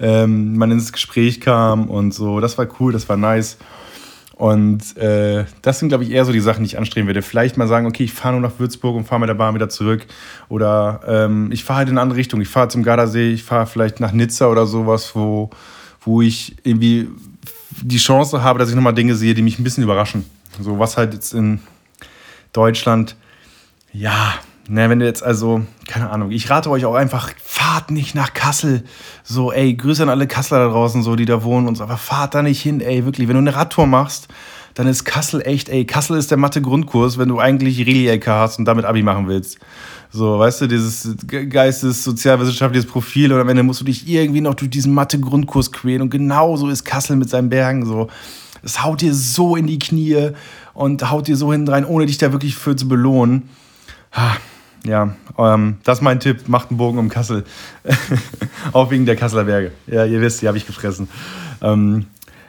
ähm, 0.00 0.56
man 0.56 0.70
ins 0.70 0.92
Gespräch 0.92 1.40
kam 1.40 1.88
und 1.88 2.12
so, 2.12 2.40
das 2.40 2.58
war 2.58 2.66
cool, 2.80 2.92
das 2.92 3.08
war 3.08 3.16
nice. 3.16 3.58
Und 4.34 4.96
äh, 4.96 5.44
das 5.60 5.78
sind, 5.78 5.90
glaube 5.90 6.02
ich, 6.04 6.10
eher 6.10 6.24
so 6.24 6.32
die 6.32 6.40
Sachen, 6.40 6.64
die 6.64 6.66
ich 6.66 6.78
anstreben 6.78 7.06
werde. 7.06 7.22
Vielleicht 7.22 7.56
mal 7.56 7.68
sagen, 7.68 7.86
okay, 7.86 8.02
ich 8.02 8.12
fahre 8.12 8.32
nur 8.32 8.40
nach 8.40 8.58
Würzburg 8.58 8.96
und 8.96 9.04
fahre 9.04 9.20
mit 9.20 9.28
der 9.28 9.34
Bahn 9.34 9.54
wieder 9.54 9.68
zurück. 9.68 10.04
Oder 10.48 11.00
ähm, 11.06 11.52
ich 11.52 11.62
fahre 11.62 11.78
halt 11.78 11.88
in 11.88 11.94
eine 11.94 12.00
andere 12.00 12.18
Richtung. 12.18 12.40
Ich 12.40 12.48
fahre 12.48 12.66
zum 12.66 12.82
Gardasee, 12.82 13.30
ich 13.30 13.44
fahre 13.44 13.66
vielleicht 13.66 14.00
nach 14.00 14.10
Nizza 14.10 14.48
oder 14.48 14.66
sowas, 14.66 15.14
wo, 15.14 15.50
wo 16.00 16.22
ich 16.22 16.56
irgendwie 16.64 17.08
die 17.82 17.98
Chance 17.98 18.42
habe, 18.42 18.58
dass 18.58 18.68
ich 18.68 18.74
nochmal 18.74 18.94
Dinge 18.94 19.14
sehe, 19.14 19.34
die 19.34 19.42
mich 19.42 19.60
ein 19.60 19.64
bisschen 19.64 19.84
überraschen. 19.84 20.24
So 20.60 20.78
was 20.78 20.96
halt 20.96 21.14
jetzt 21.14 21.32
in 21.32 21.60
Deutschland, 22.52 23.16
ja, 23.92 24.34
ne, 24.68 24.88
wenn 24.90 24.98
du 24.98 25.06
jetzt 25.06 25.22
also, 25.22 25.62
keine 25.88 26.10
Ahnung, 26.10 26.30
ich 26.30 26.50
rate 26.50 26.70
euch 26.70 26.84
auch 26.84 26.94
einfach, 26.94 27.30
fahrt 27.42 27.90
nicht 27.90 28.14
nach 28.14 28.34
Kassel. 28.34 28.84
So, 29.22 29.52
ey, 29.52 29.74
Grüße 29.74 30.02
an 30.02 30.08
alle 30.08 30.26
Kasseler 30.26 30.66
da 30.66 30.72
draußen, 30.72 31.02
so, 31.02 31.16
die 31.16 31.24
da 31.24 31.42
wohnen 31.42 31.68
und 31.68 31.76
so, 31.76 31.84
aber 31.84 31.96
fahrt 31.96 32.34
da 32.34 32.42
nicht 32.42 32.60
hin, 32.60 32.80
ey, 32.80 33.04
wirklich. 33.04 33.28
Wenn 33.28 33.34
du 33.34 33.40
eine 33.40 33.54
Radtour 33.54 33.86
machst, 33.86 34.28
dann 34.74 34.86
ist 34.86 35.04
Kassel 35.04 35.42
echt, 35.42 35.68
ey, 35.68 35.84
Kassel 35.84 36.16
ist 36.16 36.30
der 36.30 36.38
Mathe-Grundkurs, 36.38 37.18
wenn 37.18 37.28
du 37.28 37.38
eigentlich 37.38 37.78
Reli-LK 37.80 38.26
hast 38.26 38.58
und 38.58 38.64
damit 38.64 38.84
Abi 38.84 39.02
machen 39.02 39.28
willst. 39.28 39.58
So, 40.10 40.38
weißt 40.38 40.62
du, 40.62 40.66
dieses 40.66 41.16
geistes, 41.48 42.04
sozialwissenschaftliches 42.04 42.86
Profil 42.86 43.32
und 43.32 43.40
am 43.40 43.48
Ende 43.48 43.62
musst 43.62 43.80
du 43.80 43.84
dich 43.84 44.06
irgendwie 44.06 44.40
noch 44.42 44.54
durch 44.54 44.70
diesen 44.70 44.92
Mathe-Grundkurs 44.94 45.72
quälen 45.72 46.02
und 46.02 46.10
genauso 46.10 46.68
ist 46.68 46.84
Kassel 46.84 47.16
mit 47.16 47.30
seinen 47.30 47.48
Bergen 47.48 47.86
so. 47.86 48.08
Es 48.62 48.82
haut 48.82 49.00
dir 49.00 49.14
so 49.14 49.56
in 49.56 49.66
die 49.66 49.78
Knie 49.78 50.30
und 50.74 51.10
haut 51.10 51.26
dir 51.26 51.36
so 51.36 51.52
hinten 51.52 51.68
rein, 51.68 51.84
ohne 51.84 52.06
dich 52.06 52.18
da 52.18 52.32
wirklich 52.32 52.56
für 52.56 52.76
zu 52.76 52.88
belohnen. 52.88 53.48
Ja, 54.84 55.14
ähm, 55.38 55.76
das 55.84 55.98
ist 55.98 56.02
mein 56.02 56.20
Tipp. 56.20 56.48
Macht 56.48 56.70
einen 56.70 56.78
Bogen 56.78 56.98
um 56.98 57.08
Kassel. 57.08 57.44
Auch 58.72 58.90
wegen 58.90 59.06
der 59.06 59.16
Kasseler 59.16 59.44
Berge. 59.44 59.72
Ja, 59.86 60.04
ihr 60.04 60.20
wisst, 60.20 60.42
die 60.42 60.48
habe 60.48 60.58
ich 60.58 60.66
gefressen. 60.66 61.08
Ähm, 61.60 62.06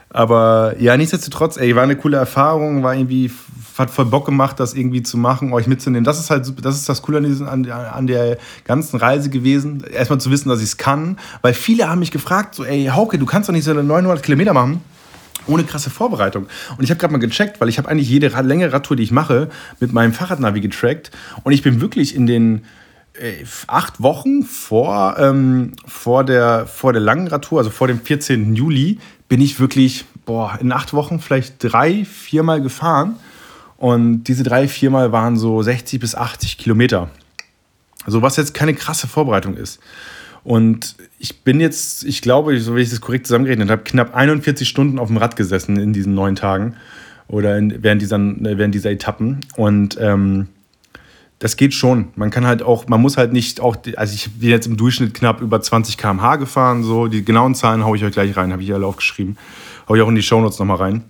aber 0.09 0.75
ja, 0.79 0.95
nichtsdestotrotz, 0.97 1.57
ey, 1.57 1.75
war 1.75 1.83
eine 1.83 1.95
coole 1.95 2.17
Erfahrung, 2.17 2.83
war 2.83 2.95
irgendwie, 2.95 3.31
hat 3.77 3.89
voll 3.89 4.05
Bock 4.05 4.25
gemacht, 4.25 4.59
das 4.59 4.75
irgendwie 4.75 5.01
zu 5.01 5.17
machen, 5.17 5.53
euch 5.53 5.67
mitzunehmen. 5.67 6.03
Das 6.03 6.19
ist 6.19 6.29
halt, 6.29 6.51
das 6.63 6.75
ist 6.75 6.87
das 6.87 7.01
Coole 7.01 7.17
an, 7.19 7.23
diesen, 7.23 7.47
an, 7.47 7.69
an 7.69 8.07
der 8.07 8.37
ganzen 8.65 8.97
Reise 8.97 9.29
gewesen. 9.29 9.83
Erstmal 9.91 10.19
zu 10.19 10.29
wissen, 10.29 10.49
dass 10.49 10.59
ich 10.59 10.65
es 10.65 10.77
kann, 10.77 11.17
weil 11.41 11.53
viele 11.53 11.89
haben 11.89 11.99
mich 11.99 12.11
gefragt, 12.11 12.53
so, 12.55 12.63
ey, 12.63 12.85
Hauke, 12.85 13.17
du 13.17 13.25
kannst 13.25 13.49
doch 13.49 13.53
nicht 13.53 13.63
so 13.63 13.71
eine 13.71 13.83
900 13.83 14.21
Kilometer 14.21 14.53
machen 14.53 14.81
ohne 15.47 15.63
krasse 15.63 15.89
Vorbereitung. 15.89 16.47
Und 16.77 16.83
ich 16.83 16.89
habe 16.89 16.99
gerade 16.99 17.13
mal 17.13 17.19
gecheckt, 17.19 17.61
weil 17.61 17.69
ich 17.69 17.77
habe 17.77 17.89
eigentlich 17.89 18.09
jede 18.09 18.27
längere 18.41 18.73
Radtour, 18.73 18.97
die 18.97 19.03
ich 19.03 19.11
mache, 19.11 19.49
mit 19.79 19.93
meinem 19.93 20.13
Fahrradnavi 20.13 20.61
getrackt. 20.61 21.11
Und 21.43 21.53
ich 21.53 21.61
bin 21.61 21.81
wirklich 21.81 22.15
in 22.15 22.27
den 22.27 22.65
äh, 23.13 23.45
acht 23.67 24.01
Wochen 24.01 24.43
vor, 24.43 25.15
ähm, 25.17 25.73
vor, 25.85 26.23
der, 26.23 26.65
vor 26.65 26.93
der 26.93 27.01
langen 27.01 27.27
Radtour, 27.27 27.59
also 27.59 27.69
vor 27.69 27.87
dem 27.87 28.01
14. 28.01 28.55
Juli, 28.55 28.99
bin 29.29 29.41
ich 29.41 29.59
wirklich, 29.59 30.05
boah, 30.25 30.57
in 30.59 30.71
acht 30.71 30.93
Wochen 30.93 31.19
vielleicht 31.19 31.55
drei, 31.59 32.05
viermal 32.05 32.61
gefahren. 32.61 33.15
Und 33.77 34.23
diese 34.25 34.43
drei, 34.43 34.67
viermal 34.67 35.11
waren 35.11 35.37
so 35.37 35.61
60 35.61 35.99
bis 35.99 36.15
80 36.15 36.57
Kilometer. 36.57 37.09
Also 38.05 38.21
was 38.21 38.37
jetzt 38.37 38.53
keine 38.53 38.73
krasse 38.73 39.07
Vorbereitung 39.07 39.55
ist. 39.55 39.79
Und 40.43 40.95
ich 41.19 41.41
bin 41.43 41.59
jetzt, 41.59 42.03
ich 42.03 42.21
glaube, 42.21 42.59
so 42.59 42.75
wie 42.75 42.81
ich 42.81 42.89
das 42.89 42.99
korrekt 43.01 43.27
zusammengerechnet 43.27 43.69
habe, 43.69 43.83
knapp 43.83 44.13
41 44.13 44.67
Stunden 44.67 44.99
auf 44.99 45.07
dem 45.07 45.17
Rad 45.17 45.35
gesessen 45.35 45.77
in 45.77 45.93
diesen 45.93 46.13
neun 46.15 46.35
Tagen. 46.35 46.75
oder 47.27 47.57
in, 47.57 47.81
während, 47.81 48.01
dieser, 48.01 48.19
während 48.19 48.75
dieser 48.75 48.91
Etappen. 48.91 49.39
Und 49.55 49.97
ähm, 49.99 50.47
das 51.39 51.57
geht 51.57 51.73
schon. 51.73 52.09
Man 52.15 52.29
kann 52.29 52.45
halt 52.45 52.61
auch, 52.61 52.87
man 52.87 53.01
muss 53.01 53.17
halt 53.17 53.33
nicht 53.33 53.59
auch, 53.59 53.75
also 53.97 54.13
ich 54.13 54.31
bin 54.39 54.49
jetzt 54.49 54.67
im 54.67 54.77
Durchschnitt 54.77 55.13
knapp 55.13 55.41
über 55.41 55.61
20 55.61 55.97
km/h 55.97 56.37
gefahren, 56.37 56.83
so 56.83 57.07
die 57.07 57.25
genauen 57.25 57.55
Zahlen 57.55 57.83
haue 57.83 57.97
ich 57.97 58.03
euch 58.03 58.13
gleich 58.13 58.35
rein, 58.37 58.51
habe 58.51 58.63
ich 58.63 58.73
alle 58.73 58.85
aufgeschrieben. 58.85 59.37
Haue 59.87 59.97
ich 59.97 60.03
auch 60.03 60.09
in 60.09 60.15
die 60.15 60.23
Shownotes 60.23 60.59
nochmal 60.59 60.77
rein. 60.77 61.03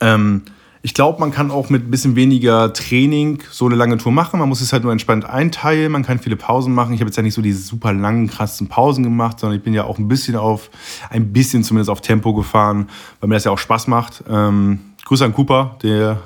Ähm, 0.00 0.42
ich 0.82 0.94
glaube, 0.94 1.20
man 1.20 1.30
kann 1.30 1.50
auch 1.50 1.70
mit 1.70 1.86
ein 1.86 1.90
bisschen 1.90 2.14
weniger 2.16 2.72
Training 2.72 3.42
so 3.50 3.66
eine 3.66 3.74
lange 3.74 3.96
Tour 3.98 4.12
machen. 4.12 4.38
Man 4.38 4.48
muss 4.48 4.60
es 4.60 4.72
halt 4.72 4.84
nur 4.84 4.92
entspannt 4.92 5.24
einteilen. 5.24 5.90
Man 5.90 6.04
kann 6.04 6.18
viele 6.18 6.36
Pausen 6.36 6.72
machen. 6.72 6.94
Ich 6.94 7.00
habe 7.00 7.08
jetzt 7.08 7.16
ja 7.16 7.22
nicht 7.22 7.34
so 7.34 7.42
diese 7.42 7.60
super 7.60 7.92
langen, 7.92 8.28
krassen 8.28 8.68
Pausen 8.68 9.02
gemacht, 9.02 9.40
sondern 9.40 9.58
ich 9.58 9.64
bin 9.64 9.74
ja 9.74 9.84
auch 9.84 9.98
ein 9.98 10.08
bisschen 10.08 10.36
auf, 10.36 10.70
ein 11.10 11.32
bisschen 11.32 11.64
zumindest 11.64 11.90
auf 11.90 12.00
Tempo 12.00 12.32
gefahren, 12.34 12.88
weil 13.20 13.28
mir 13.28 13.34
das 13.34 13.44
ja 13.44 13.50
auch 13.50 13.58
Spaß 13.58 13.88
macht. 13.88 14.22
Ähm, 14.28 14.80
Grüße 15.04 15.24
an 15.24 15.32
Cooper, 15.32 15.76
der, 15.82 16.20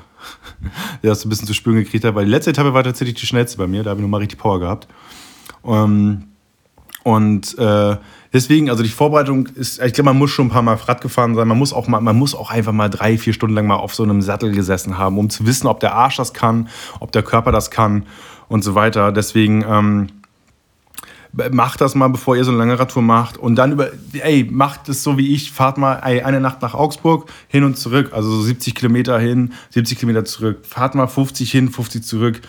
der 1.03 1.11
das 1.11 1.25
ein 1.25 1.29
bisschen 1.29 1.47
zu 1.47 1.55
spüren 1.55 1.77
gekriegt 1.77 2.05
hat, 2.05 2.15
weil 2.15 2.27
die 2.27 2.31
letzte 2.31 2.51
Etappe 2.51 2.75
war 2.75 2.85
tatsächlich 2.85 3.17
die 3.19 3.27
schnellste 3.27 3.57
bei 3.59 3.67
mir. 3.67 3.83
Da 3.83 3.91
habe 3.91 4.01
ich 4.01 4.03
nochmal 4.03 4.21
richtig 4.21 4.38
Power 4.38 4.61
gehabt. 4.61 4.87
Ähm, 5.65 6.25
und 7.05 7.59
äh, 7.59 7.97
deswegen, 8.33 8.71
also 8.71 8.83
die 8.83 8.88
Vorbereitung 8.88 9.47
ist, 9.55 9.83
ich 9.83 9.93
glaube, 9.93 10.11
man 10.11 10.19
muss 10.19 10.31
schon 10.31 10.47
ein 10.47 10.51
paar 10.51 10.62
Mal 10.62 10.75
Rad 10.75 11.01
gefahren 11.01 11.35
sein. 11.35 11.49
Man 11.49 11.59
muss 11.59 11.73
auch 11.73 11.88
mal, 11.88 12.01
man 12.01 12.17
muss 12.17 12.35
auch 12.35 12.51
einfach 12.51 12.73
mal 12.73 12.88
drei, 12.88 13.19
vier 13.19 13.33
Stunden 13.33 13.55
lang 13.55 13.67
mal 13.67 13.77
auf 13.77 13.95
so 13.95 14.03
einem 14.03 14.23
Sattel 14.23 14.53
gesessen 14.53 14.99
haben, 14.99 15.19
um 15.19 15.31
zu 15.31 15.47
wissen, 15.47 15.67
ob 15.67 15.81
der 15.81 15.95
Arsch 15.95 16.17
das 16.17 16.33
kann, 16.33 16.69
ob 17.01 17.12
der 17.12 17.23
Körper 17.23 17.53
das 17.53 17.71
kann 17.71 18.07
und 18.49 18.62
so 18.62 18.75
weiter. 18.75 19.12
Deswegen 19.12 19.65
ähm, 19.69 20.09
macht 21.51 21.81
das 21.81 21.95
mal, 21.95 22.09
bevor 22.09 22.37
ihr 22.37 22.45
so 22.45 22.51
eine 22.51 22.59
lange 22.59 22.79
Radtour 22.79 23.03
macht. 23.03 23.38
Und 23.38 23.57
dann 23.57 23.73
über, 23.73 23.91
ey, 24.12 24.47
macht 24.51 24.88
es 24.88 25.03
so 25.03 25.17
wie 25.19 25.35
ich, 25.35 25.51
fahrt 25.51 25.79
mal 25.79 26.01
ey, 26.05 26.23
eine 26.23 26.41
Nacht 26.41 26.62
nach 26.62 26.75
Augsburg, 26.75 27.31
hin 27.49 27.65
und 27.65 27.79
zurück. 27.79 28.11
Also 28.12 28.31
so 28.31 28.43
70 28.43 28.75
Kilometer 28.75 29.19
hin, 29.19 29.53
70 29.71 29.99
Kilometer 29.99 30.25
zurück. 30.25 30.65
Fahrt 30.67 30.95
mal 30.95 31.07
50 31.07 31.51
hin, 31.51 31.71
50 31.71 32.05
zurück. 32.05 32.41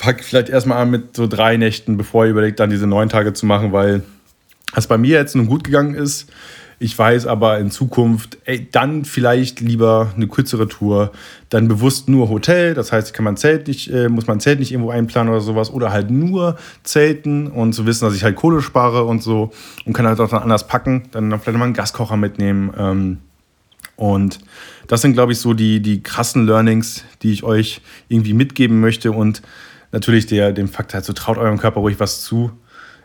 Fangt 0.00 0.22
vielleicht 0.22 0.48
erstmal 0.48 0.78
an 0.78 0.90
mit 0.90 1.14
so 1.14 1.26
drei 1.26 1.58
Nächten, 1.58 1.98
bevor 1.98 2.24
ihr 2.24 2.30
überlegt, 2.30 2.58
dann 2.58 2.70
diese 2.70 2.86
neun 2.86 3.10
Tage 3.10 3.34
zu 3.34 3.44
machen, 3.44 3.70
weil 3.70 4.02
was 4.72 4.86
bei 4.86 4.96
mir 4.96 5.18
jetzt 5.18 5.36
nun 5.36 5.46
gut 5.46 5.62
gegangen 5.62 5.94
ist. 5.94 6.32
Ich 6.78 6.98
weiß 6.98 7.26
aber 7.26 7.58
in 7.58 7.70
Zukunft, 7.70 8.38
ey, 8.46 8.66
dann 8.72 9.04
vielleicht 9.04 9.60
lieber 9.60 10.14
eine 10.16 10.26
kürzere 10.26 10.68
Tour, 10.68 11.12
dann 11.50 11.68
bewusst 11.68 12.08
nur 12.08 12.30
Hotel, 12.30 12.72
das 12.72 12.92
heißt, 12.92 13.12
kann 13.12 13.26
man 13.26 13.36
Zelt 13.36 13.68
nicht, 13.68 13.92
äh, 13.92 14.08
muss 14.08 14.26
man 14.26 14.40
Zelt 14.40 14.58
nicht 14.60 14.72
irgendwo 14.72 14.90
einplanen 14.90 15.30
oder 15.30 15.42
sowas, 15.42 15.70
oder 15.70 15.92
halt 15.92 16.10
nur 16.10 16.56
Zelten 16.82 17.48
und 17.48 17.74
zu 17.74 17.84
wissen, 17.84 18.06
dass 18.06 18.14
ich 18.14 18.24
halt 18.24 18.36
Kohle 18.36 18.62
spare 18.62 19.04
und 19.04 19.22
so 19.22 19.50
und 19.84 19.92
kann 19.92 20.06
halt 20.06 20.18
auch 20.18 20.30
dann 20.30 20.42
anders 20.42 20.66
packen, 20.66 21.02
dann 21.10 21.28
vielleicht 21.38 21.58
mal 21.58 21.66
einen 21.66 21.74
Gaskocher 21.74 22.16
mitnehmen. 22.16 22.72
Ähm, 22.78 23.18
und 23.96 24.38
das 24.86 25.02
sind, 25.02 25.12
glaube 25.12 25.32
ich, 25.32 25.38
so 25.38 25.52
die, 25.52 25.80
die 25.80 26.02
krassen 26.02 26.46
Learnings, 26.46 27.04
die 27.20 27.32
ich 27.32 27.44
euch 27.44 27.82
irgendwie 28.08 28.32
mitgeben 28.32 28.80
möchte 28.80 29.12
und 29.12 29.42
natürlich 29.92 30.26
der, 30.26 30.52
dem 30.52 30.68
Fakt 30.68 30.94
halt 30.94 31.04
so, 31.04 31.12
traut 31.12 31.38
eurem 31.38 31.58
Körper 31.58 31.80
ruhig 31.80 32.00
was 32.00 32.22
zu 32.22 32.52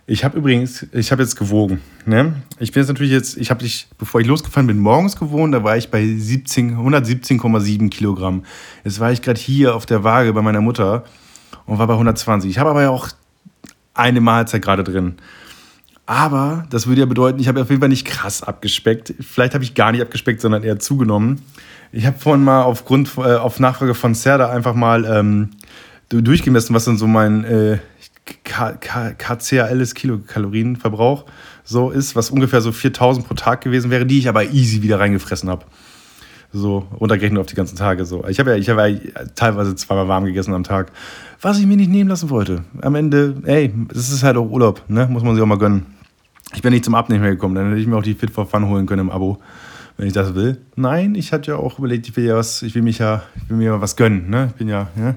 ich 0.07 0.23
habe 0.23 0.37
übrigens, 0.37 0.85
ich 0.91 1.11
habe 1.11 1.23
jetzt 1.23 1.35
gewogen. 1.35 1.81
Ne? 2.05 2.35
Ich 2.59 2.71
bin 2.71 2.81
jetzt 2.81 2.89
natürlich 2.89 3.11
jetzt, 3.11 3.37
ich 3.37 3.49
habe 3.49 3.63
dich, 3.63 3.87
bevor 3.97 4.21
ich 4.21 4.27
losgefahren 4.27 4.67
bin, 4.67 4.77
morgens 4.77 5.15
gewogen, 5.15 5.51
da 5.51 5.63
war 5.63 5.77
ich 5.77 5.89
bei 5.89 6.01
117,7 6.01 7.89
Kilogramm. 7.89 8.43
Jetzt 8.83 8.99
war 8.99 9.11
ich 9.11 9.23
gerade 9.23 9.39
hier 9.39 9.73
auf 9.73 9.87
der 9.87 10.03
Waage 10.03 10.31
bei 10.33 10.43
meiner 10.43 10.61
Mutter 10.61 11.05
und 11.65 11.79
war 11.79 11.87
bei 11.87 11.93
120. 11.93 12.51
Ich 12.51 12.59
habe 12.59 12.69
aber 12.69 12.83
ja 12.83 12.91
auch 12.91 13.09
eine 13.95 14.21
Mahlzeit 14.21 14.61
gerade 14.61 14.83
drin. 14.83 15.15
Aber 16.05 16.67
das 16.69 16.85
würde 16.85 17.01
ja 17.01 17.07
bedeuten, 17.07 17.39
ich 17.39 17.47
habe 17.47 17.63
auf 17.63 17.71
jeden 17.71 17.81
Fall 17.81 17.89
nicht 17.89 18.05
krass 18.05 18.43
abgespeckt. 18.43 19.15
Vielleicht 19.21 19.55
habe 19.55 19.63
ich 19.63 19.73
gar 19.73 19.91
nicht 19.91 20.03
abgespeckt, 20.03 20.39
sondern 20.39 20.61
eher 20.61 20.77
zugenommen. 20.77 21.41
Ich 21.91 22.05
habe 22.05 22.19
vorhin 22.19 22.43
mal 22.43 22.61
aufgrund, 22.61 23.17
äh, 23.17 23.37
auf 23.37 23.59
Nachfrage 23.59 23.95
von 23.95 24.13
Serda 24.13 24.51
einfach 24.51 24.75
mal 24.75 25.05
ähm, 25.05 25.49
durchgemessen, 26.09 26.75
was 26.75 26.85
dann 26.85 26.97
so 26.97 27.07
mein 27.07 27.43
äh, 27.43 27.79
KCAL 28.43 29.81
ist 29.81 29.95
Kilokalorienverbrauch 29.95 31.25
so 31.65 31.89
ist, 31.89 32.15
was 32.15 32.29
ungefähr 32.29 32.61
so 32.61 32.71
4000 32.71 33.27
pro 33.27 33.33
Tag 33.33 33.61
gewesen 33.61 33.91
wäre, 33.91 34.05
die 34.05 34.19
ich 34.19 34.29
aber 34.29 34.45
easy 34.51 34.81
wieder 34.83 34.99
reingefressen 34.99 35.49
habe. 35.49 35.65
So, 36.53 36.87
runtergerechnet 36.99 37.39
auf 37.39 37.47
die 37.47 37.55
ganzen 37.55 37.75
Tage. 37.75 38.05
So. 38.05 38.25
Ich 38.27 38.39
habe 38.39 38.55
ja, 38.55 38.73
hab 38.73 38.87
ja 38.87 39.25
teilweise 39.35 39.75
zweimal 39.75 40.07
warm 40.07 40.25
gegessen 40.25 40.53
am 40.53 40.63
Tag, 40.63 40.91
was 41.41 41.59
ich 41.59 41.65
mir 41.65 41.75
nicht 41.75 41.91
nehmen 41.91 42.09
lassen 42.09 42.29
wollte. 42.29 42.63
Am 42.81 42.95
Ende, 42.95 43.35
ey, 43.45 43.73
das 43.89 44.09
ist 44.09 44.23
halt 44.23 44.37
auch 44.37 44.49
Urlaub, 44.49 44.81
ne? 44.87 45.07
muss 45.09 45.23
man 45.23 45.35
sich 45.35 45.43
auch 45.43 45.47
mal 45.47 45.57
gönnen. 45.57 45.87
Ich 46.53 46.61
bin 46.61 46.71
nicht 46.71 46.85
zum 46.85 46.95
Abnehmen 46.95 47.21
mehr 47.21 47.31
gekommen, 47.31 47.55
dann 47.55 47.69
hätte 47.69 47.81
ich 47.81 47.87
mir 47.87 47.97
auch 47.97 48.03
die 48.03 48.13
Fit 48.13 48.29
for 48.29 48.45
Fun 48.45 48.69
holen 48.69 48.85
können 48.85 49.01
im 49.01 49.09
Abo, 49.09 49.39
wenn 49.97 50.07
ich 50.07 50.13
das 50.13 50.35
will. 50.35 50.61
Nein, 50.75 51.15
ich 51.15 51.33
hatte 51.33 51.51
ja 51.51 51.57
auch 51.57 51.79
überlegt, 51.79 52.07
ich 52.07 52.15
will 52.15 52.25
ja 52.25 52.37
was, 52.37 52.61
ich 52.61 52.75
will 52.75 52.83
mich 52.83 52.99
ja, 52.99 53.23
ich 53.35 53.49
will 53.49 53.57
mir 53.57 53.65
ja 53.65 53.81
was 53.81 53.97
gönnen. 53.97 54.29
Ne? 54.29 54.47
Ich 54.51 54.55
bin 54.55 54.69
ja, 54.69 54.87
ja 54.95 55.15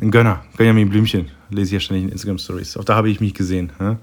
ein 0.00 0.10
Gönner, 0.10 0.44
Benjamin 0.56 0.88
Blümchen, 0.88 1.30
lese 1.50 1.66
ich 1.66 1.72
ja 1.72 1.80
ständig 1.80 2.04
in 2.04 2.12
Instagram-Stories. 2.12 2.76
Auch 2.76 2.84
da 2.84 2.96
habe 2.96 3.10
ich 3.10 3.20
mich 3.20 3.34
gesehen. 3.34 3.72
Ne? 3.78 3.98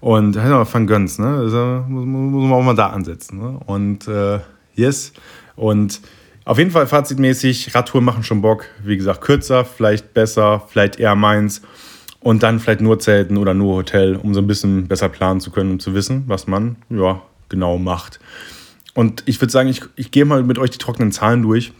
Und 0.00 0.36
ja, 0.36 0.72
Van 0.72 0.86
Göns, 0.86 1.18
ne? 1.18 1.26
Also, 1.26 1.84
muss, 1.88 2.04
muss, 2.04 2.42
man 2.42 2.52
auch 2.52 2.62
mal 2.62 2.74
da 2.74 2.88
ansetzen. 2.88 3.38
Ne? 3.38 3.60
Und 3.66 4.08
äh, 4.08 4.40
yes. 4.74 5.12
Und 5.56 6.00
auf 6.44 6.58
jeden 6.58 6.70
Fall 6.70 6.86
fazitmäßig, 6.86 7.74
Radtouren 7.74 8.04
machen 8.04 8.22
schon 8.22 8.42
Bock. 8.42 8.66
Wie 8.82 8.96
gesagt, 8.96 9.20
kürzer, 9.20 9.64
vielleicht 9.64 10.14
besser, 10.14 10.62
vielleicht 10.68 10.98
eher 10.98 11.14
meins. 11.14 11.62
Und 12.20 12.42
dann 12.42 12.58
vielleicht 12.58 12.80
nur 12.80 12.98
Zelten 12.98 13.36
oder 13.36 13.54
nur 13.54 13.76
Hotel, 13.76 14.16
um 14.16 14.34
so 14.34 14.40
ein 14.40 14.46
bisschen 14.46 14.88
besser 14.88 15.10
planen 15.10 15.40
zu 15.40 15.50
können, 15.50 15.72
um 15.72 15.80
zu 15.80 15.94
wissen, 15.94 16.24
was 16.26 16.46
man 16.46 16.76
ja 16.88 17.20
genau 17.50 17.78
macht. 17.78 18.18
Und 18.94 19.22
ich 19.26 19.40
würde 19.40 19.52
sagen, 19.52 19.68
ich, 19.68 19.82
ich 19.96 20.10
gehe 20.10 20.24
mal 20.24 20.42
mit 20.42 20.58
euch 20.58 20.70
die 20.70 20.78
trockenen 20.78 21.12
Zahlen 21.12 21.42
durch. 21.42 21.72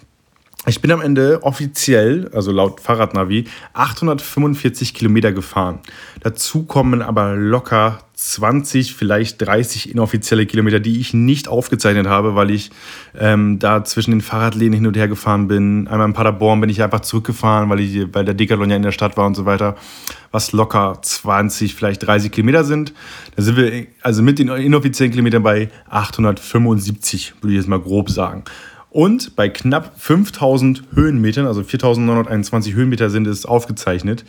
Ich 0.67 0.81
bin 0.81 0.91
am 0.93 1.03
Ende 1.03 1.43
offiziell, 1.43 2.31
also 2.33 2.51
laut 2.51 2.81
Fahrradnavi, 2.81 3.45
845 3.75 4.95
Kilometer 4.95 5.31
gefahren. 5.31 5.81
Dazu 6.21 6.63
kommen 6.63 7.03
aber 7.03 7.37
locker 7.37 7.99
20, 8.15 8.95
vielleicht 8.95 9.43
30 9.43 9.91
inoffizielle 9.91 10.47
Kilometer, 10.47 10.81
die 10.81 11.01
ich 11.01 11.13
nicht 11.13 11.49
aufgezeichnet 11.49 12.07
habe, 12.07 12.35
weil 12.35 12.51
ich 12.51 12.71
ähm, 13.19 13.59
da 13.59 13.85
zwischen 13.85 14.13
den 14.13 14.23
Fahrradläden 14.23 14.73
hin 14.73 14.87
und 14.87 14.97
her 14.97 15.07
gefahren 15.07 15.49
bin. 15.49 15.87
Einmal 15.87 16.09
in 16.09 16.15
Paderborn 16.15 16.63
bin 16.63 16.71
ich 16.71 16.83
einfach 16.83 17.01
zurückgefahren, 17.01 17.69
weil, 17.69 17.81
ich, 17.81 18.15
weil 18.15 18.25
der 18.25 18.33
Decathlon 18.33 18.71
ja 18.71 18.77
in 18.77 18.83
der 18.83 18.93
Stadt 18.93 19.19
war 19.19 19.27
und 19.27 19.35
so 19.35 19.45
weiter. 19.45 19.77
Was 20.31 20.53
locker 20.53 20.99
20, 21.03 21.75
vielleicht 21.75 22.07
30 22.07 22.33
Kilometer 22.33 22.65
sind. 22.65 22.95
Da 23.37 23.43
sind 23.43 23.59
wir 23.59 23.87
also 24.01 24.23
mit 24.23 24.39
den 24.39 24.49
inoffiziellen 24.49 25.11
Kilometern 25.11 25.43
bei 25.43 25.69
875, 25.91 27.35
würde 27.43 27.53
ich 27.53 27.59
jetzt 27.59 27.69
mal 27.69 27.81
grob 27.81 28.09
sagen. 28.09 28.45
Und 28.95 29.35
bei 29.35 29.49
knapp 29.49 29.95
5000 29.97 30.85
Höhenmetern, 30.95 31.49
also 31.49 31.65
4921 31.65 32.75
Höhenmeter 32.75 33.11
sind 33.11 33.27
es 33.27 33.45
aufgezeichnet, 33.45 34.25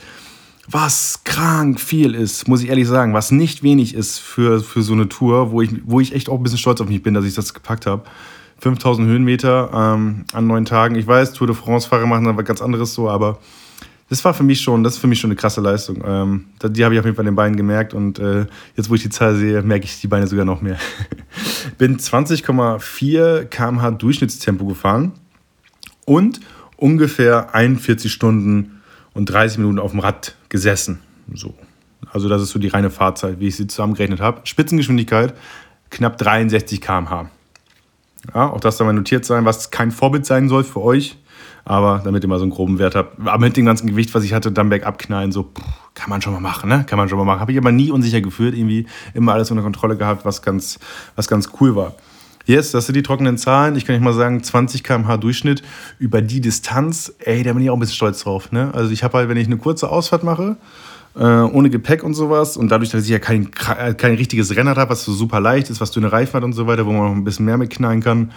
was 0.68 1.22
krank 1.24 1.80
viel 1.80 2.16
ist, 2.16 2.48
muss 2.48 2.64
ich 2.64 2.70
ehrlich 2.70 2.88
sagen, 2.88 3.14
was 3.14 3.30
nicht 3.30 3.62
wenig 3.62 3.94
ist 3.94 4.18
für, 4.18 4.62
für 4.62 4.82
so 4.82 4.94
eine 4.94 5.08
Tour, 5.08 5.52
wo 5.52 5.62
ich, 5.62 5.70
wo 5.86 6.00
ich 6.00 6.16
echt 6.16 6.30
auch 6.30 6.38
ein 6.38 6.42
bisschen 6.42 6.58
stolz 6.58 6.82
auf 6.82 6.90
mich 6.90 7.04
bin, 7.04 7.14
dass 7.14 7.26
ich 7.26 7.36
das 7.36 7.54
gepackt 7.54 7.86
habe. 7.86 8.06
5000 8.58 9.08
Höhenmeter 9.08 9.70
ähm, 9.72 10.26
an 10.34 10.48
neun 10.48 10.66
Tagen. 10.66 10.96
Ich 10.96 11.06
weiß, 11.06 11.34
Tour 11.34 11.46
de 11.46 11.56
France-Fahrer 11.56 12.08
machen 12.08 12.26
da 12.26 12.36
was 12.36 12.46
ganz 12.46 12.64
anderes 12.64 12.96
so, 12.96 13.08
aber 13.08 13.38
das 14.10 14.24
war 14.24 14.34
für 14.34 14.44
mich 14.44 14.62
schon, 14.62 14.84
das 14.84 14.96
ist 14.96 15.00
für 15.00 15.08
mich 15.08 15.20
schon 15.20 15.32
eine 15.32 15.36
krasse 15.36 15.62
Leistung. 15.62 16.04
Ähm, 16.06 16.46
die 16.64 16.86
habe 16.86 16.94
ich 16.94 17.00
auf 17.00 17.06
jeden 17.06 17.16
Fall 17.16 17.26
den 17.26 17.36
Beinen 17.36 17.56
gemerkt 17.56 17.94
und 17.94 18.20
äh, 18.20 18.46
jetzt, 18.76 18.90
wo 18.90 18.96
ich 18.96 19.02
die 19.02 19.10
Zahl 19.10 19.36
sehe, 19.36 19.62
merke 19.64 19.86
ich 19.86 20.00
die 20.00 20.08
Beine 20.08 20.28
sogar 20.28 20.46
noch 20.46 20.62
mehr. 20.62 20.78
Bin 21.78 21.98
20,4 21.98 23.46
km/h 23.46 23.92
Durchschnittstempo 23.92 24.66
gefahren 24.66 25.14
und 26.06 26.40
ungefähr 26.78 27.56
41 27.56 28.12
Stunden 28.12 28.82
und 29.14 29.26
30 29.26 29.58
Minuten 29.58 29.80
auf 29.80 29.92
dem 29.92 30.02
Rad 30.02 30.36
gesessen. 30.50 31.00
So. 31.34 31.56
Also 32.12 32.30
das 32.30 32.44
ist 32.44 32.52
so 32.52 32.60
die 32.60 32.68
reine 32.68 32.92
Fahrzeit, 32.92 33.40
wie 33.40 33.48
ich 33.48 33.56
sie 33.56 33.66
zusammengerechnet 33.66 34.22
habe. 34.22 34.42
Spitzengeschwindigkeit 34.44 35.34
knapp 35.90 36.18
63 36.18 36.80
km/h. 36.80 37.30
Ja, 38.34 38.50
auch 38.50 38.60
das 38.60 38.78
soll 38.78 38.88
mal 38.88 38.94
notiert 38.94 39.26
sein, 39.26 39.46
was 39.46 39.72
kein 39.72 39.92
Vorbild 39.92 40.26
sein 40.26 40.50
soll 40.50 40.64
für 40.64 40.82
euch. 40.82 41.18
Aber 41.68 42.02
damit 42.04 42.24
ihr 42.24 42.30
mal 42.30 42.38
so 42.38 42.44
einen 42.44 42.52
groben 42.52 42.78
Wert 42.78 42.94
habt. 42.94 43.20
Aber 43.20 43.40
mit 43.40 43.58
dem 43.58 43.66
ganzen 43.66 43.88
Gewicht, 43.88 44.14
was 44.14 44.24
ich 44.24 44.34
hatte, 44.34 44.52
dann 44.52 44.70
bergab 44.70 45.00
knallen, 45.00 45.32
so 45.32 45.44
pff, 45.44 45.64
kann 45.96 46.12
man 46.12 46.22
schon 46.22 46.34
mal 46.34 46.40
machen, 46.40 46.70
ne? 46.70 46.86
Kann 46.88 46.98
man 46.98 47.10
schon 47.10 47.18
mal 47.18 47.26
machen. 47.26 47.40
Habe 47.40 47.54
ich 47.54 47.58
aber 47.58 47.72
nie 47.72 47.90
unsicher 47.90 48.22
gefühlt, 48.22 48.56
irgendwie 48.56 48.86
immer 49.16 49.34
alles 49.34 49.50
unter 49.50 49.64
Kontrolle 49.64 49.98
gehabt, 49.98 50.26
was 50.26 50.44
ganz, 50.44 50.78
was 51.16 51.28
ganz 51.28 51.50
cool 51.60 51.76
war. 51.76 51.94
Yes, 52.46 52.72
das 52.72 52.86
sind 52.86 52.94
die 52.94 53.02
trockenen 53.02 53.40
Zahlen. 53.40 53.76
Ich 53.76 53.86
kann 53.86 53.96
euch 53.96 54.02
mal 54.02 54.14
sagen, 54.14 54.44
20 54.44 54.84
km/h 54.84 55.18
Durchschnitt 55.18 55.64
über 55.98 56.22
die 56.22 56.42
Distanz. 56.42 57.12
Ey, 57.18 57.42
da 57.42 57.54
bin 57.54 57.64
ich 57.64 57.72
auch 57.72 57.76
ein 57.76 57.80
bisschen 57.80 57.96
stolz 57.96 58.22
drauf. 58.24 58.52
Ne? 58.52 58.70
Also 58.74 58.92
ich 58.92 59.04
habe 59.04 59.18
halt, 59.18 59.30
wenn 59.30 59.38
ich 59.38 59.48
eine 59.48 59.58
kurze 59.58 59.90
Ausfahrt 59.90 60.24
mache, 60.24 60.58
äh, 61.16 61.24
ohne 61.24 61.70
Gepäck 61.70 62.04
und 62.04 62.14
sowas 62.14 62.58
und 62.58 62.70
dadurch, 62.70 62.92
dass 62.92 63.04
ich 63.04 63.10
ja 63.10 63.20
kein, 63.20 63.52
kein 63.52 64.16
richtiges 64.16 64.56
Rennrad 64.56 64.78
habe, 64.78 64.92
was 64.92 65.06
so 65.06 65.14
super 65.14 65.40
leicht 65.40 65.70
ist, 65.70 65.82
was 65.82 65.92
dünne 65.92 66.12
Reifen 66.12 66.34
hat 66.34 66.44
und 66.44 66.54
so 66.54 66.68
weiter, 66.68 66.86
wo 66.86 66.92
man 66.92 67.06
noch 67.06 67.16
ein 67.16 67.24
bisschen 67.24 67.46
mehr 67.46 67.58
mitknallen 67.58 68.02
kann, 68.02 68.32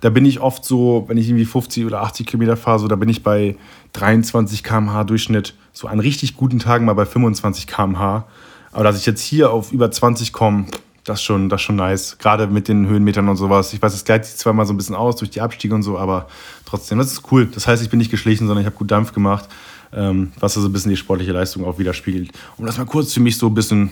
da 0.00 0.10
bin 0.10 0.24
ich 0.24 0.40
oft 0.40 0.64
so, 0.64 1.04
wenn 1.08 1.16
ich 1.16 1.28
irgendwie 1.28 1.44
50 1.44 1.86
oder 1.86 2.02
80 2.02 2.26
Kilometer 2.26 2.56
fahre, 2.56 2.78
so, 2.78 2.88
da 2.88 2.96
bin 2.96 3.08
ich 3.08 3.22
bei 3.22 3.56
23 3.94 4.62
km/h 4.62 5.04
Durchschnitt. 5.04 5.54
So 5.72 5.88
an 5.88 6.00
richtig 6.00 6.36
guten 6.36 6.58
Tagen 6.58 6.84
mal 6.84 6.94
bei 6.94 7.06
25 7.06 7.66
km/h. 7.66 8.26
Aber 8.72 8.84
dass 8.84 8.98
ich 8.98 9.06
jetzt 9.06 9.22
hier 9.22 9.50
auf 9.50 9.72
über 9.72 9.90
20 9.90 10.32
komme, 10.32 10.66
das 11.04 11.20
ist 11.20 11.24
schon, 11.24 11.48
das 11.48 11.62
schon 11.62 11.76
nice. 11.76 12.18
Gerade 12.18 12.46
mit 12.48 12.68
den 12.68 12.86
Höhenmetern 12.86 13.28
und 13.28 13.36
sowas. 13.36 13.72
Ich 13.72 13.80
weiß, 13.80 13.94
es 13.94 14.04
gleicht 14.04 14.24
sich 14.24 14.36
zwar 14.36 14.52
mal 14.52 14.66
so 14.66 14.74
ein 14.74 14.76
bisschen 14.76 14.96
aus 14.96 15.16
durch 15.16 15.30
die 15.30 15.40
Abstiege 15.40 15.74
und 15.74 15.82
so, 15.82 15.98
aber 15.98 16.26
trotzdem, 16.64 16.98
das 16.98 17.12
ist 17.12 17.22
cool. 17.30 17.46
Das 17.46 17.66
heißt, 17.66 17.82
ich 17.82 17.90
bin 17.90 17.98
nicht 17.98 18.10
geschlichen, 18.10 18.46
sondern 18.46 18.62
ich 18.62 18.66
habe 18.66 18.76
gut 18.76 18.90
Dampf 18.90 19.12
gemacht, 19.12 19.48
ähm, 19.92 20.32
was 20.40 20.54
so 20.54 20.60
also 20.60 20.68
ein 20.68 20.72
bisschen 20.72 20.90
die 20.90 20.96
sportliche 20.96 21.32
Leistung 21.32 21.64
auch 21.64 21.78
widerspiegelt. 21.78 22.30
Um 22.56 22.66
das 22.66 22.78
mal 22.78 22.86
kurz 22.86 23.12
für 23.12 23.20
mich 23.20 23.36
so 23.36 23.46
ein 23.46 23.54
bisschen, 23.54 23.90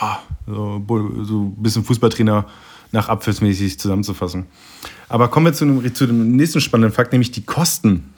ja, 0.00 0.20
so, 0.46 0.82
so 1.22 1.42
ein 1.42 1.62
bisschen 1.62 1.84
Fußballtrainer 1.84 2.46
nach 2.92 3.08
abfallsmäßig 3.08 3.78
zusammenzufassen. 3.78 4.46
Aber 5.08 5.28
kommen 5.28 5.46
wir 5.46 5.52
zu 5.52 5.64
dem, 5.64 5.94
zu 5.94 6.06
dem 6.06 6.36
nächsten 6.36 6.60
spannenden 6.60 6.94
Fakt, 6.94 7.12
nämlich 7.12 7.30
die 7.30 7.44
Kosten. 7.44 8.12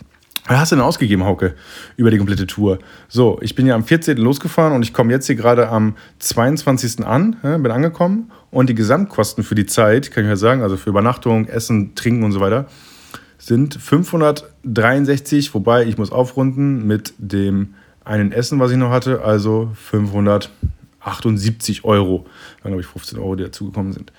Was 0.46 0.58
hast 0.58 0.72
du 0.72 0.76
denn 0.76 0.84
ausgegeben, 0.84 1.24
Hauke, 1.24 1.54
über 1.96 2.10
die 2.10 2.18
komplette 2.18 2.46
Tour? 2.46 2.78
So, 3.08 3.38
ich 3.40 3.54
bin 3.54 3.64
ja 3.66 3.74
am 3.74 3.82
14. 3.82 4.18
losgefahren 4.18 4.74
und 4.74 4.82
ich 4.82 4.92
komme 4.92 5.10
jetzt 5.10 5.26
hier 5.26 5.36
gerade 5.36 5.70
am 5.70 5.96
22. 6.18 7.06
an, 7.06 7.38
bin 7.40 7.70
angekommen 7.70 8.30
und 8.50 8.68
die 8.68 8.74
Gesamtkosten 8.74 9.42
für 9.42 9.54
die 9.54 9.64
Zeit, 9.64 10.10
kann 10.10 10.24
ich 10.24 10.28
ja 10.28 10.36
sagen, 10.36 10.60
also 10.60 10.76
für 10.76 10.90
Übernachtung, 10.90 11.46
Essen, 11.46 11.94
Trinken 11.94 12.24
und 12.24 12.32
so 12.32 12.40
weiter, 12.40 12.66
sind 13.46 13.74
563, 13.74 15.54
wobei 15.54 15.84
ich 15.84 15.98
muss 15.98 16.12
aufrunden 16.12 16.86
mit 16.86 17.14
dem 17.18 17.74
einen 18.04 18.30
Essen, 18.32 18.60
was 18.60 18.70
ich 18.70 18.76
noch 18.76 18.90
hatte, 18.90 19.22
also 19.22 19.70
578 19.74 21.84
Euro. 21.84 22.26
Dann 22.62 22.72
glaube 22.72 22.82
ich 22.82 22.86
15 22.86 23.18
Euro, 23.18 23.34
die 23.36 23.44
dazugekommen 23.44 23.92
sind. 23.92 24.12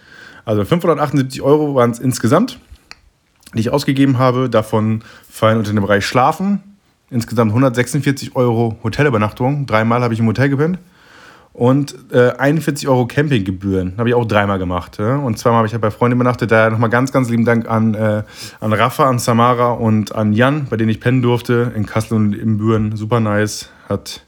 Also 0.46 0.66
578 0.66 1.42
Euro 1.42 1.76
waren 1.76 1.92
es 1.92 2.00
insgesamt 2.00 2.60
die 3.56 3.62
ich 3.62 3.72
ausgegeben 3.72 4.20
habe. 4.20 4.50
Davon 4.50 5.02
fallen 5.30 5.58
unter 5.58 5.72
den 5.72 5.82
Bereich 5.82 6.06
Schlafen. 6.06 6.62
Insgesamt 7.10 7.52
146 7.52 8.36
Euro 8.36 8.78
Hotelübernachtung. 8.84 9.66
Dreimal 9.66 10.02
habe 10.02 10.14
ich 10.14 10.20
im 10.20 10.28
Hotel 10.28 10.50
gepennt. 10.50 10.80
Und 11.56 11.96
äh, 12.12 12.32
41 12.32 12.90
Euro 12.90 13.08
Campinggebühren. 13.08 13.94
Habe 13.98 14.10
ich 14.10 14.16
auch 14.16 14.26
dreimal 14.26 14.60
gemacht. 14.60 14.98
Ja? 15.00 15.16
Und 15.16 15.40
zweimal 15.40 15.60
habe 15.60 15.68
ich 15.68 15.74
halt 15.74 15.82
bei 15.82 15.90
Freunden 15.90 16.18
übernachtet. 16.18 16.52
Daher 16.52 16.70
nochmal 16.70 16.90
ganz, 16.90 17.14
ganz 17.14 17.30
lieben 17.30 17.46
Dank 17.46 17.70
an, 17.70 17.94
äh, 17.94 18.24
an 18.60 18.74
Rafa, 18.74 19.08
an 19.08 19.20
Samara 19.20 19.72
und 19.72 20.14
an 20.14 20.34
Jan, 20.34 20.68
bei 20.70 20.76
denen 20.76 20.90
ich 20.90 21.00
pennen 21.00 21.22
durfte. 21.22 21.72
In 21.74 21.86
Kassel 21.86 22.18
und 22.18 22.34
in 22.34 22.58
Büren. 22.58 22.98
Super 22.98 23.22
nice. 23.22 23.70
Hat 23.88 24.26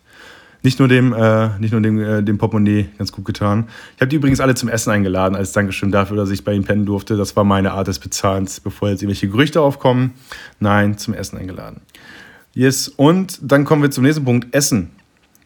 nicht 0.64 0.80
nur 0.80 0.88
dem, 0.88 1.12
äh, 1.12 1.50
nicht 1.60 1.74
nur 1.74 1.82
dem, 1.82 2.00
äh, 2.00 2.24
dem 2.24 2.38
Portemonnaie 2.38 2.88
ganz 2.98 3.12
gut 3.12 3.26
getan. 3.26 3.68
Ich 3.96 4.02
habe 4.02 4.08
die 4.08 4.16
übrigens 4.16 4.40
alle 4.40 4.56
zum 4.56 4.70
Essen 4.70 4.92
eingeladen, 4.92 5.36
als 5.36 5.52
Dankeschön 5.52 5.92
dafür, 5.92 6.16
dass 6.16 6.30
ich 6.30 6.46
bei 6.46 6.54
ihnen 6.54 6.64
pennen 6.64 6.86
durfte. 6.86 7.18
Das 7.18 7.36
war 7.36 7.44
meine 7.44 7.74
Art 7.74 7.90
des 7.90 8.00
Bezahlens, 8.00 8.62
bevor 8.62 8.88
jetzt 8.88 9.02
irgendwelche 9.02 9.28
Gerüchte 9.28 9.60
aufkommen. 9.60 10.14
Nein, 10.62 10.98
zum 10.98 11.14
Essen 11.14 11.38
eingeladen. 11.38 11.82
Yes, 12.54 12.88
und 12.88 13.38
dann 13.42 13.66
kommen 13.66 13.82
wir 13.82 13.92
zum 13.92 14.06
nächsten 14.06 14.24
Punkt: 14.24 14.56
Essen. 14.56 14.92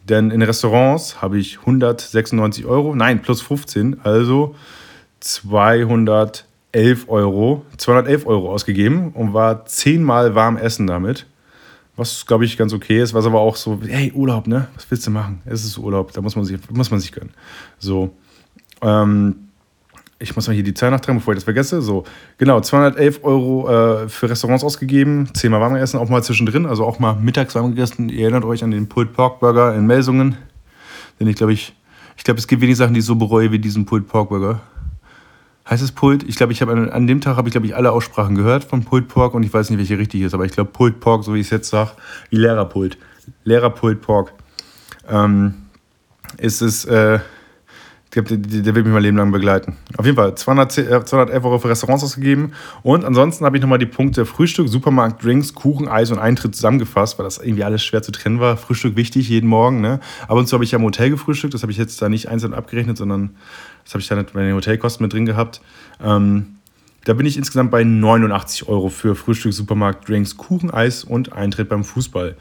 Denn 0.08 0.30
in 0.30 0.42
Restaurants 0.42 1.22
habe 1.22 1.38
ich 1.38 1.60
196 1.60 2.66
Euro, 2.66 2.94
nein, 2.94 3.22
plus 3.22 3.40
15, 3.40 4.00
also 4.02 4.54
211 5.20 6.44
Euro, 7.08 7.64
211 7.76 8.26
Euro 8.26 8.52
ausgegeben 8.52 9.12
und 9.12 9.34
war 9.34 9.64
zehnmal 9.66 10.34
warm 10.34 10.56
essen 10.56 10.86
damit 10.86 11.26
was 11.96 12.26
glaube 12.26 12.44
ich 12.44 12.56
ganz 12.56 12.72
okay 12.72 13.00
ist, 13.00 13.14
was 13.14 13.26
aber 13.26 13.40
auch 13.40 13.56
so, 13.56 13.80
hey, 13.86 14.12
Urlaub, 14.12 14.46
ne? 14.46 14.68
Was 14.74 14.90
willst 14.90 15.06
du 15.06 15.10
machen? 15.10 15.42
Es 15.44 15.64
ist 15.64 15.78
Urlaub, 15.78 16.12
da 16.12 16.20
muss 16.20 16.36
man 16.36 16.44
sich, 16.44 16.58
muss 16.70 16.90
man 16.90 17.00
sich 17.00 17.12
gönnen. 17.12 17.32
So. 17.78 18.16
Ähm, 18.80 19.48
ich 20.22 20.36
muss 20.36 20.46
mal 20.46 20.54
hier 20.54 20.62
die 20.62 20.74
Zahl 20.74 20.90
nachtragen, 20.90 21.18
bevor 21.18 21.34
ich 21.34 21.38
das 21.38 21.44
vergesse. 21.44 21.82
So, 21.82 22.04
genau, 22.38 22.60
211 22.60 23.20
Euro 23.22 23.68
äh, 23.68 24.08
für 24.08 24.30
Restaurants 24.30 24.64
ausgegeben, 24.64 25.28
zehnmal 25.34 25.60
warm 25.60 25.74
gegessen, 25.74 25.98
auch 25.98 26.08
mal 26.08 26.22
zwischendrin, 26.22 26.66
also 26.66 26.84
auch 26.84 26.98
mal 26.98 27.14
mittags 27.14 27.54
warm 27.54 27.70
gegessen. 27.70 28.08
Ihr 28.08 28.22
erinnert 28.22 28.44
euch 28.44 28.64
an 28.64 28.70
den 28.70 28.88
Pulled 28.88 29.12
Pork 29.12 29.40
Burger 29.40 29.74
in 29.74 29.86
Melsungen, 29.86 30.36
den 31.20 31.26
ich 31.26 31.36
glaube 31.36 31.52
ich, 31.52 31.74
ich 32.16 32.24
glaube, 32.24 32.38
es 32.38 32.46
gibt 32.46 32.62
wenig 32.62 32.76
Sachen, 32.76 32.94
die 32.94 33.00
ich 33.00 33.06
so 33.06 33.16
bereue 33.16 33.52
wie 33.52 33.58
diesen 33.58 33.84
Pulled 33.84 34.06
Pork 34.06 34.28
Burger. 34.28 34.60
Heißt 35.68 35.82
es 35.82 35.92
Pult? 35.92 36.24
Ich 36.24 36.36
glaube, 36.36 36.52
ich 36.52 36.60
habe 36.60 36.72
an, 36.72 36.90
an, 36.90 37.06
dem 37.06 37.20
Tag 37.20 37.36
habe 37.36 37.48
ich 37.48 37.52
glaube 37.52 37.66
ich 37.66 37.76
alle 37.76 37.92
Aussprachen 37.92 38.34
gehört 38.34 38.64
von 38.64 38.84
Pult 38.84 39.08
Pork 39.08 39.34
und 39.34 39.42
ich 39.44 39.52
weiß 39.52 39.70
nicht, 39.70 39.78
welche 39.78 39.98
richtig 39.98 40.22
ist, 40.22 40.34
aber 40.34 40.44
ich 40.44 40.52
glaube 40.52 40.70
Pult 40.70 41.00
Pork, 41.00 41.24
so 41.24 41.34
wie 41.34 41.40
ich 41.40 41.46
es 41.46 41.50
jetzt 41.50 41.68
sage, 41.68 41.92
wie 42.30 42.36
Lehrerpult. 42.36 42.98
Lehrerpult 43.44 44.00
Pork. 44.00 44.32
Ähm, 45.08 45.54
ist 46.38 46.62
es, 46.62 46.84
äh, 46.84 47.20
der, 48.14 48.22
der, 48.22 48.74
wird 48.74 48.84
mich 48.84 48.92
mein 48.92 49.02
Leben 49.02 49.16
lang 49.16 49.32
begleiten. 49.32 49.76
Auf 49.96 50.04
jeden 50.04 50.16
Fall 50.16 50.34
210, 50.34 51.06
211 51.06 51.44
Euro 51.44 51.58
für 51.58 51.70
Restaurants 51.70 52.04
ausgegeben. 52.04 52.52
Und 52.82 53.06
ansonsten 53.06 53.46
habe 53.46 53.56
ich 53.56 53.62
nochmal 53.62 53.78
die 53.78 53.86
Punkte 53.86 54.26
Frühstück, 54.26 54.68
Supermarkt, 54.68 55.24
Drinks, 55.24 55.54
Kuchen, 55.54 55.88
Eis 55.88 56.10
und 56.10 56.18
Eintritt 56.18 56.54
zusammengefasst, 56.54 57.18
weil 57.18 57.24
das 57.24 57.38
irgendwie 57.38 57.64
alles 57.64 57.82
schwer 57.82 58.02
zu 58.02 58.12
trennen 58.12 58.38
war. 58.38 58.58
Frühstück 58.58 58.96
wichtig, 58.96 59.30
jeden 59.30 59.48
Morgen. 59.48 59.80
Ne? 59.80 59.98
Ab 60.28 60.36
und 60.36 60.46
zu 60.46 60.54
habe 60.54 60.64
ich 60.64 60.72
ja 60.72 60.78
im 60.78 60.84
Hotel 60.84 61.08
gefrühstückt. 61.08 61.54
Das 61.54 61.62
habe 61.62 61.72
ich 61.72 61.78
jetzt 61.78 62.02
da 62.02 62.10
nicht 62.10 62.28
einzeln 62.28 62.52
abgerechnet, 62.52 62.98
sondern 62.98 63.30
das 63.84 63.94
habe 63.94 64.02
ich 64.02 64.08
da 64.08 64.14
nicht 64.14 64.34
bei 64.34 64.42
den 64.42 64.54
Hotelkosten 64.54 65.02
mit 65.02 65.14
drin 65.14 65.24
gehabt. 65.24 65.62
Ähm, 66.02 66.58
da 67.04 67.14
bin 67.14 67.24
ich 67.24 67.38
insgesamt 67.38 67.70
bei 67.70 67.82
89 67.82 68.68
Euro 68.68 68.90
für 68.90 69.14
Frühstück, 69.14 69.54
Supermarkt, 69.54 70.06
Drinks, 70.06 70.36
Kuchen, 70.36 70.70
Eis 70.70 71.02
und 71.02 71.32
Eintritt 71.32 71.70
beim 71.70 71.82
Fußball. 71.82 72.36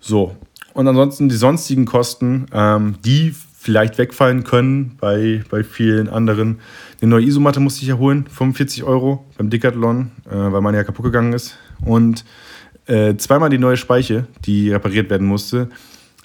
So. 0.00 0.36
Und 0.72 0.88
ansonsten 0.88 1.28
die 1.28 1.36
sonstigen 1.36 1.84
Kosten, 1.84 2.46
ähm, 2.52 2.94
die 3.04 3.34
vielleicht 3.62 3.96
wegfallen 3.96 4.42
können 4.42 4.96
bei, 5.00 5.44
bei 5.48 5.62
vielen 5.62 6.08
anderen. 6.08 6.58
Eine 7.00 7.10
neue 7.10 7.24
Isomatte 7.24 7.60
musste 7.60 7.82
ich 7.82 7.88
ja 7.88 7.96
holen, 7.96 8.26
45 8.26 8.82
Euro 8.82 9.24
beim 9.38 9.50
Decathlon, 9.50 10.10
äh, 10.28 10.34
weil 10.34 10.60
meine 10.60 10.78
ja 10.78 10.84
kaputt 10.84 11.04
gegangen 11.04 11.32
ist. 11.32 11.56
Und 11.84 12.24
äh, 12.86 13.14
zweimal 13.14 13.50
die 13.50 13.58
neue 13.58 13.76
Speiche, 13.76 14.26
die 14.44 14.72
repariert 14.72 15.10
werden 15.10 15.28
musste, 15.28 15.68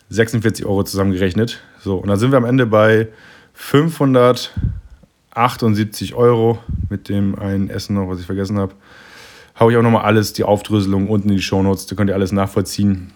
46 0.10 0.66
Euro 0.66 0.82
zusammengerechnet. 0.84 1.62
So, 1.80 1.98
und 1.98 2.08
dann 2.08 2.18
sind 2.18 2.32
wir 2.32 2.38
am 2.38 2.46
Ende 2.46 2.66
bei 2.66 3.10
578 3.54 6.16
Euro 6.16 6.58
mit 6.90 7.08
dem 7.08 7.38
einen 7.38 7.70
Essen 7.70 7.94
noch, 7.94 8.10
was 8.10 8.20
ich 8.20 8.26
vergessen 8.26 8.58
habe. 8.58 8.74
Habe 9.54 9.72
ich 9.72 9.78
auch 9.78 9.84
nochmal 9.84 10.06
alles, 10.06 10.34
die 10.34 10.44
Aufdröselung 10.44 11.08
unten 11.08 11.30
in 11.30 11.36
die 11.36 11.44
Shownotes, 11.44 11.86
da 11.86 11.96
könnt 11.96 12.10
ihr 12.10 12.16
alles 12.16 12.32
nachvollziehen. 12.32 13.12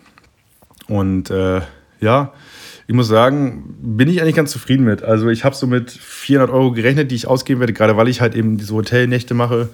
Und 0.88 1.32
äh, 1.32 1.62
ja, 2.02 2.34
ich 2.92 2.96
muss 2.96 3.08
sagen, 3.08 3.74
bin 3.82 4.10
ich 4.10 4.22
eigentlich 4.22 4.36
ganz 4.36 4.52
zufrieden 4.52 4.84
mit. 4.84 5.02
Also 5.02 5.30
ich 5.30 5.46
habe 5.46 5.56
so 5.56 5.66
mit 5.66 5.90
400 5.92 6.54
Euro 6.54 6.74
gerechnet, 6.74 7.10
die 7.10 7.16
ich 7.16 7.26
ausgeben 7.26 7.62
werde, 7.62 7.72
gerade 7.72 7.96
weil 7.96 8.10
ich 8.10 8.20
halt 8.20 8.36
eben 8.36 8.58
diese 8.58 8.74
Hotelnächte 8.74 9.34
mache. 9.34 9.70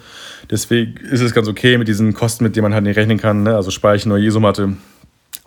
Deswegen 0.51 0.97
ist 0.97 1.21
es 1.21 1.33
ganz 1.33 1.47
okay 1.47 1.79
mit 1.79 1.87
diesen 1.87 2.13
Kosten, 2.13 2.43
mit 2.43 2.55
denen 2.55 2.65
man 2.65 2.75
halt 2.75 2.83
nicht 2.83 2.95
rechnen 2.95 3.17
kann. 3.17 3.41
Ne? 3.41 3.55
Also 3.55 3.71
Speichen 3.71 4.11
oder 4.11 4.21
Jesumatte, 4.21 4.73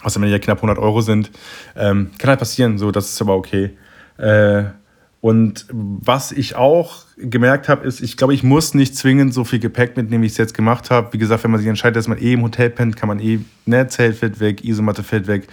was 0.02 0.14
dann 0.14 0.24
ja 0.24 0.40
knapp 0.40 0.58
100 0.58 0.78
Euro 0.78 1.00
sind. 1.00 1.30
Ähm, 1.76 2.10
kann 2.18 2.30
halt 2.30 2.40
passieren, 2.40 2.76
so, 2.76 2.90
das 2.90 3.12
ist 3.12 3.22
aber 3.22 3.36
okay. 3.36 3.70
Äh, 4.18 4.64
und 5.20 5.66
was 5.70 6.32
ich 6.32 6.56
auch 6.56 7.04
gemerkt 7.18 7.68
habe, 7.68 7.86
ist, 7.86 8.00
ich 8.00 8.16
glaube, 8.16 8.34
ich 8.34 8.42
muss 8.42 8.74
nicht 8.74 8.96
zwingend 8.96 9.32
so 9.32 9.44
viel 9.44 9.60
Gepäck 9.60 9.96
mitnehmen, 9.96 10.24
wie 10.24 10.26
ich 10.26 10.32
es 10.32 10.38
jetzt 10.38 10.54
gemacht 10.54 10.90
habe. 10.90 11.12
Wie 11.12 11.18
gesagt, 11.18 11.44
wenn 11.44 11.52
man 11.52 11.60
sich 11.60 11.68
entscheidet, 11.68 11.98
dass 11.98 12.08
man 12.08 12.18
eh 12.18 12.32
im 12.32 12.42
Hotel 12.42 12.70
pennt, 12.70 12.96
kann 12.96 13.06
man 13.06 13.20
eh, 13.20 13.38
ne, 13.64 13.86
Zelt 13.86 14.16
fällt 14.16 14.40
weg, 14.40 14.64
Isomatte 14.64 15.04
fällt 15.04 15.28
weg 15.28 15.46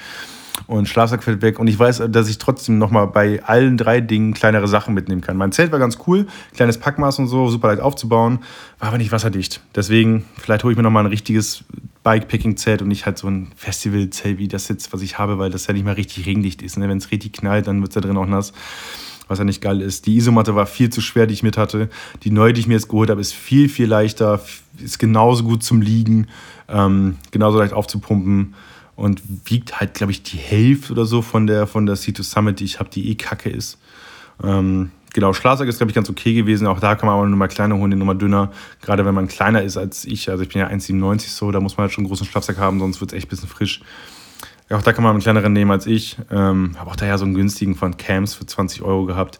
und 0.67 0.87
Schlafsack 0.87 1.23
fällt 1.23 1.41
weg. 1.41 1.59
Und 1.59 1.67
ich 1.67 1.79
weiß, 1.79 2.03
dass 2.09 2.29
ich 2.29 2.37
trotzdem 2.37 2.77
nochmal 2.77 3.07
bei 3.07 3.41
allen 3.43 3.77
drei 3.77 4.01
Dingen 4.01 4.33
kleinere 4.33 4.67
Sachen 4.67 4.93
mitnehmen 4.93 5.21
kann. 5.21 5.37
Mein 5.37 5.51
Zelt 5.51 5.71
war 5.71 5.79
ganz 5.79 5.97
cool, 6.05 6.27
kleines 6.55 6.77
Packmaß 6.77 7.19
und 7.19 7.27
so, 7.27 7.47
super 7.47 7.69
leicht 7.69 7.81
aufzubauen, 7.81 8.39
war 8.79 8.89
aber 8.89 8.97
nicht 8.97 9.11
wasserdicht. 9.11 9.61
Deswegen, 9.75 10.25
vielleicht 10.37 10.63
hole 10.63 10.73
ich 10.73 10.77
mir 10.77 10.83
nochmal 10.83 11.03
ein 11.03 11.09
richtiges 11.09 11.63
Bikepacking-Zelt 12.03 12.81
und 12.81 12.89
nicht 12.89 13.05
halt 13.05 13.17
so 13.17 13.27
ein 13.27 13.51
Festival-Zelt 13.55 14.37
wie 14.37 14.47
das 14.47 14.67
jetzt, 14.67 14.93
was 14.93 15.01
ich 15.01 15.17
habe, 15.17 15.39
weil 15.39 15.49
das 15.49 15.67
ja 15.67 15.73
nicht 15.73 15.85
mehr 15.85 15.97
richtig 15.97 16.25
regendicht 16.25 16.61
ist. 16.61 16.77
Ne? 16.77 16.87
Wenn 16.87 16.97
es 16.97 17.11
richtig 17.11 17.33
knallt, 17.33 17.67
dann 17.67 17.81
wird 17.81 17.91
es 17.91 17.95
da 17.95 18.01
drin 18.01 18.17
auch 18.17 18.27
nass 18.27 18.53
was 19.29 19.39
ja 19.39 19.43
nicht 19.43 19.61
geil 19.61 19.81
ist. 19.81 20.05
Die 20.05 20.15
Isomatte 20.15 20.55
war 20.55 20.65
viel 20.65 20.89
zu 20.89 21.01
schwer, 21.01 21.27
die 21.27 21.33
ich 21.33 21.43
mit 21.43 21.57
hatte. 21.57 21.89
Die 22.23 22.31
neue, 22.31 22.53
die 22.53 22.61
ich 22.61 22.67
mir 22.67 22.75
jetzt 22.75 22.87
geholt 22.87 23.09
habe, 23.09 23.19
ist 23.19 23.33
viel, 23.33 23.67
viel 23.67 23.87
leichter, 23.87 24.41
ist 24.77 24.99
genauso 24.99 25.43
gut 25.43 25.63
zum 25.63 25.81
Liegen, 25.81 26.27
ähm, 26.69 27.17
genauso 27.31 27.59
leicht 27.59 27.73
aufzupumpen 27.73 28.55
und 28.97 29.21
wiegt 29.45 29.79
halt, 29.79 29.93
glaube 29.93 30.11
ich, 30.11 30.23
die 30.23 30.37
Hälfte 30.37 30.91
oder 30.91 31.05
so 31.05 31.21
von 31.21 31.47
der, 31.47 31.67
von 31.67 31.85
der 31.85 31.95
C2 31.95 32.23
Summit, 32.23 32.59
die 32.59 32.65
ich 32.65 32.79
habe, 32.79 32.89
die 32.89 33.09
eh 33.09 33.15
kacke 33.15 33.49
ist. 33.49 33.77
Ähm, 34.43 34.91
genau, 35.13 35.33
Schlafsack 35.33 35.67
ist, 35.67 35.77
glaube 35.77 35.91
ich, 35.91 35.95
ganz 35.95 36.09
okay 36.09 36.33
gewesen. 36.33 36.65
Auch 36.65 36.79
da 36.79 36.95
kann 36.95 37.05
man 37.05 37.13
aber 37.13 37.21
eine 37.21 37.31
Nummer 37.31 37.47
kleiner 37.47 37.75
holen, 37.75 37.91
eine 37.91 37.95
Nummer 37.95 38.15
dünner. 38.15 38.51
Gerade 38.81 39.05
wenn 39.05 39.13
man 39.13 39.27
kleiner 39.27 39.61
ist 39.61 39.77
als 39.77 40.03
ich. 40.03 40.29
Also 40.31 40.41
ich 40.41 40.49
bin 40.49 40.59
ja 40.59 40.67
1,97 40.67 41.29
so, 41.29 41.51
da 41.51 41.59
muss 41.59 41.77
man 41.77 41.83
halt 41.83 41.93
schon 41.93 42.03
einen 42.03 42.09
großen 42.09 42.25
Schlafsack 42.25 42.57
haben, 42.57 42.79
sonst 42.79 42.99
wird 42.99 43.11
es 43.11 43.17
echt 43.17 43.27
ein 43.27 43.29
bisschen 43.29 43.49
frisch. 43.49 43.81
Auch 44.71 44.81
da 44.81 44.91
kann 44.91 45.03
man 45.03 45.11
einen 45.11 45.21
kleineren 45.21 45.53
nehmen 45.53 45.71
als 45.71 45.85
ich. 45.85 46.17
Ähm, 46.31 46.75
habe 46.77 46.89
auch 46.89 46.95
da 46.95 47.05
ja 47.05 47.19
so 47.19 47.25
einen 47.25 47.35
günstigen 47.35 47.75
von 47.75 47.97
Cams 47.97 48.33
für 48.33 48.47
20 48.47 48.81
Euro 48.81 49.05
gehabt. 49.05 49.37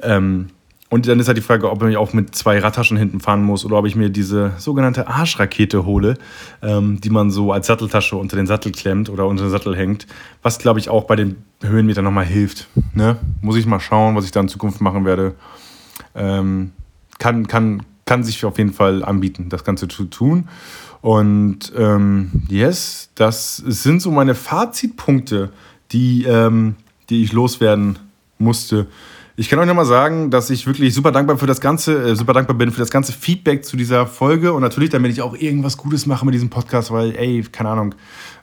Ähm, 0.00 0.46
und 0.88 1.08
dann 1.08 1.18
ist 1.18 1.26
halt 1.26 1.36
die 1.36 1.42
Frage, 1.42 1.70
ob 1.70 1.82
ich 1.82 1.96
auch 1.96 2.12
mit 2.12 2.34
zwei 2.36 2.60
Radtaschen 2.60 2.96
hinten 2.96 3.18
fahren 3.18 3.42
muss 3.42 3.64
oder 3.64 3.76
ob 3.76 3.86
ich 3.86 3.96
mir 3.96 4.08
diese 4.08 4.52
sogenannte 4.58 5.08
Arschrakete 5.08 5.84
hole, 5.84 6.16
ähm, 6.62 7.00
die 7.00 7.10
man 7.10 7.30
so 7.30 7.50
als 7.50 7.66
Satteltasche 7.66 8.16
unter 8.16 8.36
den 8.36 8.46
Sattel 8.46 8.70
klemmt 8.70 9.10
oder 9.10 9.26
unter 9.26 9.44
den 9.44 9.50
Sattel 9.50 9.76
hängt. 9.76 10.06
Was, 10.42 10.58
glaube 10.58 10.78
ich, 10.78 10.88
auch 10.88 11.04
bei 11.04 11.16
den 11.16 11.42
Höhenmetern 11.60 12.04
nochmal 12.04 12.24
hilft. 12.24 12.68
Ne? 12.94 13.16
Muss 13.40 13.56
ich 13.56 13.66
mal 13.66 13.80
schauen, 13.80 14.14
was 14.14 14.24
ich 14.24 14.30
da 14.30 14.40
in 14.40 14.48
Zukunft 14.48 14.80
machen 14.80 15.04
werde. 15.04 15.34
Ähm, 16.14 16.70
kann, 17.18 17.48
kann, 17.48 17.82
kann 18.04 18.22
sich 18.22 18.44
auf 18.44 18.56
jeden 18.56 18.72
Fall 18.72 19.04
anbieten, 19.04 19.48
das 19.48 19.64
Ganze 19.64 19.88
zu 19.88 20.04
tun. 20.04 20.48
Und 21.00 21.72
ähm, 21.76 22.30
yes, 22.48 23.10
das 23.16 23.56
sind 23.56 24.02
so 24.02 24.12
meine 24.12 24.36
Fazitpunkte, 24.36 25.50
die, 25.90 26.24
ähm, 26.24 26.76
die 27.10 27.24
ich 27.24 27.32
loswerden 27.32 27.98
musste 28.38 28.86
Ich 29.38 29.50
kann 29.50 29.58
euch 29.58 29.66
nochmal 29.66 29.84
sagen, 29.84 30.30
dass 30.30 30.48
ich 30.48 30.66
wirklich 30.66 30.94
super 30.94 31.12
dankbar 31.12 31.36
für 31.36 31.46
das 31.46 31.60
ganze, 31.60 32.10
äh, 32.10 32.16
super 32.16 32.32
dankbar 32.32 32.56
bin 32.56 32.70
für 32.70 32.80
das 32.80 32.90
ganze 32.90 33.12
Feedback 33.12 33.66
zu 33.66 33.76
dieser 33.76 34.06
Folge 34.06 34.54
und 34.54 34.62
natürlich, 34.62 34.88
damit 34.88 35.12
ich 35.12 35.20
auch 35.20 35.36
irgendwas 35.36 35.76
Gutes 35.76 36.06
mache 36.06 36.24
mit 36.24 36.34
diesem 36.34 36.48
Podcast, 36.48 36.90
weil, 36.90 37.14
ey, 37.14 37.44
keine 37.52 37.68
Ahnung, 37.68 37.94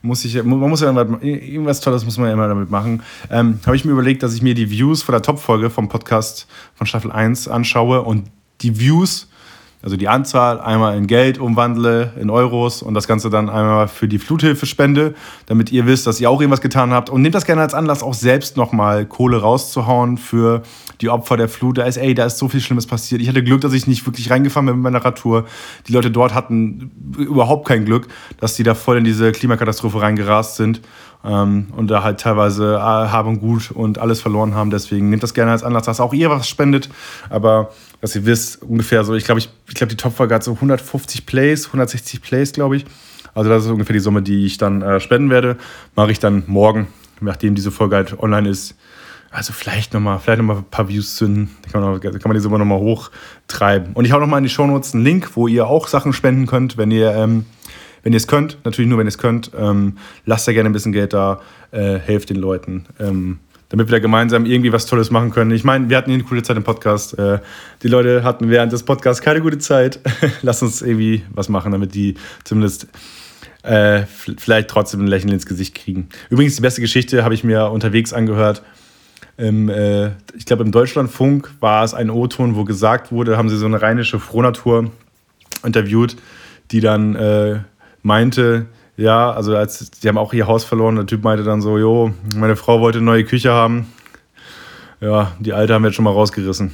muss 0.04 0.24
ich, 0.24 0.36
man 0.44 0.60
muss 0.60 0.82
ja 0.82 0.92
irgendwas 0.92 1.82
Tolles 1.82 2.06
muss 2.06 2.20
man 2.20 2.28
ja 2.28 2.34
immer 2.34 2.48
damit 2.48 2.70
machen. 2.70 3.02
Ähm, 3.32 3.58
Habe 3.66 3.76
ich 3.76 3.86
mir 3.86 3.92
überlegt, 3.92 4.22
dass 4.22 4.36
ich 4.36 4.44
mir 4.44 4.54
die 4.54 4.70
Views 4.70 5.02
von 5.02 5.14
der 5.14 5.24
Top-Folge 5.24 5.72
vom 5.72 5.90
Podcast 5.90 6.46
von 6.76 6.86
Staffel 6.86 7.12
1 7.12 7.48
anschaue 7.48 8.04
und 8.04 8.28
die 8.62 8.80
Views 8.80 9.30
also 9.84 9.98
die 9.98 10.08
Anzahl 10.08 10.62
einmal 10.62 10.98
in 10.98 11.08
Geld 11.08 11.38
umwandle, 11.38 12.14
in 12.20 12.30
Euros 12.30 12.82
und 12.82 12.94
das 12.94 13.06
Ganze 13.06 13.30
dann 13.30 13.50
einmal 13.50 13.90
für 13.90 14.08
die 14.08 14.18
Fluthilfe 14.18 14.66
spende, 14.66 15.14
damit 15.46 15.74
ihr 15.74 15.86
wisst, 15.86 16.08
dass 16.08 16.22
ihr 16.22 16.30
auch 16.30 16.40
irgendwas 16.40 16.62
getan 16.62 16.92
habt. 16.92 17.10
Und 17.10 17.22
nehmt 17.22 17.36
das 17.36 17.46
gerne 17.46 17.62
als 17.62 17.74
Anlass, 17.74 18.02
auch 18.02 18.14
selbst 18.14 18.56
nochmal 18.56 19.06
Kohle 19.06 19.42
rauszuhauen 19.42 20.18
für 20.18 20.64
die 21.02 21.10
Opfer 21.10 21.36
der 21.36 21.50
Flut. 21.50 21.80
Da 21.80 21.84
ist, 21.84 21.98
ey, 21.98 22.14
da 22.14 22.26
ist 22.26 22.38
so 22.38 22.48
viel 22.48 22.62
Schlimmes 22.62 22.88
passiert. 22.88 23.22
Ich 23.22 23.28
hatte 23.28 23.44
Glück, 23.44 23.60
dass 23.60 23.74
ich 23.74 23.86
nicht 23.86 24.06
wirklich 24.06 24.32
reingefahren 24.32 24.66
bin 24.68 24.76
mit 24.76 24.84
meiner 24.84 25.04
Radtour. 25.04 25.46
Die 25.90 25.92
Leute 25.92 26.12
dort 26.12 26.34
hatten 26.34 26.92
überhaupt 27.18 27.68
kein 27.68 27.84
Glück, 27.84 28.08
dass 28.40 28.56
die 28.56 28.64
da 28.64 28.76
voll 28.76 29.00
in 29.00 29.04
diese 29.04 29.34
Klimakatastrophe 29.34 30.02
reingerast 30.02 30.56
sind 30.56 30.80
ähm, 31.26 31.68
und 31.76 31.90
da 31.90 32.04
halt 32.04 32.22
teilweise 32.22 32.76
äh, 32.76 32.80
Hab 32.80 33.26
und 33.26 33.40
Gut 33.40 33.72
und 33.72 34.00
alles 34.00 34.22
verloren 34.22 34.56
haben. 34.56 34.70
Deswegen 34.70 35.10
nehmt 35.10 35.24
das 35.24 35.34
gerne 35.34 35.52
als 35.52 35.64
Anlass, 35.64 35.84
dass 35.84 36.00
auch 36.00 36.14
ihr 36.14 36.30
was 36.30 36.48
spendet. 36.48 36.90
Aber 37.30 37.72
dass 38.04 38.18
ihr 38.18 38.26
wisst, 38.26 38.62
ungefähr 38.62 39.06
so, 39.06 39.14
ich 39.14 39.24
glaube, 39.24 39.40
ich, 39.40 39.50
ich 39.70 39.76
glaub, 39.76 39.88
die 39.88 39.96
Topfolge 39.96 40.36
hat 40.36 40.44
so 40.44 40.52
150 40.52 41.26
Plays, 41.26 41.68
160 41.68 42.22
Plays, 42.22 42.52
glaube 42.52 42.76
ich. 42.76 42.86
Also 43.34 43.50
das 43.50 43.64
ist 43.64 43.72
ungefähr 43.72 43.94
die 43.94 44.02
Summe, 44.02 44.22
die 44.22 44.46
ich 44.46 44.58
dann 44.58 44.82
äh, 44.82 45.00
spenden 45.00 45.30
werde. 45.30 45.56
Mache 45.96 46.12
ich 46.12 46.20
dann 46.20 46.44
morgen, 46.48 46.88
nachdem 47.22 47.56
diese 47.56 47.72
Folge 47.72 47.96
halt 47.96 48.20
online 48.20 48.50
ist. 48.50 48.76
Also 49.32 49.54
vielleicht 49.54 49.94
nochmal, 49.94 50.20
vielleicht 50.20 50.40
noch 50.40 50.46
mal 50.46 50.58
ein 50.58 50.66
paar 50.66 50.90
Views 50.90 51.16
zünden. 51.16 51.56
Da 51.62 51.72
kann 51.72 51.82
man, 51.82 52.02
kann 52.02 52.22
man 52.26 52.34
die 52.34 52.42
Summe 52.42 52.60
nochmal 52.60 52.80
hochtreiben. 52.80 53.94
Und 53.94 54.04
ich 54.04 54.12
hau 54.12 54.20
nochmal 54.20 54.40
in 54.40 54.44
die 54.44 54.50
Shownotes 54.50 54.94
einen 54.94 55.06
Link, 55.06 55.38
wo 55.38 55.48
ihr 55.48 55.68
auch 55.68 55.88
Sachen 55.88 56.12
spenden 56.12 56.46
könnt, 56.46 56.76
wenn 56.76 56.92
ihr 56.92 57.16
ähm, 57.16 57.46
wenn 58.04 58.12
ihr 58.12 58.18
es 58.18 58.28
könnt, 58.28 58.58
natürlich 58.66 58.90
nur, 58.90 59.00
wenn 59.00 59.08
ihr 59.08 59.16
es 59.16 59.18
könnt, 59.18 59.52
ähm, 59.58 59.98
lasst 60.26 60.46
da 60.46 60.52
gerne 60.52 60.70
ein 60.70 60.74
bisschen 60.74 60.92
Geld 60.92 61.14
da, 61.14 61.40
äh, 61.72 62.00
helft 62.00 62.32
den 62.32 62.36
Leuten. 62.36 62.86
Ähm, 63.00 63.40
damit 63.74 63.88
wir 63.88 63.94
da 63.94 64.00
gemeinsam 64.00 64.46
irgendwie 64.46 64.72
was 64.72 64.86
Tolles 64.86 65.10
machen 65.10 65.32
können. 65.32 65.50
Ich 65.50 65.64
meine, 65.64 65.90
wir 65.90 65.98
hatten 65.98 66.12
hier 66.12 66.20
eine 66.20 66.24
coole 66.26 66.44
Zeit 66.44 66.56
im 66.58 66.64
Podcast. 66.64 67.18
Äh, 67.18 67.40
die 67.82 67.88
Leute 67.88 68.24
hatten 68.24 68.52
während 68.52 68.72
des 68.72 68.84
Podcasts 68.84 69.20
keine 69.20 69.42
gute 69.42 69.58
Zeit. 69.58 70.00
Lass 70.44 70.62
uns 70.62 70.84
irgendwie 70.84 71.24
was 71.32 71.50
machen, 71.50 71.72
damit 71.72 71.96
die 71.96 72.14
zumindest 72.44 72.86
äh, 73.64 74.04
vielleicht 74.38 74.70
trotzdem 74.70 75.00
ein 75.00 75.08
Lächeln 75.08 75.34
ins 75.34 75.48
Gesicht 75.48 75.74
kriegen. 75.74 76.08
Übrigens, 76.30 76.56
die 76.56 76.62
beste 76.62 76.82
Geschichte 76.82 77.24
habe 77.24 77.34
ich 77.34 77.44
mir 77.44 77.72
unterwegs 77.72 78.14
angehört. 78.14 78.62
Im, 79.38 79.70
äh, 79.70 80.12
ich 80.38 80.46
glaube, 80.46 80.62
im 80.62 80.72
Deutschlandfunk 80.72 81.50
war 81.60 81.84
es 81.84 81.96
ein 81.96 82.12
O-Ton, 82.12 82.56
wo 82.56 82.66
gesagt 82.66 83.12
wurde, 83.12 83.38
haben 83.38 83.50
sie 83.50 83.58
so 83.58 83.66
eine 83.66 83.82
rheinische 83.82 84.20
Frohnatur 84.20 84.92
interviewt, 85.66 86.16
die 86.70 86.80
dann 86.80 87.16
äh, 87.16 87.62
meinte, 88.04 88.68
ja, 88.98 89.32
also 89.32 89.56
als 89.56 89.92
die 89.92 90.08
haben 90.08 90.18
auch 90.18 90.34
ihr 90.34 90.48
Haus 90.48 90.64
verloren, 90.64 90.96
der 90.96 91.06
Typ 91.06 91.24
meinte 91.24 91.44
dann 91.44 91.62
so, 91.62 91.78
jo, 91.78 92.14
meine 92.36 92.56
Frau 92.56 92.80
wollte 92.80 93.00
eine 93.00 93.06
neue 93.06 93.24
Küche 93.24 93.52
haben. 93.52 93.88
Ja, 95.02 95.34
die 95.40 95.54
alte 95.54 95.74
haben 95.74 95.82
wir 95.82 95.90
jetzt 95.90 95.96
schon 95.96 96.06
mal 96.06 96.12
rausgerissen. 96.12 96.74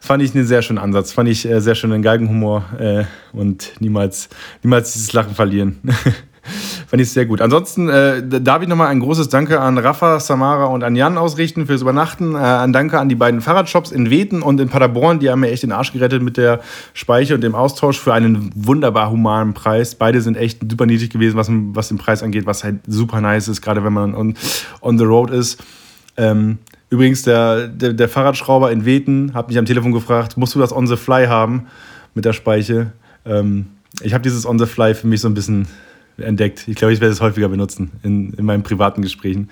Fand 0.00 0.22
ich 0.22 0.34
einen 0.34 0.46
sehr 0.46 0.62
schönen 0.62 0.78
Ansatz, 0.78 1.12
fand 1.12 1.28
ich 1.28 1.48
äh, 1.48 1.60
sehr 1.60 1.74
schönen 1.74 2.02
Galgenhumor 2.02 2.64
äh, 2.78 3.04
und 3.32 3.72
niemals, 3.80 4.28
niemals 4.62 4.92
dieses 4.92 5.12
Lachen 5.12 5.34
verlieren. 5.34 5.78
Fand 6.88 7.00
ich 7.00 7.10
sehr 7.10 7.26
gut. 7.26 7.40
Ansonsten 7.40 7.88
äh, 7.88 8.22
darf 8.22 8.62
ich 8.62 8.68
nochmal 8.68 8.88
ein 8.88 9.00
großes 9.00 9.28
Danke 9.28 9.60
an 9.60 9.78
Rafa, 9.78 10.18
Samara 10.18 10.66
und 10.66 10.82
an 10.82 10.96
Jan 10.96 11.16
ausrichten 11.16 11.66
fürs 11.66 11.82
Übernachten. 11.82 12.34
Äh, 12.34 12.38
ein 12.38 12.72
Danke 12.72 12.98
an 12.98 13.08
die 13.08 13.14
beiden 13.14 13.40
Fahrradshops 13.40 13.92
in 13.92 14.10
Weten 14.10 14.42
und 14.42 14.60
in 14.60 14.68
Paderborn. 14.68 15.20
Die 15.20 15.30
haben 15.30 15.40
mir 15.40 15.50
echt 15.50 15.62
den 15.62 15.72
Arsch 15.72 15.92
gerettet 15.92 16.22
mit 16.22 16.36
der 16.36 16.60
Speiche 16.94 17.34
und 17.34 17.42
dem 17.42 17.54
Austausch 17.54 17.98
für 17.98 18.12
einen 18.12 18.50
wunderbar 18.54 19.10
humanen 19.10 19.54
Preis. 19.54 19.94
Beide 19.94 20.20
sind 20.20 20.36
echt 20.36 20.60
super 20.68 20.86
niedrig 20.86 21.10
gewesen, 21.10 21.36
was, 21.36 21.48
was 21.50 21.88
den 21.88 21.98
Preis 21.98 22.22
angeht, 22.22 22.46
was 22.46 22.64
halt 22.64 22.80
super 22.86 23.20
nice 23.20 23.48
ist, 23.48 23.62
gerade 23.62 23.84
wenn 23.84 23.92
man 23.92 24.14
on, 24.14 24.34
on 24.80 24.98
the 24.98 25.04
road 25.04 25.30
ist. 25.30 25.62
Ähm, 26.16 26.58
übrigens, 26.90 27.22
der, 27.22 27.68
der, 27.68 27.92
der 27.92 28.08
Fahrradschrauber 28.08 28.72
in 28.72 28.84
Weten 28.84 29.32
hat 29.34 29.48
mich 29.48 29.58
am 29.58 29.64
Telefon 29.64 29.92
gefragt, 29.92 30.36
musst 30.36 30.54
du 30.54 30.58
das 30.58 30.72
on 30.72 30.86
the 30.86 30.96
fly 30.96 31.26
haben 31.26 31.66
mit 32.14 32.24
der 32.24 32.32
Speiche? 32.32 32.92
Ähm, 33.24 33.66
ich 34.02 34.12
habe 34.14 34.22
dieses 34.22 34.44
on 34.44 34.58
the 34.58 34.66
fly 34.66 34.94
für 34.94 35.06
mich 35.06 35.20
so 35.20 35.28
ein 35.28 35.34
bisschen 35.34 35.68
entdeckt. 36.22 36.66
Ich 36.66 36.76
glaube, 36.76 36.92
ich 36.92 37.00
werde 37.00 37.12
es 37.12 37.20
häufiger 37.20 37.48
benutzen 37.48 37.90
in, 38.02 38.32
in 38.34 38.44
meinen 38.44 38.62
privaten 38.62 39.02
Gesprächen. 39.02 39.50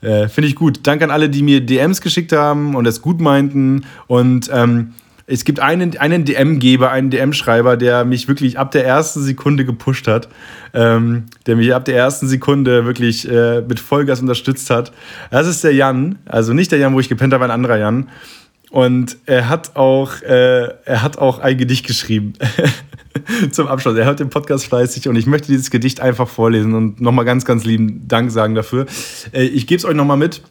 Äh, 0.00 0.28
Finde 0.28 0.48
ich 0.48 0.54
gut. 0.54 0.80
Danke 0.84 1.04
an 1.04 1.10
alle, 1.10 1.28
die 1.28 1.42
mir 1.42 1.60
DMs 1.60 2.00
geschickt 2.00 2.32
haben 2.32 2.74
und 2.74 2.86
es 2.86 3.02
gut 3.02 3.20
meinten. 3.20 3.84
Und 4.06 4.50
ähm, 4.52 4.94
es 5.26 5.44
gibt 5.44 5.60
einen, 5.60 5.96
einen 5.96 6.24
DM-Geber, 6.24 6.90
einen 6.90 7.10
DM-Schreiber, 7.10 7.76
der 7.76 8.04
mich 8.04 8.28
wirklich 8.28 8.58
ab 8.58 8.72
der 8.72 8.84
ersten 8.84 9.22
Sekunde 9.22 9.64
gepusht 9.64 10.06
hat, 10.06 10.28
ähm, 10.74 11.24
der 11.46 11.56
mich 11.56 11.74
ab 11.74 11.86
der 11.86 11.96
ersten 11.96 12.28
Sekunde 12.28 12.84
wirklich 12.84 13.28
äh, 13.30 13.62
mit 13.62 13.80
Vollgas 13.80 14.20
unterstützt 14.20 14.68
hat. 14.68 14.92
Das 15.30 15.46
ist 15.46 15.64
der 15.64 15.72
Jan, 15.72 16.18
also 16.26 16.52
nicht 16.52 16.72
der 16.72 16.78
Jan, 16.78 16.94
wo 16.94 17.00
ich 17.00 17.08
gepennt 17.08 17.32
habe, 17.32 17.44
ein 17.44 17.50
anderer 17.50 17.78
Jan. 17.78 18.08
Und 18.74 19.18
er 19.26 19.48
hat 19.48 19.76
auch, 19.76 20.20
äh, 20.22 20.64
er 20.84 21.00
hat 21.00 21.16
auch 21.18 21.38
ein 21.38 21.56
Gedicht 21.56 21.86
geschrieben 21.86 22.32
zum 23.52 23.68
Abschluss. 23.68 23.96
Er 23.96 24.04
hört 24.04 24.18
den 24.18 24.30
Podcast 24.30 24.66
fleißig 24.66 25.06
und 25.06 25.14
ich 25.14 25.26
möchte 25.26 25.46
dieses 25.46 25.70
Gedicht 25.70 26.00
einfach 26.00 26.26
vorlesen 26.26 26.74
und 26.74 27.00
nochmal 27.00 27.24
ganz, 27.24 27.44
ganz 27.44 27.64
lieben 27.64 28.08
Dank 28.08 28.32
sagen 28.32 28.56
dafür. 28.56 28.86
Äh, 29.30 29.44
ich 29.44 29.68
gebe 29.68 29.78
es 29.78 29.84
euch 29.84 29.94
nochmal 29.94 30.16
mit. 30.16 30.42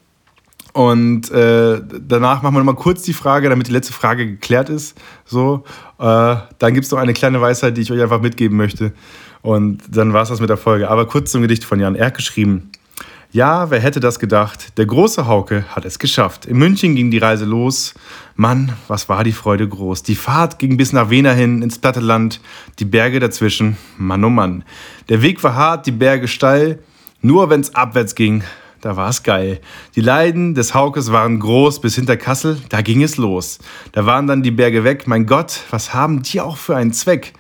Und 0.71 1.32
äh, 1.32 1.82
danach 1.99 2.41
machen 2.43 2.55
wir 2.55 2.59
nochmal 2.59 2.76
kurz 2.76 3.01
die 3.01 3.11
Frage, 3.11 3.49
damit 3.49 3.67
die 3.67 3.74
letzte 3.74 3.91
Frage 3.91 4.26
geklärt 4.26 4.69
ist. 4.69 4.97
So, 5.26 5.65
äh, 5.99 6.03
dann 6.59 6.74
gibt 6.74 6.86
es 6.86 6.91
noch 6.91 6.99
eine 6.99 7.11
kleine 7.11 7.41
Weisheit, 7.41 7.76
die 7.76 7.82
ich 7.82 7.91
euch 7.91 8.01
einfach 8.01 8.21
mitgeben 8.21 8.55
möchte. 8.55 8.93
Und 9.41 9.82
dann 9.89 10.13
war 10.13 10.24
es 10.24 10.30
das 10.30 10.39
mit 10.39 10.49
der 10.49 10.55
Folge. 10.55 10.89
Aber 10.89 11.07
kurz 11.07 11.34
zum 11.34 11.41
Gedicht 11.41 11.65
von 11.65 11.78
Jan. 11.78 11.95
Er 11.95 12.05
hat 12.05 12.15
geschrieben: 12.15 12.71
ja, 13.34 13.72
wer 13.72 13.80
hätte 13.80 14.00
das 14.00 14.20
gedacht? 14.20 14.78
Der 14.78 14.86
große 14.86 15.26
Hauke 15.26 15.66
hat 15.70 15.86
es 15.86 15.98
geschafft. 15.98 16.46
In 16.46 16.58
München 16.58 16.96
ging 16.96 17.10
die 17.10 17.18
Reise 17.18 17.46
los. 17.46 17.96
Mann, 18.36 18.74
was 18.88 19.10
war 19.10 19.24
die 19.24 19.32
Freude 19.32 19.68
groß. 19.68 20.04
Die 20.04 20.14
Fahrt 20.14 20.60
ging 20.60 20.78
bis 20.78 20.94
nach 20.94 21.10
Wiener 21.10 21.34
hin, 21.34 21.64
ins 21.64 21.80
platte 21.80 22.00
Land. 22.00 22.40
Die 22.78 22.86
Berge 22.86 23.20
dazwischen, 23.20 23.78
Mann 23.98 24.24
oh 24.24 24.30
Mann. 24.30 24.64
Der 25.10 25.24
Weg 25.24 25.44
war 25.44 25.56
hart, 25.56 25.88
die 25.88 25.92
Berge 25.92 26.28
steil. 26.28 26.78
Nur 27.22 27.50
wenn's 27.50 27.74
abwärts 27.74 28.14
ging, 28.14 28.44
da 28.82 28.98
war's 28.98 29.24
geil. 29.24 29.62
Die 29.96 30.02
Leiden 30.02 30.54
des 30.54 30.76
Haukes 30.76 31.12
waren 31.12 31.40
groß 31.40 31.82
bis 31.82 31.96
hinter 31.96 32.18
Kassel, 32.18 32.60
da 32.70 32.82
ging 32.82 33.02
es 33.02 33.18
los. 33.18 33.58
Da 33.94 34.06
waren 34.06 34.28
dann 34.28 34.44
die 34.44 34.52
Berge 34.52 34.84
weg. 34.84 35.08
Mein 35.08 35.26
Gott, 35.26 35.62
was 35.72 35.96
haben 35.96 36.22
die 36.22 36.40
auch 36.40 36.58
für 36.58 36.76
einen 36.76 36.94
Zweck? 36.94 37.34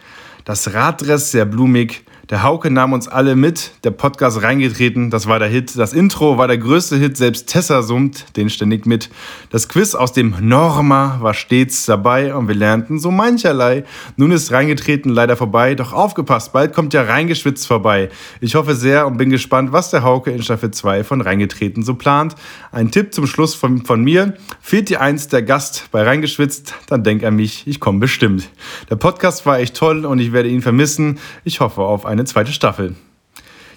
Das 0.43 0.73
Raddress 0.73 1.29
sehr 1.29 1.45
blumig, 1.45 2.03
der 2.29 2.41
Hauke 2.41 2.71
nahm 2.71 2.93
uns 2.93 3.09
alle 3.09 3.35
mit, 3.35 3.71
der 3.83 3.91
Podcast 3.91 4.41
reingetreten, 4.41 5.09
das 5.09 5.27
war 5.27 5.39
der 5.39 5.49
Hit. 5.49 5.77
Das 5.77 5.91
Intro 5.91 6.37
war 6.37 6.47
der 6.47 6.57
größte 6.57 6.95
Hit, 6.95 7.17
selbst 7.17 7.47
Tessa 7.47 7.81
summt 7.81 8.37
den 8.37 8.49
ständig 8.49 8.85
mit. 8.85 9.09
Das 9.49 9.67
Quiz 9.67 9.93
aus 9.93 10.13
dem 10.13 10.33
Norma 10.39 11.17
war 11.19 11.33
stets 11.33 11.85
dabei 11.85 12.33
und 12.33 12.47
wir 12.47 12.55
lernten 12.55 12.97
so 12.97 13.11
mancherlei. 13.11 13.83
Nun 14.15 14.31
ist 14.31 14.53
reingetreten 14.53 15.11
leider 15.11 15.35
vorbei, 15.35 15.75
doch 15.75 15.91
aufgepasst, 15.91 16.53
bald 16.53 16.73
kommt 16.73 16.93
ja 16.93 17.03
reingeschwitzt 17.03 17.67
vorbei. 17.67 18.09
Ich 18.39 18.55
hoffe 18.55 18.73
sehr 18.73 19.05
und 19.05 19.17
bin 19.17 19.29
gespannt, 19.29 19.73
was 19.73 19.91
der 19.91 20.03
Hauke 20.03 20.31
in 20.31 20.41
Staffel 20.41 20.71
2 20.71 21.03
von 21.03 21.19
reingetreten 21.19 21.83
so 21.83 21.95
plant. 21.95 22.35
Ein 22.71 22.89
Tipp 22.89 23.13
zum 23.13 23.27
Schluss 23.27 23.53
von, 23.53 23.83
von 23.83 24.01
mir. 24.01 24.35
Fehlt 24.61 24.87
dir 24.87 25.01
eins 25.01 25.27
der 25.27 25.41
Gast 25.41 25.89
bei 25.91 26.03
reingeschwitzt, 26.03 26.73
dann 26.87 27.03
denk 27.03 27.25
an 27.25 27.35
mich, 27.35 27.67
ich 27.67 27.81
komme 27.81 27.99
bestimmt. 27.99 28.49
Der 28.89 28.95
Podcast 28.95 29.45
war 29.45 29.59
echt 29.59 29.75
toll 29.75 30.05
und 30.05 30.19
ich 30.19 30.31
werde 30.31 30.47
ihn 30.47 30.61
vermissen. 30.61 31.19
Ich 31.43 31.59
hoffe 31.59 31.81
auf 31.81 32.05
ein 32.05 32.12
eine 32.13 32.25
zweite 32.25 32.51
Staffel. 32.51 32.95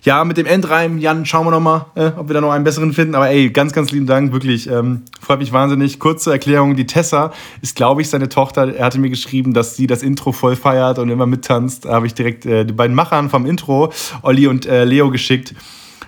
Ja, 0.03 0.25
mit 0.25 0.37
dem 0.37 0.47
Endreim, 0.47 0.99
Jan, 0.99 1.27
schauen 1.27 1.47
wir 1.47 1.51
nochmal, 1.51 1.87
äh, 1.97 2.13
ob 2.17 2.29
wir 2.29 2.35
da 2.35 2.41
noch 2.41 2.53
einen 2.53 2.63
besseren 2.63 2.93
finden. 2.93 3.17
Aber 3.17 3.29
ey, 3.29 3.51
ganz, 3.51 3.73
ganz 3.73 3.91
lieben 3.91 4.07
Dank, 4.07 4.33
wirklich. 4.33 4.71
Ähm, 4.71 5.03
freut 5.21 5.41
mich 5.41 5.53
wahnsinnig. 5.53 5.99
Kurze 5.99 6.31
Erklärung: 6.31 6.77
Die 6.77 6.87
Tessa 6.87 7.33
ist, 7.61 7.75
glaube 7.75 8.03
ich, 8.03 8.09
seine 8.09 8.29
Tochter. 8.29 8.73
Er 8.73 8.85
hatte 8.85 9.01
mir 9.01 9.11
geschrieben, 9.11 9.53
dass 9.53 9.75
sie 9.75 9.89
das 9.89 10.05
Intro 10.05 10.31
voll 10.31 10.55
feiert 10.55 11.01
und 11.01 11.09
immer 11.09 11.27
mittanzt. 11.27 11.87
Da 11.87 11.95
habe 11.95 12.07
ich 12.07 12.15
direkt 12.15 12.47
äh, 12.47 12.65
die 12.65 12.73
beiden 12.73 12.95
Machern 12.95 13.31
vom 13.31 13.47
Intro, 13.47 13.93
Olli 14.23 14.47
und 14.47 14.65
äh, 14.67 14.85
Leo, 14.85 15.11
geschickt. 15.11 15.55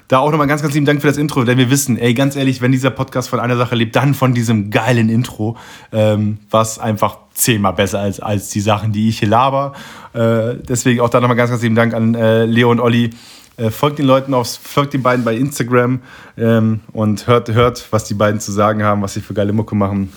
Da 0.09 0.21
auch 0.21 0.31
nochmal 0.31 0.47
ganz, 0.47 0.63
ganz 0.63 0.73
lieben 0.73 0.87
Dank 0.87 1.03
für 1.03 1.07
das 1.07 1.19
Intro, 1.19 1.45
denn 1.45 1.59
wir 1.59 1.71
wissen, 1.71 1.99
ey, 1.99 2.15
ganz 2.15 2.35
ehrlich, 2.35 2.63
wenn 2.63 2.73
dieser 2.73 2.89
Podcast 2.89 3.29
von 3.29 3.41
einer 3.41 3.59
Sache 3.59 3.75
lebt, 3.75 3.95
dann 3.95 4.15
von 4.15 4.33
diesem 4.33 4.71
geilen 4.71 5.11
Intro, 5.11 5.59
ähm, 5.93 6.39
was 6.51 6.79
einfach 6.79 7.19
zehnmal 7.35 7.75
besser 7.75 8.01
als, 8.01 8.19
als 8.19 8.49
die 8.49 8.61
Sachen, 8.61 8.93
die 8.93 9.11
ich 9.11 9.19
hier 9.19 9.29
laber. 9.29 9.75
Äh, 10.15 10.55
deswegen 10.67 11.01
auch 11.01 11.11
da 11.11 11.21
nochmal 11.21 11.37
ganz, 11.37 11.51
ganz 11.51 11.63
lieben 11.63 11.75
Dank 11.75 11.93
an 11.93 12.15
äh, 12.15 12.47
Leo 12.47 12.71
und 12.71 12.81
Olli. 12.81 13.11
Äh, 13.59 13.71
folgt 13.71 13.99
den 13.99 14.07
Leuten 14.07 14.33
auf, 14.33 14.49
folgt 14.49 14.95
den 14.95 15.03
beiden 15.03 15.27
bei 15.27 15.35
Instagram 15.35 16.01
ähm, 16.39 16.81
und 16.93 17.27
hört, 17.27 17.51
hört, 17.51 17.87
was 17.91 18.05
die 18.05 18.15
beiden 18.15 18.41
zu 18.41 18.51
sagen 18.51 18.83
haben, 18.83 19.03
was 19.03 19.13
sie 19.13 19.21
für 19.21 19.35
geile 19.35 19.53
Mucke 19.53 19.75
machen. 19.75 20.11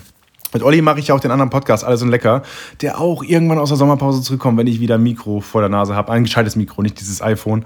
Mit 0.54 0.64
Olli 0.64 0.82
mache 0.82 1.00
ich 1.00 1.12
auch 1.12 1.20
den 1.20 1.32
anderen 1.32 1.50
Podcast, 1.50 1.84
Alles 1.84 2.02
und 2.02 2.10
Lecker, 2.10 2.44
der 2.82 3.00
auch 3.00 3.24
irgendwann 3.24 3.58
aus 3.58 3.70
der 3.70 3.78
Sommerpause 3.78 4.22
zurückkommt, 4.22 4.58
wenn 4.58 4.68
ich 4.68 4.80
wieder 4.80 4.96
ein 4.96 5.04
Mikro 5.04 5.42
vor 5.42 5.62
der 5.62 5.70
Nase 5.70 5.96
habe. 5.96 6.12
Ein 6.12 6.24
gescheites 6.24 6.56
Mikro, 6.56 6.82
nicht 6.82 7.00
dieses 7.00 7.22
iPhone. 7.22 7.66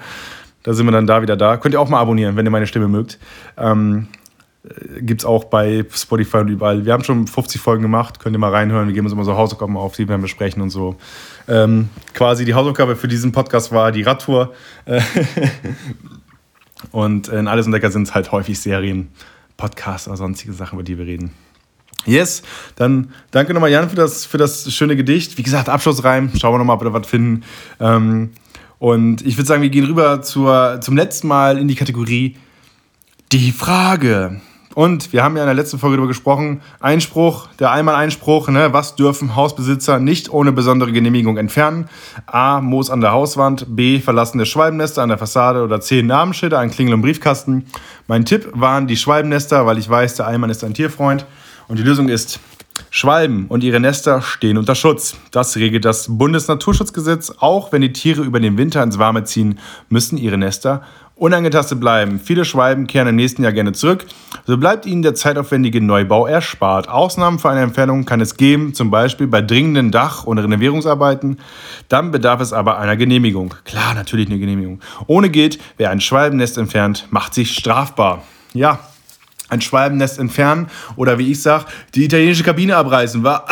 Da 0.65 0.73
sind 0.73 0.87
wir 0.87 0.91
dann 0.91 1.05
da 1.05 1.21
wieder 1.21 1.37
da. 1.37 1.57
Könnt 1.57 1.75
ihr 1.75 1.79
auch 1.79 1.89
mal 1.89 1.99
abonnieren, 1.99 2.35
wenn 2.35 2.45
ihr 2.47 2.49
meine 2.49 2.65
Stimme 2.65 2.87
mögt. 2.87 3.19
Ähm, 3.55 4.07
äh, 4.63 4.99
gibt 5.01 5.21
es 5.21 5.25
auch 5.25 5.43
bei 5.43 5.85
Spotify 5.93 6.37
und 6.37 6.47
überall. 6.47 6.85
Wir 6.87 6.93
haben 6.93 7.03
schon 7.03 7.27
50 7.27 7.61
Folgen 7.61 7.83
gemacht, 7.83 8.19
könnt 8.19 8.35
ihr 8.35 8.39
mal 8.39 8.49
reinhören. 8.49 8.87
Wir 8.87 8.95
geben 8.95 9.05
uns 9.05 9.13
immer 9.13 9.23
so 9.23 9.37
Hausaufgaben 9.37 9.77
auf, 9.77 9.95
die 9.95 10.09
wir 10.09 10.17
besprechen 10.17 10.63
und 10.63 10.71
so. 10.71 10.95
Ähm, 11.47 11.89
quasi 12.15 12.45
die 12.45 12.55
Hausaufgabe 12.55 12.95
für 12.95 13.07
diesen 13.07 13.31
Podcast 13.31 13.71
war 13.71 13.91
die 13.91 14.01
Radtour. 14.01 14.55
und 16.91 17.27
in 17.27 17.47
Alles 17.47 17.67
Entdecker 17.67 17.91
sind 17.91 18.07
es 18.07 18.15
halt 18.15 18.31
häufig 18.31 18.59
Serien, 18.59 19.09
Podcasts 19.57 20.07
oder 20.07 20.17
sonstige 20.17 20.53
Sachen, 20.53 20.79
über 20.79 20.83
die 20.83 20.97
wir 20.97 21.05
reden. 21.05 21.29
Yes, 22.07 22.41
dann 22.75 23.13
danke 23.29 23.53
nochmal 23.53 23.69
Jan 23.69 23.87
für 23.87 23.95
das, 23.95 24.25
für 24.25 24.39
das 24.39 24.73
schöne 24.73 24.95
Gedicht. 24.95 25.37
Wie 25.37 25.43
gesagt, 25.43 25.69
Abschlussreim. 25.69 26.31
Schauen 26.35 26.55
wir 26.55 26.57
nochmal, 26.57 26.77
ob 26.77 26.81
wir 26.81 26.89
da 26.89 26.99
was 26.99 27.07
finden. 27.07 27.43
Ähm, 27.79 28.31
und 28.79 29.25
ich 29.25 29.37
würde 29.37 29.47
sagen, 29.47 29.61
wir 29.61 29.69
gehen 29.69 29.85
rüber 29.85 30.21
zur, 30.21 30.79
zum 30.81 30.95
letzten 30.95 31.27
Mal 31.27 31.57
in 31.57 31.67
die 31.67 31.75
Kategorie 31.75 32.37
Die 33.31 33.51
Frage. 33.51 34.41
Und 34.75 35.13
wir 35.13 35.23
haben 35.23 35.37
ja 35.37 35.43
in 35.43 35.47
der 35.47 35.55
letzten 35.55 35.79
Folge 35.79 35.95
darüber 35.95 36.09
gesprochen, 36.09 36.61
Einspruch, 36.81 37.47
der 37.59 37.71
Einmal-Einspruch, 37.71 38.49
ne, 38.49 38.73
was 38.73 38.97
dürfen 38.97 39.33
Hausbesitzer 39.33 39.99
nicht 39.99 40.29
ohne 40.29 40.51
besondere 40.51 40.91
Genehmigung 40.91 41.37
entfernen? 41.37 41.87
A. 42.25 42.59
Moos 42.59 42.89
an 42.89 42.99
der 42.99 43.13
Hauswand, 43.13 43.67
B. 43.69 44.01
verlassene 44.01 44.45
Schwalbennester 44.45 45.01
an 45.01 45.07
der 45.07 45.17
Fassade 45.17 45.63
oder 45.63 45.79
C. 45.79 46.03
Namensschilder 46.03 46.59
an 46.59 46.71
Klingel 46.71 46.93
und 46.93 47.01
Briefkasten. 47.01 47.65
Mein 48.07 48.25
Tipp 48.25 48.49
waren 48.53 48.85
die 48.85 48.97
Schwalbennester, 48.97 49.65
weil 49.65 49.77
ich 49.77 49.89
weiß, 49.89 50.15
der 50.15 50.27
Einmann 50.27 50.49
ist 50.49 50.61
ein 50.65 50.73
Tierfreund. 50.73 51.25
Und 51.69 51.79
die 51.79 51.83
Lösung 51.83 52.09
ist, 52.09 52.41
Schwalben 52.89 53.45
und 53.47 53.63
ihre 53.63 53.79
Nester 53.79 54.21
stehen 54.21 54.57
unter 54.57 54.75
Schutz. 54.75 55.15
Das 55.31 55.55
regelt 55.55 55.85
das 55.85 56.07
Bundesnaturschutzgesetz. 56.09 57.33
Auch 57.39 57.71
wenn 57.71 57.81
die 57.81 57.93
Tiere 57.93 58.21
über 58.21 58.39
den 58.39 58.57
Winter 58.57 58.83
ins 58.83 58.97
Warme 58.97 59.23
ziehen, 59.23 59.59
müssen 59.89 60.17
ihre 60.17 60.37
Nester 60.37 60.81
unangetastet 61.15 61.79
bleiben. 61.79 62.19
Viele 62.19 62.45
Schwalben 62.45 62.87
kehren 62.87 63.07
im 63.07 63.15
nächsten 63.15 63.43
Jahr 63.43 63.53
gerne 63.53 63.71
zurück. 63.71 64.05
So 64.45 64.57
bleibt 64.57 64.85
ihnen 64.85 65.01
der 65.01 65.15
zeitaufwendige 65.15 65.81
Neubau 65.81 66.27
erspart. 66.27 66.89
Ausnahmen 66.89 67.39
für 67.39 67.49
eine 67.49 67.61
Entfernung 67.61 68.05
kann 68.05 68.21
es 68.21 68.37
geben, 68.37 68.73
zum 68.73 68.91
Beispiel 68.91 69.27
bei 69.27 69.41
dringenden 69.41 69.91
Dach- 69.91 70.25
und 70.25 70.37
Renovierungsarbeiten. 70.37 71.37
Dann 71.87 72.11
bedarf 72.11 72.41
es 72.41 72.53
aber 72.53 72.77
einer 72.79 72.97
Genehmigung. 72.97 73.55
Klar, 73.63 73.93
natürlich 73.93 74.27
eine 74.27 74.39
Genehmigung. 74.39 74.81
Ohne 75.07 75.29
geht, 75.29 75.59
wer 75.77 75.89
ein 75.89 76.01
Schwalbennest 76.01 76.57
entfernt, 76.57 77.07
macht 77.11 77.33
sich 77.33 77.55
strafbar. 77.55 78.23
Ja, 78.53 78.79
ein 79.55 79.61
Schwalbennest 79.61 80.19
entfernen 80.19 80.67
oder 80.95 81.17
wie 81.17 81.31
ich 81.31 81.41
sage, 81.41 81.65
die 81.93 82.05
italienische 82.05 82.43
Kabine 82.43 82.75
abreißen. 82.77 83.23
War 83.23 83.47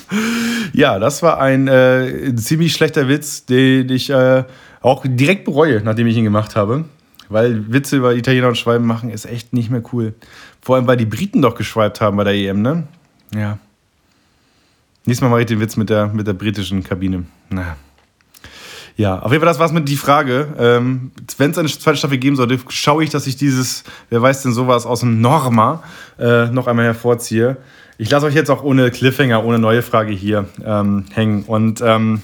ja, 0.72 0.98
das 0.98 1.22
war 1.22 1.40
ein 1.40 1.68
äh, 1.68 2.34
ziemlich 2.36 2.72
schlechter 2.72 3.08
Witz, 3.08 3.46
den 3.46 3.88
ich 3.88 4.10
äh, 4.10 4.44
auch 4.80 5.04
direkt 5.06 5.44
bereue, 5.44 5.82
nachdem 5.82 6.06
ich 6.06 6.16
ihn 6.16 6.24
gemacht 6.24 6.56
habe. 6.56 6.84
Weil 7.28 7.72
Witze 7.72 7.96
über 7.96 8.14
Italiener 8.14 8.48
und 8.48 8.58
Schwalben 8.58 8.86
machen 8.86 9.10
ist 9.10 9.24
echt 9.24 9.52
nicht 9.52 9.70
mehr 9.70 9.82
cool. 9.92 10.14
Vor 10.62 10.76
allem, 10.76 10.86
weil 10.86 10.96
die 10.96 11.06
Briten 11.06 11.42
doch 11.42 11.56
geschwalbt 11.56 12.00
haben 12.00 12.16
bei 12.16 12.24
der 12.24 12.34
EM, 12.34 12.62
ne? 12.62 12.84
Ja. 13.34 13.58
Nächstes 15.04 15.22
Mal 15.22 15.30
mache 15.30 15.40
ich 15.40 15.46
den 15.46 15.60
Witz 15.60 15.76
mit 15.76 15.90
der, 15.90 16.08
mit 16.08 16.26
der 16.26 16.34
britischen 16.34 16.84
Kabine. 16.84 17.24
Naja. 17.50 17.76
Ja, 18.96 19.18
auf 19.18 19.30
jeden 19.30 19.42
Fall, 19.42 19.50
das 19.50 19.58
war's 19.58 19.72
mit 19.72 19.88
die 19.88 19.96
Frage. 19.96 20.48
Ähm, 20.58 21.10
Wenn 21.36 21.50
es 21.50 21.58
eine 21.58 21.68
zweite 21.68 21.98
Staffel 21.98 22.16
geben 22.16 22.34
sollte, 22.34 22.58
schaue 22.68 23.04
ich, 23.04 23.10
dass 23.10 23.26
ich 23.26 23.36
dieses, 23.36 23.84
wer 24.08 24.22
weiß 24.22 24.42
denn 24.42 24.54
sowas 24.54 24.86
aus 24.86 25.00
dem 25.00 25.20
Norma 25.20 25.82
äh, 26.18 26.46
noch 26.46 26.66
einmal 26.66 26.86
hervorziehe. 26.86 27.58
Ich 27.98 28.10
lasse 28.10 28.26
euch 28.26 28.34
jetzt 28.34 28.50
auch 28.50 28.62
ohne 28.62 28.90
Cliffhanger, 28.90 29.44
ohne 29.44 29.58
neue 29.58 29.82
Frage 29.82 30.12
hier 30.12 30.46
ähm, 30.64 31.04
hängen. 31.12 31.44
Und 31.44 31.82
ähm, 31.82 32.22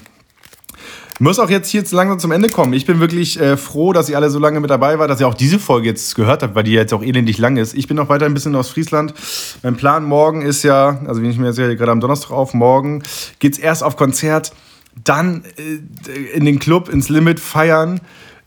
muss 1.19 1.37
auch 1.37 1.49
jetzt 1.49 1.69
hier 1.69 1.83
langsam 1.91 2.17
zum 2.17 2.31
Ende 2.31 2.49
kommen. 2.49 2.73
Ich 2.73 2.87
bin 2.87 2.99
wirklich 2.99 3.39
äh, 3.39 3.55
froh, 3.55 3.93
dass 3.93 4.09
ihr 4.09 4.17
alle 4.17 4.31
so 4.31 4.39
lange 4.39 4.59
mit 4.59 4.71
dabei 4.71 4.97
wart, 4.97 5.11
dass 5.11 5.19
ihr 5.19 5.27
auch 5.27 5.35
diese 5.35 5.59
Folge 5.59 5.89
jetzt 5.89 6.15
gehört 6.15 6.41
habt, 6.41 6.55
weil 6.55 6.63
die 6.63 6.71
jetzt 6.71 6.91
auch 6.91 7.03
elendig 7.03 7.37
lang 7.37 7.57
ist. 7.57 7.75
Ich 7.75 7.87
bin 7.87 7.97
noch 7.97 8.09
weiter 8.09 8.25
ein 8.25 8.33
bisschen 8.33 8.55
aus 8.55 8.69
Friesland. 8.69 9.13
Mein 9.61 9.75
Plan 9.75 10.03
morgen 10.05 10.41
ist 10.41 10.63
ja, 10.63 10.99
also 11.05 11.21
wenn 11.21 11.29
ich 11.29 11.37
mir 11.37 11.47
jetzt 11.47 11.57
gerade 11.57 11.91
am 11.91 11.99
Donnerstag 11.99 12.31
auf, 12.31 12.55
morgen 12.55 13.03
geht's 13.37 13.59
erst 13.59 13.83
auf 13.83 13.95
Konzert 13.95 14.53
dann 15.03 15.43
äh, 15.57 16.35
in 16.35 16.45
den 16.45 16.59
Club, 16.59 16.89
ins 16.89 17.09
Limit 17.09 17.39
feiern. 17.39 18.01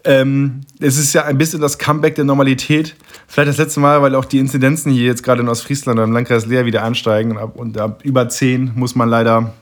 Ähm, 0.05 0.61
es 0.79 0.97
ist 0.99 1.13
ja 1.13 1.25
ein 1.25 1.37
bisschen 1.37 1.61
das 1.61 1.79
Comeback 1.79 2.15
der 2.15 2.25
Normalität. 2.25 2.95
Vielleicht 3.27 3.49
das 3.49 3.59
letzte 3.59 3.81
Mal, 3.81 4.03
weil 4.03 4.15
auch 4.15 4.25
die 4.25 4.39
Inzidenzen 4.39 4.93
hier 4.93 5.07
jetzt 5.07 5.23
gerade 5.23 5.43
in 5.43 5.49
Ostfriesland 5.49 5.99
oder 5.99 6.05
im 6.05 6.13
Landkreis 6.13 6.47
Leer 6.47 6.65
wieder 6.65 6.85
ansteigen. 6.85 7.33
Und 7.33 7.39
ab, 7.39 7.57
und 7.57 7.79
ab 7.79 8.01
über 8.05 8.29
10 8.29 8.73
muss 8.77 8.95
man 8.95 9.09
leider 9.09 9.53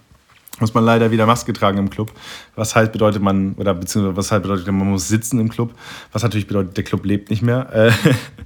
muss 0.61 0.73
man 0.73 0.85
leider 0.85 1.11
wieder 1.11 1.27
Maske 1.27 1.53
tragen 1.53 1.79
im 1.79 1.91
Club. 1.91 2.13
Was 2.55 2.77
halt 2.77 2.93
bedeutet 2.93 3.21
man, 3.23 3.55
oder 3.55 3.75
beziehungsweise 3.75 4.17
was 4.17 4.31
halt 4.31 4.43
bedeutet, 4.43 4.67
man 4.67 4.89
muss 4.89 5.09
sitzen 5.09 5.41
im 5.41 5.49
Club. 5.49 5.75
Was 6.13 6.23
natürlich 6.23 6.47
bedeutet, 6.47 6.77
der 6.77 6.85
Club 6.85 7.05
lebt 7.05 7.31
nicht 7.31 7.43
mehr. 7.43 7.73
Äh, 7.73 7.91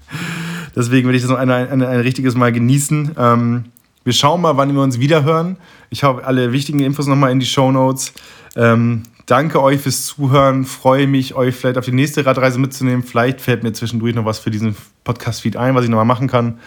deswegen 0.77 1.07
will 1.09 1.15
ich 1.15 1.23
das 1.23 1.31
noch 1.31 1.39
ein, 1.39 1.51
ein, 1.51 1.83
ein 1.83 2.01
richtiges 2.01 2.35
Mal 2.35 2.51
genießen. 2.53 3.13
Ähm, 3.19 3.65
wir 4.09 4.15
schauen 4.15 4.41
mal, 4.41 4.57
wann 4.57 4.75
wir 4.75 4.81
uns 4.81 4.99
wieder 4.99 5.23
hören. 5.23 5.59
Ich 5.91 6.03
habe 6.03 6.25
alle 6.25 6.51
wichtigen 6.51 6.81
Infos 6.81 7.07
nochmal 7.07 7.31
in 7.31 7.41
die 7.41 7.47
Show 7.47 7.71
Notes. 7.71 8.15
Ähm, 8.57 9.03
danke 9.27 9.63
euch 9.63 9.83
fürs 9.83 10.07
Zuhören. 10.07 10.65
Freue 10.65 11.07
mich, 11.07 11.35
euch 11.35 11.55
vielleicht 11.55 11.77
auf 11.77 11.85
die 11.85 11.93
nächste 11.93 12.25
Radreise 12.25 12.59
mitzunehmen. 12.59 13.03
Vielleicht 13.03 13.43
fällt 13.43 13.63
mir 13.63 13.75
zwischendurch 13.75 14.15
noch 14.15 14.25
was 14.25 14.39
für 14.39 14.51
diesen 14.51 14.75
Podcast-Feed 15.05 15.59
ein, 15.59 15.75
was 15.75 15.85
ich 15.85 15.91
nochmal 15.91 16.07
machen 16.07 16.27
kann. 16.27 16.59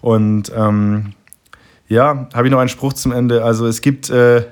Und 0.00 0.50
ähm, 0.56 1.12
ja, 1.88 2.26
habe 2.32 2.46
ich 2.46 2.50
noch 2.50 2.58
einen 2.58 2.70
Spruch 2.70 2.94
zum 2.94 3.12
Ende. 3.12 3.44
Also 3.44 3.66
es 3.66 3.82
gibt, 3.82 4.08
äh, 4.08 4.46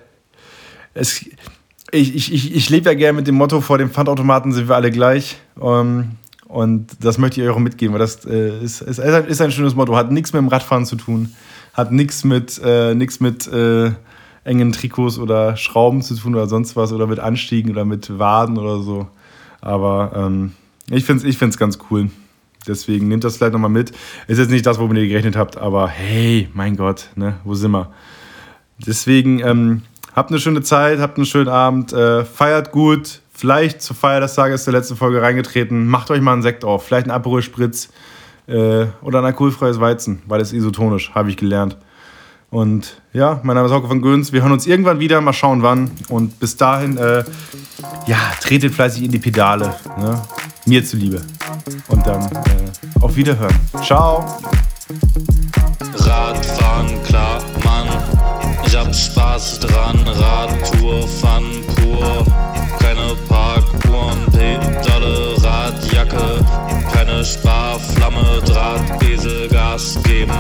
es, 0.93 1.25
ich, 1.91 2.15
ich, 2.15 2.35
ich, 2.35 2.55
ich 2.55 2.69
lebe 2.69 2.91
ja 2.91 2.95
gerne 2.95 3.17
mit 3.17 3.27
dem 3.27 3.37
Motto, 3.37 3.63
vor 3.63 3.79
dem 3.79 3.89
Pfandautomaten 3.89 4.53
sind 4.53 4.69
wir 4.69 4.77
alle 4.77 4.91
gleich. 4.91 5.39
Ähm, 5.59 6.17
und 6.49 6.99
das 7.01 7.17
möchte 7.17 7.41
ich 7.41 7.49
euch 7.49 7.55
auch 7.55 7.59
mitgeben, 7.59 7.95
weil 7.95 8.01
das 8.01 8.27
äh, 8.27 8.63
ist, 8.63 8.83
ist, 8.83 8.99
ist 8.99 9.41
ein 9.41 9.53
schönes 9.53 9.75
Motto, 9.75 9.97
hat 9.97 10.13
nichts 10.13 10.35
mit 10.35 10.43
dem 10.43 10.49
Radfahren 10.49 10.85
zu 10.85 10.97
tun 10.97 11.35
hat 11.77 11.93
nichts 11.93 12.25
mit, 12.25 12.59
äh, 12.65 12.95
mit 12.95 13.47
äh, 13.49 13.91
engen 14.45 14.73
Trikots 14.73 15.19
oder 15.19 15.57
Schrauben 15.57 16.01
zu 16.01 16.17
tun 16.17 16.35
oder 16.35 16.47
sonst 16.49 16.75
was 16.75 16.93
oder 16.93 17.07
mit 17.07 17.21
Anstiegen 17.21 17.71
oder 17.71 17.85
mit 17.85 18.19
Waden 18.19 18.57
oder 18.57 18.81
so. 18.81 19.09
Aber 19.61 20.13
ähm, 20.17 20.53
ich 20.91 21.05
finde 21.05 21.23
es 21.23 21.29
ich 21.29 21.37
find's 21.37 21.59
ganz 21.59 21.79
cool. 21.91 22.11
Deswegen 22.67 23.09
nehmt 23.09 23.25
das 23.25 23.37
vielleicht 23.37 23.53
nochmal 23.53 23.71
mit. 23.71 23.93
Ist 24.27 24.39
jetzt 24.39 24.51
nicht 24.51 24.65
das, 24.65 24.79
womit 24.79 24.99
ihr 24.99 25.09
gerechnet 25.09 25.37
habt, 25.37 25.57
aber 25.59 25.87
hey, 25.89 26.49
mein 26.55 26.77
Gott, 26.77 27.11
ne, 27.15 27.35
wo 27.45 27.55
sind 27.55 27.73
wir? 27.73 27.93
Deswegen 28.79 29.41
ähm, 29.41 29.83
habt 30.15 30.31
eine 30.31 30.41
schöne 30.41 30.63
Zeit, 30.63 30.99
habt 30.99 31.19
einen 31.19 31.27
schönen 31.27 31.49
Abend, 31.49 31.93
äh, 31.93 32.25
feiert 32.25 32.73
gut. 32.73 33.21
Vielleicht 33.33 33.83
zur 33.83 33.95
Feier 33.95 34.21
des 34.21 34.35
Tages 34.35 34.65
der 34.65 34.73
letzten 34.73 34.97
Folge 34.97 35.21
reingetreten. 35.21 35.87
Macht 35.87 36.11
euch 36.11 36.23
mal 36.23 36.33
einen 36.33 36.43
Sekt 36.43 36.65
auf, 36.65 36.87
vielleicht 36.87 37.07
einen 37.07 37.15
Aperol 37.15 37.43
Spritz 37.43 37.91
äh, 38.47 38.87
oder 39.03 39.19
ein 39.19 39.25
alkoholfreies 39.25 39.81
Weizen, 39.81 40.23
weil 40.27 40.41
es 40.41 40.53
isotonisch, 40.53 41.13
habe 41.15 41.31
ich 41.31 41.37
gelernt. 41.37 41.77
Und 42.51 43.03
ja, 43.13 43.41
mein 43.43 43.57
Name 43.57 43.67
ist 43.67 43.75
Hauke 43.75 43.89
von 43.89 44.01
Göns. 44.01 44.33
Wir 44.33 44.43
hören 44.43 44.53
uns 44.53 44.67
irgendwann 44.67 45.01
wieder, 45.01 45.21
mal 45.21 45.33
schauen 45.33 45.63
wann. 45.63 45.91
Und 46.09 46.39
bis 46.39 46.57
dahin, 46.57 46.97
äh, 46.97 47.25
ja, 48.07 48.19
tretet 48.41 48.73
fleißig 48.73 49.05
in 49.05 49.11
die 49.11 49.19
Pedale. 49.19 49.75
Ne? 49.99 50.23
Mir 50.65 50.85
zuliebe. 50.85 51.23
Und 51.89 52.07
dann 52.07 52.23
äh, 52.23 53.01
auf 53.01 53.17
Wiederhören. 53.17 53.55
Ciao. 53.83 54.25
Radfahren, 55.97 57.03
klar, 57.03 57.43
Mann. 57.65 57.89
Ich 58.65 58.77
hab 58.77 58.95
Spaß 58.95 59.61
dran. 59.61 59.99
Radtour, 60.07 61.07
Fun 61.09 61.65
pur. 61.75 62.25
Keine 62.79 63.15
Parkuhren, 63.29 64.25
Pedale, 64.33 65.35
Radjacke 65.43 66.76
keine 67.07 67.25
Sparflamme, 67.25 68.43
Drahtesel, 68.45 69.49
Gas 69.49 69.99
geben. 70.05 70.33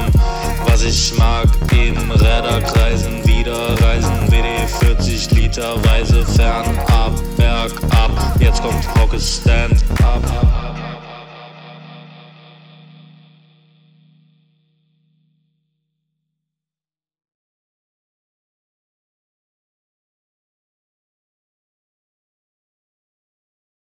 Was 0.67 0.83
ich 0.83 1.17
mag, 1.17 1.47
eben 1.73 2.11
Räder 2.11 2.61
kreisen, 2.61 3.25
wieder 3.27 3.81
reisen, 3.83 4.31
WD 4.31 4.69
40 4.81 5.31
Liter 5.33 5.85
Weise 5.85 6.25
fernab, 6.27 7.13
bergab. 7.37 8.11
Jetzt 8.41 8.63
kommt 8.63 8.85
Hocke 8.99 9.21
Stand 9.21 9.83
up. 10.03 10.23